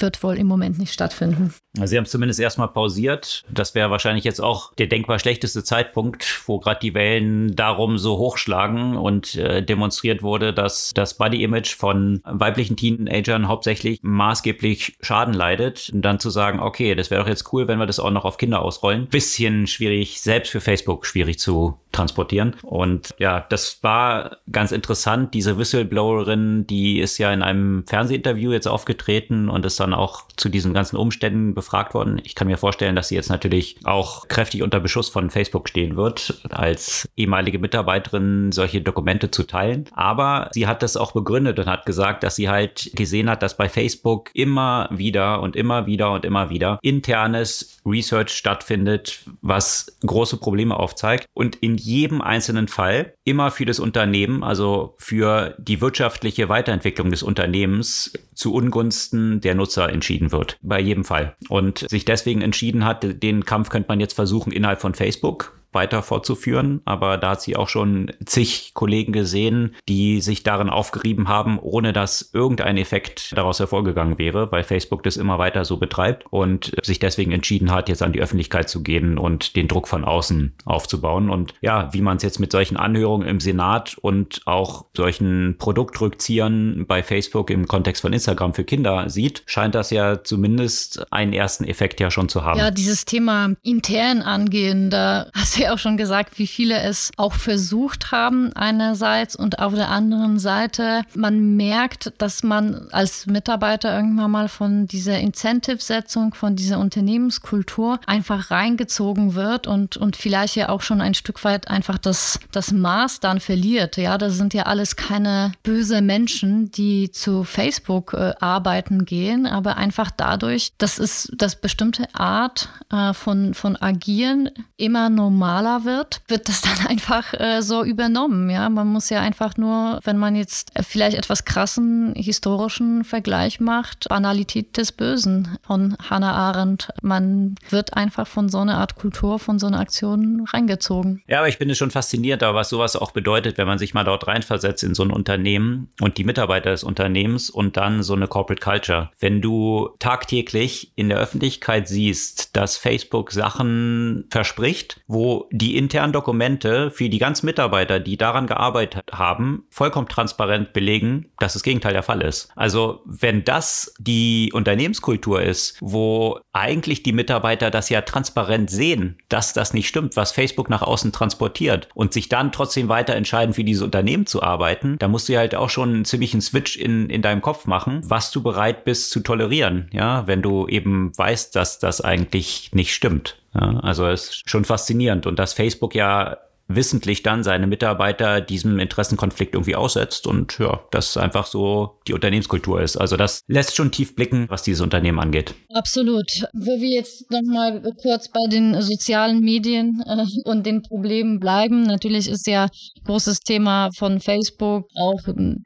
wird 0.00 0.07
wird 0.08 0.22
wohl 0.22 0.38
im 0.38 0.46
Moment 0.46 0.78
nicht 0.78 0.94
stattfinden. 0.94 1.52
Sie 1.84 1.96
haben 1.98 2.04
es 2.04 2.10
zumindest 2.10 2.40
erstmal 2.40 2.68
pausiert. 2.68 3.44
Das 3.50 3.74
wäre 3.74 3.90
wahrscheinlich 3.90 4.24
jetzt 4.24 4.40
auch 4.40 4.74
der 4.74 4.86
denkbar 4.86 5.18
schlechteste 5.18 5.62
Zeitpunkt, 5.62 6.42
wo 6.46 6.58
gerade 6.58 6.80
die 6.80 6.94
Wellen 6.94 7.54
darum 7.54 7.98
so 7.98 8.16
hochschlagen 8.16 8.96
und 8.96 9.34
äh, 9.34 9.62
demonstriert 9.62 10.22
wurde, 10.22 10.54
dass 10.54 10.92
das 10.94 11.18
Body-Image 11.18 11.76
von 11.76 12.22
weiblichen 12.24 12.76
Teenagern 12.76 13.48
hauptsächlich 13.48 14.00
maßgeblich 14.02 14.96
Schaden 15.02 15.34
leidet. 15.34 15.90
Und 15.92 16.02
dann 16.02 16.18
zu 16.18 16.30
sagen, 16.30 16.58
okay, 16.58 16.94
das 16.94 17.10
wäre 17.10 17.22
doch 17.22 17.28
jetzt 17.28 17.52
cool, 17.52 17.68
wenn 17.68 17.78
wir 17.78 17.86
das 17.86 18.00
auch 18.00 18.10
noch 18.10 18.24
auf 18.24 18.38
Kinder 18.38 18.62
ausrollen. 18.62 19.06
Bisschen 19.08 19.66
schwierig, 19.66 20.22
selbst 20.22 20.50
für 20.50 20.62
Facebook 20.62 21.04
schwierig 21.04 21.38
zu 21.38 21.78
transportieren. 21.92 22.56
Und 22.62 23.14
ja, 23.18 23.46
das 23.48 23.82
war 23.82 24.38
ganz 24.50 24.72
interessant. 24.72 25.34
Diese 25.34 25.58
Whistleblowerin, 25.58 26.66
die 26.66 26.98
ist 26.98 27.18
ja 27.18 27.32
in 27.32 27.42
einem 27.42 27.84
Fernsehinterview 27.86 28.52
jetzt 28.52 28.68
aufgetreten 28.68 29.48
und 29.48 29.64
ist 29.64 29.80
dann 29.80 29.94
auch 29.98 30.22
zu 30.36 30.48
diesen 30.48 30.74
ganzen 30.74 30.96
Umständen 30.96 31.54
befragt 31.54 31.94
worden. 31.94 32.20
Ich 32.24 32.34
kann 32.34 32.46
mir 32.46 32.58
vorstellen, 32.58 32.96
dass 32.96 33.08
sie 33.08 33.14
jetzt 33.14 33.30
natürlich 33.30 33.76
auch 33.84 34.28
kräftig 34.28 34.62
unter 34.62 34.80
Beschuss 34.80 35.08
von 35.08 35.30
Facebook 35.30 35.68
stehen 35.68 35.96
wird, 35.96 36.40
als 36.50 37.08
ehemalige 37.16 37.58
Mitarbeiterin 37.58 38.52
solche 38.52 38.80
Dokumente 38.80 39.30
zu 39.30 39.42
teilen. 39.44 39.86
Aber 39.92 40.48
sie 40.52 40.66
hat 40.66 40.82
das 40.82 40.96
auch 40.96 41.12
begründet 41.12 41.58
und 41.58 41.66
hat 41.66 41.86
gesagt, 41.86 42.22
dass 42.22 42.36
sie 42.36 42.48
halt 42.48 42.90
gesehen 42.94 43.28
hat, 43.28 43.42
dass 43.42 43.56
bei 43.56 43.68
Facebook 43.68 44.30
immer 44.34 44.88
wieder 44.92 45.40
und 45.40 45.56
immer 45.56 45.86
wieder 45.86 46.12
und 46.12 46.24
immer 46.24 46.50
wieder 46.50 46.78
internes 46.82 47.78
Research 47.84 48.30
stattfindet, 48.30 49.20
was 49.42 49.98
große 50.04 50.36
Probleme 50.36 50.76
aufzeigt 50.76 51.26
und 51.34 51.56
in 51.56 51.76
jedem 51.76 52.20
einzelnen 52.20 52.68
Fall 52.68 53.14
immer 53.28 53.50
für 53.50 53.64
das 53.64 53.78
Unternehmen, 53.78 54.42
also 54.42 54.94
für 54.98 55.54
die 55.58 55.80
wirtschaftliche 55.80 56.48
Weiterentwicklung 56.48 57.10
des 57.10 57.22
Unternehmens 57.22 58.12
zu 58.34 58.54
Ungunsten 58.54 59.40
der 59.40 59.54
Nutzer 59.54 59.90
entschieden 59.90 60.32
wird. 60.32 60.58
Bei 60.62 60.80
jedem 60.80 61.04
Fall. 61.04 61.36
Und 61.48 61.88
sich 61.88 62.04
deswegen 62.04 62.40
entschieden 62.40 62.84
hat, 62.84 63.22
den 63.22 63.44
Kampf 63.44 63.68
könnte 63.68 63.88
man 63.88 64.00
jetzt 64.00 64.14
versuchen 64.14 64.52
innerhalb 64.52 64.80
von 64.80 64.94
Facebook 64.94 65.58
weiter 65.72 66.02
fortzuführen. 66.02 66.80
Aber 66.84 67.18
da 67.18 67.30
hat 67.30 67.42
sie 67.42 67.56
auch 67.56 67.68
schon 67.68 68.12
zig 68.24 68.72
Kollegen 68.74 69.12
gesehen, 69.12 69.74
die 69.88 70.20
sich 70.20 70.42
darin 70.42 70.70
aufgerieben 70.70 71.28
haben, 71.28 71.58
ohne 71.58 71.92
dass 71.92 72.30
irgendein 72.32 72.76
Effekt 72.76 73.36
daraus 73.36 73.58
hervorgegangen 73.58 74.18
wäre, 74.18 74.50
weil 74.50 74.62
Facebook 74.62 75.02
das 75.02 75.16
immer 75.16 75.38
weiter 75.38 75.64
so 75.64 75.76
betreibt 75.76 76.24
und 76.30 76.72
sich 76.82 76.98
deswegen 76.98 77.32
entschieden 77.32 77.70
hat, 77.70 77.88
jetzt 77.88 78.02
an 78.02 78.12
die 78.12 78.20
Öffentlichkeit 78.20 78.68
zu 78.68 78.82
gehen 78.82 79.18
und 79.18 79.56
den 79.56 79.68
Druck 79.68 79.88
von 79.88 80.04
außen 80.04 80.54
aufzubauen. 80.64 81.30
Und 81.30 81.54
ja, 81.60 81.92
wie 81.92 82.00
man 82.00 82.16
es 82.16 82.22
jetzt 82.22 82.40
mit 82.40 82.52
solchen 82.52 82.76
Anhörungen 82.76 83.28
im 83.28 83.40
Senat 83.40 83.96
und 83.98 84.42
auch 84.46 84.86
solchen 84.96 85.56
Produktrückziehern 85.58 86.86
bei 86.86 87.02
Facebook 87.02 87.50
im 87.50 87.68
Kontext 87.68 88.02
von 88.02 88.12
Instagram 88.12 88.54
für 88.54 88.64
Kinder 88.64 89.08
sieht, 89.10 89.42
scheint 89.46 89.74
das 89.74 89.90
ja 89.90 90.22
zumindest 90.24 91.12
einen 91.12 91.32
ersten 91.32 91.64
Effekt 91.64 92.00
ja 92.00 92.10
schon 92.10 92.28
zu 92.28 92.44
haben. 92.44 92.58
Ja, 92.58 92.70
dieses 92.70 93.04
Thema 93.04 93.54
intern 93.62 94.22
angehen, 94.22 94.90
da 94.90 95.30
hast 95.34 95.57
ja 95.58 95.72
auch 95.72 95.78
schon 95.78 95.96
gesagt, 95.96 96.38
wie 96.38 96.46
viele 96.46 96.80
es 96.80 97.10
auch 97.16 97.34
versucht 97.34 98.12
haben 98.12 98.52
einerseits 98.54 99.36
und 99.36 99.58
auf 99.58 99.74
der 99.74 99.90
anderen 99.90 100.38
Seite, 100.38 101.02
man 101.14 101.56
merkt, 101.56 102.12
dass 102.18 102.42
man 102.42 102.88
als 102.92 103.26
Mitarbeiter 103.26 103.94
irgendwann 103.94 104.30
mal 104.30 104.48
von 104.48 104.86
dieser 104.86 105.18
Incentive-Setzung, 105.18 106.34
von 106.34 106.56
dieser 106.56 106.78
Unternehmenskultur 106.78 108.00
einfach 108.06 108.50
reingezogen 108.50 109.34
wird 109.34 109.66
und, 109.66 109.96
und 109.96 110.16
vielleicht 110.16 110.56
ja 110.56 110.68
auch 110.68 110.82
schon 110.82 111.00
ein 111.00 111.14
Stück 111.14 111.44
weit 111.44 111.68
einfach 111.68 111.98
das, 111.98 112.38
das 112.52 112.72
Maß 112.72 113.20
dann 113.20 113.40
verliert. 113.40 113.96
Ja, 113.96 114.18
das 114.18 114.36
sind 114.36 114.54
ja 114.54 114.64
alles 114.64 114.96
keine 114.96 115.52
böse 115.62 116.02
Menschen, 116.02 116.70
die 116.70 117.10
zu 117.10 117.44
Facebook 117.44 118.14
äh, 118.14 118.32
arbeiten 118.40 119.04
gehen, 119.04 119.46
aber 119.46 119.76
einfach 119.76 120.10
dadurch, 120.10 120.72
dass 120.78 120.98
es 120.98 121.30
das 121.36 121.56
bestimmte 121.56 122.06
Art 122.14 122.68
äh, 122.90 123.12
von, 123.12 123.54
von 123.54 123.76
Agieren 123.76 124.50
immer 124.76 125.10
normal 125.10 125.47
normaler 125.48 125.84
wird, 125.84 126.20
wird 126.28 126.48
das 126.48 126.60
dann 126.60 126.86
einfach 126.88 127.32
äh, 127.34 127.62
so 127.62 127.82
übernommen. 127.82 128.50
Ja, 128.50 128.68
man 128.68 128.86
muss 128.86 129.10
ja 129.10 129.20
einfach 129.20 129.56
nur, 129.56 130.00
wenn 130.04 130.18
man 130.18 130.36
jetzt 130.36 130.70
vielleicht 130.86 131.16
etwas 131.16 131.44
krassen 131.44 132.12
historischen 132.14 133.04
Vergleich 133.04 133.60
macht, 133.60 134.08
Banalität 134.08 134.76
des 134.76 134.92
Bösen 134.92 135.58
von 135.66 135.96
Hannah 136.10 136.34
Arendt. 136.34 136.90
Man 137.02 137.54
wird 137.70 137.96
einfach 137.96 138.26
von 138.26 138.48
so 138.48 138.58
einer 138.58 138.78
Art 138.78 138.96
Kultur, 138.96 139.38
von 139.38 139.58
so 139.58 139.66
einer 139.66 139.80
Aktion 139.80 140.44
reingezogen. 140.52 141.22
Ja, 141.26 141.38
aber 141.38 141.48
ich 141.48 141.58
es 141.60 141.78
schon 141.78 141.90
faszinierend, 141.90 142.42
was 142.42 142.68
sowas 142.68 142.96
auch 142.96 143.12
bedeutet, 143.12 143.58
wenn 143.58 143.66
man 143.66 143.78
sich 143.78 143.94
mal 143.94 144.04
dort 144.04 144.26
reinversetzt 144.26 144.84
in 144.84 144.94
so 144.94 145.02
ein 145.02 145.10
Unternehmen 145.10 145.88
und 146.00 146.18
die 146.18 146.24
Mitarbeiter 146.24 146.70
des 146.70 146.84
Unternehmens 146.84 147.50
und 147.50 147.76
dann 147.76 148.02
so 148.02 148.14
eine 148.14 148.26
Corporate 148.26 148.62
Culture. 148.62 149.10
Wenn 149.18 149.40
du 149.40 149.90
tagtäglich 149.98 150.92
in 150.96 151.08
der 151.08 151.18
Öffentlichkeit 151.18 151.88
siehst, 151.88 152.56
dass 152.56 152.76
Facebook 152.76 153.32
Sachen 153.32 154.26
verspricht, 154.30 155.00
wo 155.06 155.37
die 155.50 155.76
internen 155.76 156.12
Dokumente 156.12 156.90
für 156.90 157.08
die 157.08 157.18
ganzen 157.18 157.46
Mitarbeiter, 157.46 158.00
die 158.00 158.16
daran 158.16 158.46
gearbeitet 158.46 159.02
haben, 159.12 159.64
vollkommen 159.70 160.08
transparent 160.08 160.72
belegen, 160.72 161.26
dass 161.38 161.52
das 161.52 161.62
Gegenteil 161.62 161.92
der 161.92 162.02
Fall 162.02 162.22
ist. 162.22 162.50
Also 162.56 163.02
wenn 163.04 163.44
das 163.44 163.94
die 163.98 164.50
Unternehmenskultur 164.52 165.42
ist, 165.42 165.76
wo 165.80 166.40
eigentlich 166.52 167.02
die 167.02 167.12
Mitarbeiter 167.12 167.70
das 167.70 167.88
ja 167.88 168.00
transparent 168.00 168.70
sehen, 168.70 169.18
dass 169.28 169.52
das 169.52 169.74
nicht 169.74 169.88
stimmt, 169.88 170.16
was 170.16 170.32
Facebook 170.32 170.68
nach 170.68 170.82
außen 170.82 171.12
transportiert 171.12 171.88
und 171.94 172.12
sich 172.12 172.28
dann 172.28 172.52
trotzdem 172.52 172.88
weiter 172.88 173.14
entscheiden, 173.14 173.54
für 173.54 173.64
dieses 173.64 173.82
Unternehmen 173.82 174.26
zu 174.26 174.42
arbeiten, 174.42 174.96
da 174.98 175.08
musst 175.08 175.28
du 175.28 175.34
ja 175.34 175.40
halt 175.40 175.54
auch 175.54 175.70
schon 175.70 175.90
einen 175.90 176.04
ziemlichen 176.04 176.40
Switch 176.40 176.76
in, 176.76 177.10
in 177.10 177.22
deinem 177.22 177.42
Kopf 177.42 177.66
machen, 177.66 178.00
was 178.04 178.30
du 178.30 178.42
bereit 178.42 178.84
bist 178.84 179.10
zu 179.10 179.20
tolerieren, 179.20 179.88
ja, 179.92 180.26
wenn 180.26 180.42
du 180.42 180.66
eben 180.66 181.16
weißt, 181.16 181.54
dass 181.54 181.78
das 181.78 182.00
eigentlich 182.00 182.70
nicht 182.72 182.94
stimmt. 182.94 183.36
Ja, 183.54 183.80
also 183.80 184.06
es 184.06 184.30
ist 184.30 184.50
schon 184.50 184.64
faszinierend. 184.64 185.26
Und 185.26 185.38
dass 185.38 185.52
Facebook 185.52 185.94
ja 185.94 186.38
wissentlich 186.68 187.22
dann 187.22 187.42
seine 187.42 187.66
Mitarbeiter 187.66 188.40
diesem 188.40 188.78
Interessenkonflikt 188.78 189.54
irgendwie 189.54 189.74
aussetzt 189.74 190.26
und 190.26 190.58
ja, 190.58 190.80
das 190.90 191.16
einfach 191.16 191.46
so 191.46 191.98
die 192.06 192.12
Unternehmenskultur 192.12 192.82
ist. 192.82 192.98
Also 192.98 193.16
das 193.16 193.42
lässt 193.48 193.74
schon 193.74 193.90
tief 193.90 194.14
blicken, 194.14 194.46
was 194.48 194.62
dieses 194.62 194.82
Unternehmen 194.82 195.18
angeht. 195.18 195.54
Absolut. 195.72 196.26
Wo 196.52 196.80
wir 196.80 196.90
jetzt 196.90 197.30
nochmal 197.30 197.82
kurz 198.02 198.28
bei 198.28 198.46
den 198.50 198.80
sozialen 198.82 199.40
Medien 199.40 200.02
äh, 200.06 200.26
und 200.44 200.66
den 200.66 200.82
Problemen 200.82 201.40
bleiben. 201.40 201.84
Natürlich 201.84 202.28
ist 202.28 202.46
ja 202.46 202.68
großes 203.04 203.40
Thema 203.40 203.88
von 203.96 204.20
Facebook 204.20 204.86
auch 204.94 205.20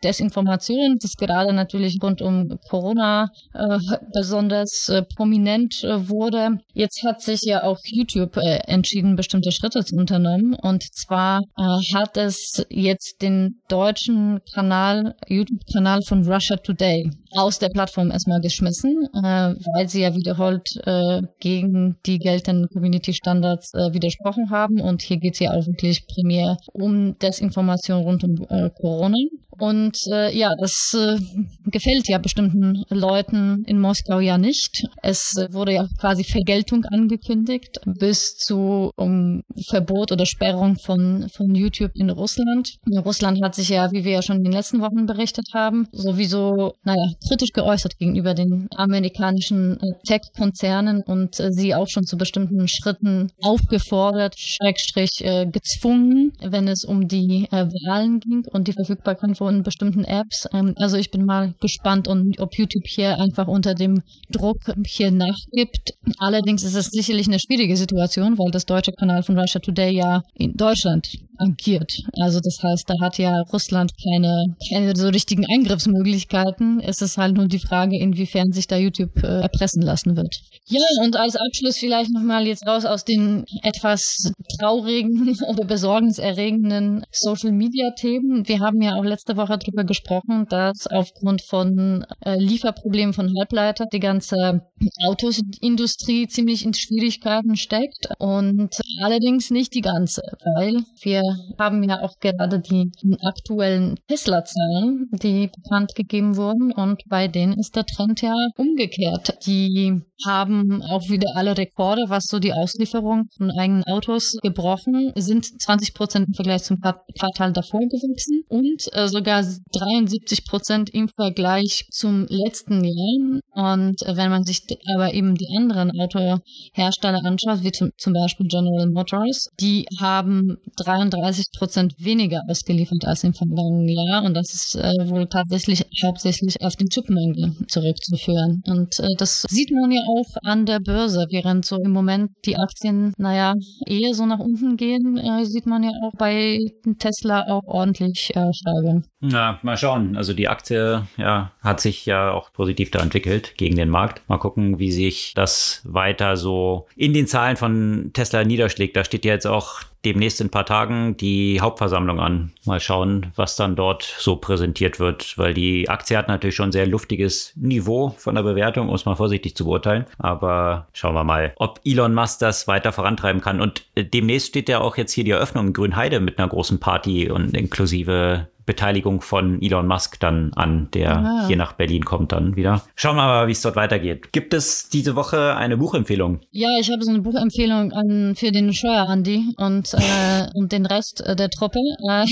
Desinformation, 0.05 0.99
das 1.01 1.17
gerade 1.17 1.53
natürlich 1.53 1.99
rund 2.01 2.23
um 2.23 2.59
Corona 2.71 3.31
äh, 3.55 3.79
besonders 4.15 4.89
äh, 4.89 5.03
prominent 5.17 5.83
äh, 5.83 6.09
wurde. 6.09 6.61
Jetzt 6.75 7.03
hat 7.05 7.23
sich 7.23 7.41
ja 7.43 7.65
auch 7.65 7.79
YouTube 7.85 8.37
äh, 8.37 8.61
entschieden, 8.67 9.17
bestimmte 9.17 9.51
Schritte 9.51 9.85
zu 9.85 9.97
unternehmen 9.97 10.55
und 10.55 10.92
zwar 10.93 11.41
äh, 11.57 11.95
hat 11.95 12.17
es 12.17 12.65
jetzt 12.69 13.23
den 13.23 13.61
deutschen 13.69 14.41
Kanal, 14.55 15.15
YouTube-Kanal 15.27 16.03
von 16.07 16.27
Russia 16.27 16.57
Today 16.57 17.11
aus 17.35 17.59
der 17.59 17.71
Plattform 17.71 18.11
erstmal 18.11 18.41
geschmissen, 18.41 19.09
äh, 19.15 19.55
weil 19.75 19.89
sie 19.89 20.03
ja 20.03 20.15
wiederholt 20.15 20.69
äh, 20.85 21.23
gegen 21.41 21.97
die 22.07 22.19
geltenden 22.19 22.69
Community-Standards 22.69 23.73
äh, 23.75 23.93
widersprochen 23.93 24.51
haben. 24.51 24.81
Und 24.81 25.03
hier 25.03 25.19
geht 25.19 25.35
es 25.35 25.41
ja 25.41 25.53
auch 25.53 25.67
wirklich 25.67 26.07
primär 26.07 26.57
um 26.73 27.19
Desinformation 27.19 28.03
rund 28.03 28.25
um 28.25 28.47
äh, 28.49 28.71
Corona. 28.71 29.17
Und 29.59 29.97
äh, 30.11 30.37
ja, 30.37 30.51
das 30.59 30.95
äh, 30.95 31.19
gefällt 31.67 32.09
ja 32.09 32.19
bestimmten 32.19 32.85
Leuten 32.89 33.65
in 33.67 33.81
Moskau 33.81 34.19
ja 34.19 34.39
nicht. 34.39 34.85
Es 35.03 35.37
wurde 35.51 35.75
ja 35.75 35.87
quasi 36.01 36.25
Vergeltung 36.25 36.85
angekündigt 36.87 37.79
bis 37.85 38.35
zu 38.37 38.91
um 38.97 39.43
Verbot 39.69 40.11
oder 40.11 40.27
Sperrung 40.27 40.77
von, 40.83 41.29
von 41.35 41.55
YouTube 41.55 41.93
in 41.95 42.11
Russland. 42.11 42.77
Russland 43.05 43.43
hat 43.43 43.55
sich 43.55 43.71
ja, 43.71 43.91
wie 43.93 44.05
wir 44.05 44.13
ja 44.13 44.23
schon 44.23 44.39
in 44.39 44.45
den 44.45 44.53
letzten 44.53 44.81
Wochen 44.81 45.07
berichtet 45.07 45.49
haben, 45.55 45.89
sowieso, 45.93 46.75
naja, 46.85 47.13
kritisch 47.27 47.53
geäußert 47.53 47.99
gegenüber 47.99 48.35
den 48.35 48.69
amerikanischen 48.77 49.81
äh, 49.81 49.93
Tech-Konzernen 50.07 51.03
und 51.03 51.39
äh, 51.41 51.53
sie 51.53 51.75
auch 51.75 51.89
schon 51.89 52.05
zu 52.05 52.17
bestimmten 52.17 52.69
Schritten 52.69 53.31
aufgefordert, 53.41 54.39
Schrägstrich 54.39 55.25
äh, 55.25 55.47
gezwungen, 55.47 56.33
wenn 56.41 56.69
es 56.69 56.85
um 56.85 57.09
die 57.09 57.49
äh, 57.51 57.67
Wahlen 57.67 58.21
ging 58.21 58.45
und 58.53 58.69
die 58.69 58.73
Verfügbarkeit 58.73 59.37
von 59.37 59.63
bestimmten 59.63 60.05
Apps. 60.05 60.47
Ähm, 60.53 60.75
also 60.77 60.97
ich 60.97 61.11
bin 61.11 61.25
mal 61.25 61.55
gespannt, 61.61 62.09
und 62.09 62.39
ob 62.41 62.57
YouTube 62.57 62.87
hier 62.87 63.19
einfach 63.19 63.47
unter 63.49 63.75
dem 63.75 64.03
Druck 64.31 64.59
hier 64.87 65.11
nachgibt. 65.11 65.95
Allerdings 66.19 66.63
ist 66.65 66.75
es 66.75 66.87
sicherlich 66.87 67.27
eine 67.27 67.39
schwierige 67.39 67.77
Situation, 67.77 68.39
weil 68.39 68.51
das 68.51 68.67
deutsche 68.67 68.93
Kanal 68.93 69.23
von 69.23 69.39
Russia 69.39 69.61
Today 69.61 69.93
ja 69.95 70.23
in 70.35 70.55
Deutschland 70.57 70.72
Deutschland. 70.73 71.19
Agiert. 71.39 71.93
Also 72.21 72.41
das 72.41 72.59
heißt, 72.63 72.89
da 72.89 72.95
hat 73.01 73.19
ja 73.19 73.41
Russland 73.53 73.93
keine, 74.03 74.45
keine 74.71 74.95
so 74.97 75.09
richtigen 75.09 75.45
Eingriffsmöglichkeiten. 75.47 76.81
Es 76.81 77.03
ist 77.03 77.19
halt 77.19 77.37
nur 77.37 77.47
die 77.47 77.59
Frage, 77.59 77.99
inwiefern 77.99 78.53
sich 78.53 78.67
da 78.67 78.77
YouTube 78.77 79.23
äh, 79.23 79.41
erpressen 79.41 79.83
lassen 79.83 80.17
wird. 80.17 80.35
Ja, 80.67 80.81
und 81.03 81.17
als 81.17 81.37
Abschluss 81.37 81.79
vielleicht 81.79 82.11
nochmal 82.13 82.47
jetzt 82.47 82.67
raus 82.67 82.85
aus 82.85 83.05
den 83.05 83.45
etwas 83.63 84.33
traurigen 84.59 85.37
oder 85.49 85.65
besorgniserregenden 85.65 87.05
Social-Media-Themen. 87.11 88.47
Wir 88.47 88.61
haben 88.61 88.81
ja 88.81 88.95
auch 88.95 89.05
letzte 89.05 89.37
Woche 89.37 89.59
darüber 89.59 89.85
gesprochen, 89.85 90.47
dass 90.49 90.87
aufgrund 90.87 91.43
von 91.43 92.05
äh, 92.25 92.39
Lieferproblemen 92.39 93.13
von 93.13 93.33
Halbleiter 93.39 93.87
die 93.93 94.01
ganze 94.01 94.63
Autosindustrie 95.05 96.29
ziemlich 96.29 96.65
in 96.65 96.75
Schwierigkeiten 96.75 97.57
steckt 97.57 98.09
und 98.19 98.77
allerdings 99.03 99.51
nicht 99.51 99.75
die 99.75 99.81
ganze, 99.81 100.23
weil 100.57 100.83
wir 101.03 101.23
haben 101.59 101.83
ja 101.83 102.01
auch 102.01 102.19
gerade 102.21 102.61
die 102.61 102.91
aktuellen 103.25 103.97
Tesla-Zahlen, 104.09 105.09
die 105.13 105.49
bekannt 105.49 105.95
gegeben 105.95 106.37
wurden 106.37 106.73
und 106.73 107.03
bei 107.09 107.29
denen 107.29 107.55
ist 107.55 107.77
der 107.77 107.85
Trend 107.85 108.23
ja 108.23 108.35
umgekehrt. 108.57 109.47
Die 109.47 110.03
haben 110.27 110.83
auch 110.83 111.09
wieder 111.09 111.29
alle 111.35 111.57
Rekorde, 111.57 112.03
was 112.09 112.27
so 112.27 112.39
die 112.39 112.53
Auslieferung 112.53 113.29
von 113.37 113.51
eigenen 113.51 113.85
Autos 113.85 114.37
gebrochen, 114.43 115.13
sind 115.17 115.45
20 115.61 115.95
Prozent 115.95 116.29
im 116.29 116.35
Vergleich 116.35 116.63
zum 116.63 116.79
Quartal 116.81 117.53
davor 117.53 117.81
gewachsen 117.81 118.43
und 118.49 118.89
äh, 118.93 119.09
sogar 119.09 119.45
73 119.73 120.45
Prozent 120.45 120.91
im 120.91 121.09
Vergleich 121.09 121.87
zum 121.91 122.27
letzten 122.29 122.85
Jahr. 122.85 123.41
Und 123.55 124.03
äh, 124.03 124.17
wenn 124.17 124.31
man 124.31 124.45
sich 124.45 124.63
aber 124.95 125.13
eben 125.15 125.35
die 125.35 125.49
anderen 125.57 125.91
Autohersteller 125.99 127.25
anschaut, 127.25 127.63
wie 127.63 127.73
zum, 127.73 127.91
zum 127.97 128.13
Beispiel 128.13 128.47
General 128.49 128.89
Motors, 128.89 129.49
die 129.61 129.87
haben 130.01 130.57
33 130.77 131.47
Prozent 131.57 131.95
weniger 131.99 132.41
ausgeliefert 132.49 133.05
als 133.05 133.25
im 133.25 133.35
vergangenen 133.35 133.89
Jahr 133.89 134.25
und 134.25 134.35
das 134.35 134.55
ist 134.55 134.77
äh, 134.77 134.93
wohl 135.09 135.27
tatsächlich 135.27 135.85
hauptsächlich 136.05 136.61
auf 136.63 136.77
den 136.77 136.89
Chipmangel 136.89 137.55
zurückzuführen. 137.69 138.63
Und 138.67 138.99
äh, 139.01 139.15
das 139.19 139.47
sieht 139.49 139.71
man 139.71 139.91
ja 139.91 140.01
auch 140.01 140.12
an 140.43 140.67
der 140.67 140.81
Börse, 140.81 141.27
während 141.31 141.65
so 141.65 141.77
im 141.77 141.93
Moment 141.93 142.31
die 142.45 142.57
Aktien, 142.57 143.13
naja, 143.19 143.55
eher 143.87 144.15
so 144.15 144.27
nach 144.27 144.39
unten 144.39 144.77
gehen, 144.77 145.19
äh, 145.19 145.45
sieht 145.45 145.67
man 145.67 145.83
ja 145.83 145.91
auch 146.03 146.13
bei 146.17 146.59
Tesla 146.99 147.45
auch 147.49 147.63
ordentlich 147.67 148.35
äh, 148.35 148.53
steigen. 148.53 149.05
Ja, 149.21 149.59
mal 149.63 149.77
schauen. 149.77 150.17
Also 150.17 150.33
die 150.33 150.49
Aktie 150.49 151.07
ja, 151.17 151.53
hat 151.61 151.81
sich 151.81 152.07
ja 152.07 152.33
auch 152.33 152.53
positiv 152.53 152.91
da 152.91 153.01
entwickelt 153.01 153.55
gegen 153.57 153.77
den 153.77 153.89
Markt. 153.89 154.23
Mal 154.29 154.39
gucken, 154.39 154.79
wie 154.79 154.93
sich 154.93 155.33
das 155.35 155.83
weiter 155.85 156.37
so 156.37 156.87
in 156.97 157.13
den 157.13 157.27
Zahlen 157.27 157.57
von 157.57 158.11
Tesla 158.13 158.45
niederschlägt. 158.45 158.97
Da 158.97 159.05
steht 159.05 159.25
ja 159.25 159.33
jetzt 159.33 159.47
auch 159.47 159.83
demnächst 160.05 160.41
in 160.41 160.49
ein 160.49 160.51
paar 160.51 160.67
Tagen 160.67 161.17
die 161.17 161.61
Hauptversammlung 161.61 162.21
an. 162.21 162.53
Mal 162.65 162.81
schauen, 162.81 163.33
was 163.37 163.57
dann 163.57 163.77
dort 163.77 164.03
so 164.03 164.37
präsentiert 164.37 164.99
wird, 164.99 165.37
weil 165.39 165.55
die 165.55 165.89
Aktie 165.89 166.17
hat 166.17 166.29
natürlich 166.29 166.57
schon 166.57 166.73
sehr 166.73 166.87
luftiges 166.87 167.53
Niveau 167.57 168.15
von 168.19 168.35
der 168.35 168.43
Bewertung, 168.43 168.89
um 168.89 168.95
es 168.95 169.05
mal 169.05 169.15
vorsichtig 169.15 169.57
zu 169.57 169.65
beurteilen. 169.65 170.07
Aber 170.19 170.87
schauen 170.93 171.15
wir 171.15 171.25
mal, 171.25 171.53
ob 171.57 171.81
Elon 171.85 172.15
Musk 172.15 172.41
das 172.41 172.67
weiter 172.69 172.93
vorantreiben 172.93 173.41
kann. 173.41 173.61
Und 173.61 173.85
äh, 173.95 174.05
demnächst 174.05 174.49
steht 174.49 174.69
ja 174.69 174.81
auch 174.81 174.97
jetzt 174.97 175.13
hier 175.13 175.25
die 175.25 175.31
Eröffnung 175.31 175.69
in 175.69 175.73
Grünheide 175.73 176.21
mit 176.21 176.39
einer 176.39 176.49
großen 176.49 176.81
Party 176.81 177.31
und 177.31 177.57
inklusive 177.57 178.49
Beteiligung 178.65 179.21
von 179.21 179.61
Elon 179.61 179.87
Musk 179.87 180.21
dann 180.21 180.53
an, 180.55 180.89
der 180.93 181.17
ah. 181.17 181.47
hier 181.47 181.57
nach 181.57 181.73
Berlin 181.73 182.05
kommt 182.05 182.33
dann 182.33 182.57
wieder. 182.57 182.83
Schauen 182.95 183.17
wir 183.17 183.27
mal, 183.27 183.49
wie 183.49 183.53
es 183.53 183.63
dort 183.63 183.77
weitergeht. 183.77 184.33
Gibt 184.33 184.55
es 184.55 184.89
diese 184.89 185.17
Woche 185.17 185.57
eine 185.57 185.77
Buchempfehlung? 185.77 186.41
Ja, 186.51 186.69
ich 186.81 186.91
habe 186.91 187.03
so 187.03 187.11
eine 187.11 187.21
Buchempfehlung 187.21 187.93
an, 187.93 188.35
für 188.37 188.53
den 188.53 188.73
Steuer-Andi 188.73 189.55
und, 189.57 189.93
äh, 189.95 190.47
und 190.55 190.73
den 190.73 190.87
Rest 190.87 191.23
äh, 191.27 191.37
der 191.37 191.51
Truppe. 191.51 191.81
Äh, 192.09 192.27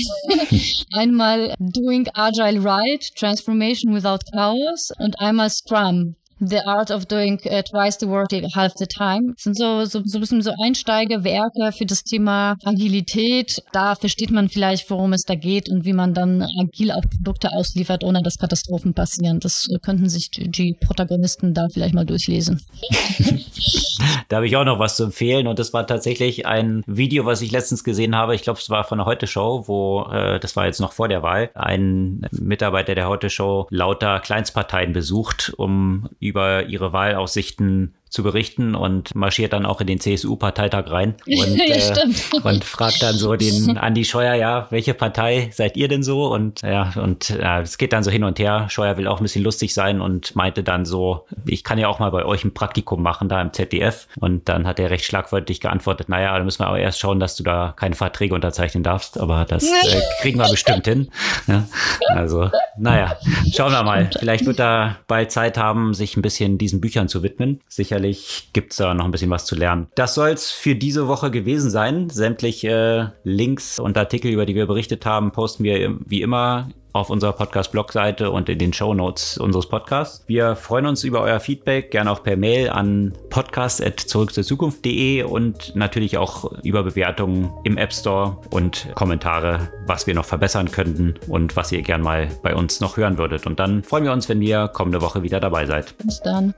einmal 0.93 1.53
Doing 1.59 2.07
Agile 2.13 2.63
Right, 2.63 3.03
Transformation 3.17 3.93
Without 3.93 4.19
Chaos 4.33 4.91
und 4.99 5.19
einmal 5.19 5.49
Scrum. 5.49 6.15
The 6.43 6.61
Art 6.65 6.89
of 6.89 7.05
Doing 7.05 7.39
uh, 7.45 7.61
Twice 7.61 7.99
the 7.99 8.07
Work 8.07 8.31
Half 8.55 8.73
the 8.77 8.87
Time. 8.87 9.33
Das 9.35 9.43
sind 9.43 9.55
so, 9.55 9.85
so, 9.85 10.01
so 10.03 10.17
ein 10.17 10.21
bisschen 10.21 10.41
so 10.41 10.51
Einsteigerwerke 10.63 11.71
für 11.71 11.85
das 11.85 12.03
Thema 12.03 12.55
Agilität. 12.65 13.61
Da 13.73 13.93
versteht 13.93 14.31
man 14.31 14.49
vielleicht, 14.49 14.89
worum 14.89 15.13
es 15.13 15.21
da 15.21 15.35
geht 15.35 15.69
und 15.69 15.85
wie 15.85 15.93
man 15.93 16.15
dann 16.15 16.41
agil 16.59 16.91
auch 16.93 17.03
Produkte 17.03 17.51
ausliefert, 17.51 18.03
ohne 18.03 18.23
dass 18.23 18.39
Katastrophen 18.39 18.95
passieren. 18.95 19.39
Das 19.39 19.69
könnten 19.83 20.09
sich 20.09 20.31
die 20.31 20.75
Protagonisten 20.83 21.53
da 21.53 21.67
vielleicht 21.71 21.93
mal 21.93 22.07
durchlesen. 22.07 22.59
da 24.29 24.37
habe 24.37 24.47
ich 24.47 24.55
auch 24.55 24.65
noch 24.65 24.79
was 24.79 24.95
zu 24.95 25.03
empfehlen 25.03 25.45
und 25.45 25.59
das 25.59 25.73
war 25.73 25.85
tatsächlich 25.85 26.47
ein 26.47 26.83
Video, 26.87 27.25
was 27.25 27.43
ich 27.43 27.51
letztens 27.51 27.83
gesehen 27.83 28.15
habe. 28.15 28.33
Ich 28.33 28.41
glaube, 28.41 28.59
es 28.59 28.69
war 28.71 28.83
von 28.83 28.97
der 28.97 29.05
Heute-Show, 29.05 29.67
wo, 29.67 30.07
äh, 30.11 30.39
das 30.39 30.55
war 30.55 30.65
jetzt 30.65 30.79
noch 30.79 30.93
vor 30.93 31.07
der 31.07 31.21
Wahl, 31.21 31.51
ein 31.53 32.25
Mitarbeiter 32.31 32.95
der 32.95 33.07
Heute-Show 33.07 33.67
lauter 33.69 34.19
Kleinstparteien 34.19 34.91
besucht, 34.93 35.53
um 35.57 36.09
über 36.31 36.65
ihre 36.67 36.93
Wahlaussichten 36.93 37.93
zu 38.11 38.23
berichten 38.23 38.75
und 38.75 39.15
marschiert 39.15 39.53
dann 39.53 39.65
auch 39.65 39.79
in 39.79 39.87
den 39.87 39.99
CSU-Parteitag 40.01 40.91
rein 40.91 41.15
und, 41.25 41.59
äh, 41.59 41.93
und 42.43 42.65
fragt 42.65 43.01
dann 43.01 43.15
so 43.15 43.37
den 43.37 43.77
Andi 43.77 44.03
Scheuer, 44.03 44.35
ja, 44.35 44.67
welche 44.69 44.93
Partei 44.93 45.49
seid 45.53 45.77
ihr 45.77 45.87
denn 45.87 46.03
so? 46.03 46.27
Und 46.27 46.61
ja, 46.61 46.91
und 47.01 47.29
ja, 47.29 47.61
es 47.61 47.77
geht 47.77 47.93
dann 47.93 48.03
so 48.03 48.11
hin 48.11 48.25
und 48.25 48.37
her. 48.37 48.67
Scheuer 48.69 48.97
will 48.97 49.07
auch 49.07 49.21
ein 49.21 49.23
bisschen 49.23 49.43
lustig 49.43 49.73
sein 49.73 50.01
und 50.01 50.35
meinte 50.35 50.61
dann 50.61 50.83
so, 50.83 51.25
ich 51.45 51.63
kann 51.63 51.79
ja 51.79 51.87
auch 51.87 51.99
mal 51.99 52.11
bei 52.11 52.25
euch 52.25 52.43
ein 52.43 52.53
Praktikum 52.53 53.01
machen 53.01 53.29
da 53.29 53.41
im 53.41 53.53
ZDF. 53.53 54.09
Und 54.19 54.49
dann 54.49 54.67
hat 54.67 54.77
er 54.79 54.89
recht 54.89 55.05
schlagwörtlich 55.05 55.61
geantwortet, 55.61 56.09
naja, 56.09 56.37
da 56.37 56.43
müssen 56.43 56.59
wir 56.59 56.67
aber 56.67 56.79
erst 56.79 56.99
schauen, 56.99 57.21
dass 57.21 57.37
du 57.37 57.43
da 57.43 57.73
keine 57.77 57.95
Verträge 57.95 58.35
unterzeichnen 58.35 58.83
darfst, 58.83 59.17
aber 59.17 59.45
das 59.45 59.63
äh, 59.63 60.01
kriegen 60.21 60.37
wir 60.37 60.49
bestimmt 60.49 60.85
hin. 60.85 61.09
Ja, 61.47 61.63
also, 62.09 62.49
naja, 62.77 63.15
schauen 63.53 63.71
wir 63.71 63.83
mal. 63.83 64.09
Vielleicht 64.19 64.45
wird 64.45 64.59
er 64.59 64.97
bald 65.07 65.31
Zeit 65.31 65.57
haben, 65.57 65.93
sich 65.93 66.17
ein 66.17 66.21
bisschen 66.21 66.57
diesen 66.57 66.81
Büchern 66.81 67.07
zu 67.07 67.23
widmen. 67.23 67.61
Sicherlich 67.69 68.00
sicherlich 68.01 68.49
gibt 68.53 68.71
es 68.71 68.77
da 68.77 68.93
noch 68.93 69.05
ein 69.05 69.11
bisschen 69.11 69.29
was 69.29 69.45
zu 69.45 69.55
lernen. 69.55 69.87
Das 69.95 70.15
soll 70.15 70.29
es 70.29 70.51
für 70.51 70.75
diese 70.75 71.07
Woche 71.07 71.31
gewesen 71.31 71.69
sein. 71.69 72.09
Sämtliche 72.09 73.13
Links 73.23 73.79
und 73.79 73.97
Artikel, 73.97 74.31
über 74.31 74.45
die 74.45 74.55
wir 74.55 74.65
berichtet 74.65 75.05
haben, 75.05 75.31
posten 75.31 75.63
wir 75.63 75.97
wie 76.05 76.21
immer 76.21 76.69
auf 76.93 77.09
unserer 77.09 77.31
Podcast-Blog-Seite 77.31 78.31
und 78.31 78.49
in 78.49 78.59
den 78.59 78.73
Show 78.73 78.93
Notes 78.93 79.37
unseres 79.37 79.69
Podcasts. 79.69 80.25
Wir 80.27 80.57
freuen 80.57 80.85
uns 80.87 81.05
über 81.05 81.21
euer 81.21 81.39
Feedback, 81.39 81.89
gerne 81.89 82.11
auch 82.11 82.21
per 82.21 82.35
Mail 82.35 82.69
an 82.69 83.13
podcast.zurückzuzukunft.de 83.29 85.23
und 85.23 85.73
natürlich 85.73 86.17
auch 86.17 86.51
über 86.63 86.83
Bewertungen 86.83 87.49
im 87.63 87.77
App 87.77 87.93
Store 87.93 88.39
und 88.49 88.89
Kommentare, 88.93 89.69
was 89.85 90.05
wir 90.05 90.15
noch 90.15 90.25
verbessern 90.25 90.69
könnten 90.69 91.13
und 91.29 91.55
was 91.55 91.71
ihr 91.71 91.81
gern 91.81 92.01
mal 92.01 92.27
bei 92.43 92.53
uns 92.53 92.81
noch 92.81 92.97
hören 92.97 93.17
würdet. 93.17 93.47
Und 93.47 93.61
dann 93.61 93.83
freuen 93.83 94.03
wir 94.03 94.11
uns, 94.11 94.27
wenn 94.27 94.41
ihr 94.41 94.67
kommende 94.67 95.01
Woche 95.01 95.23
wieder 95.23 95.39
dabei 95.39 95.65
seid. 95.65 95.97
Bis 95.99 96.19
dann. 96.19 96.53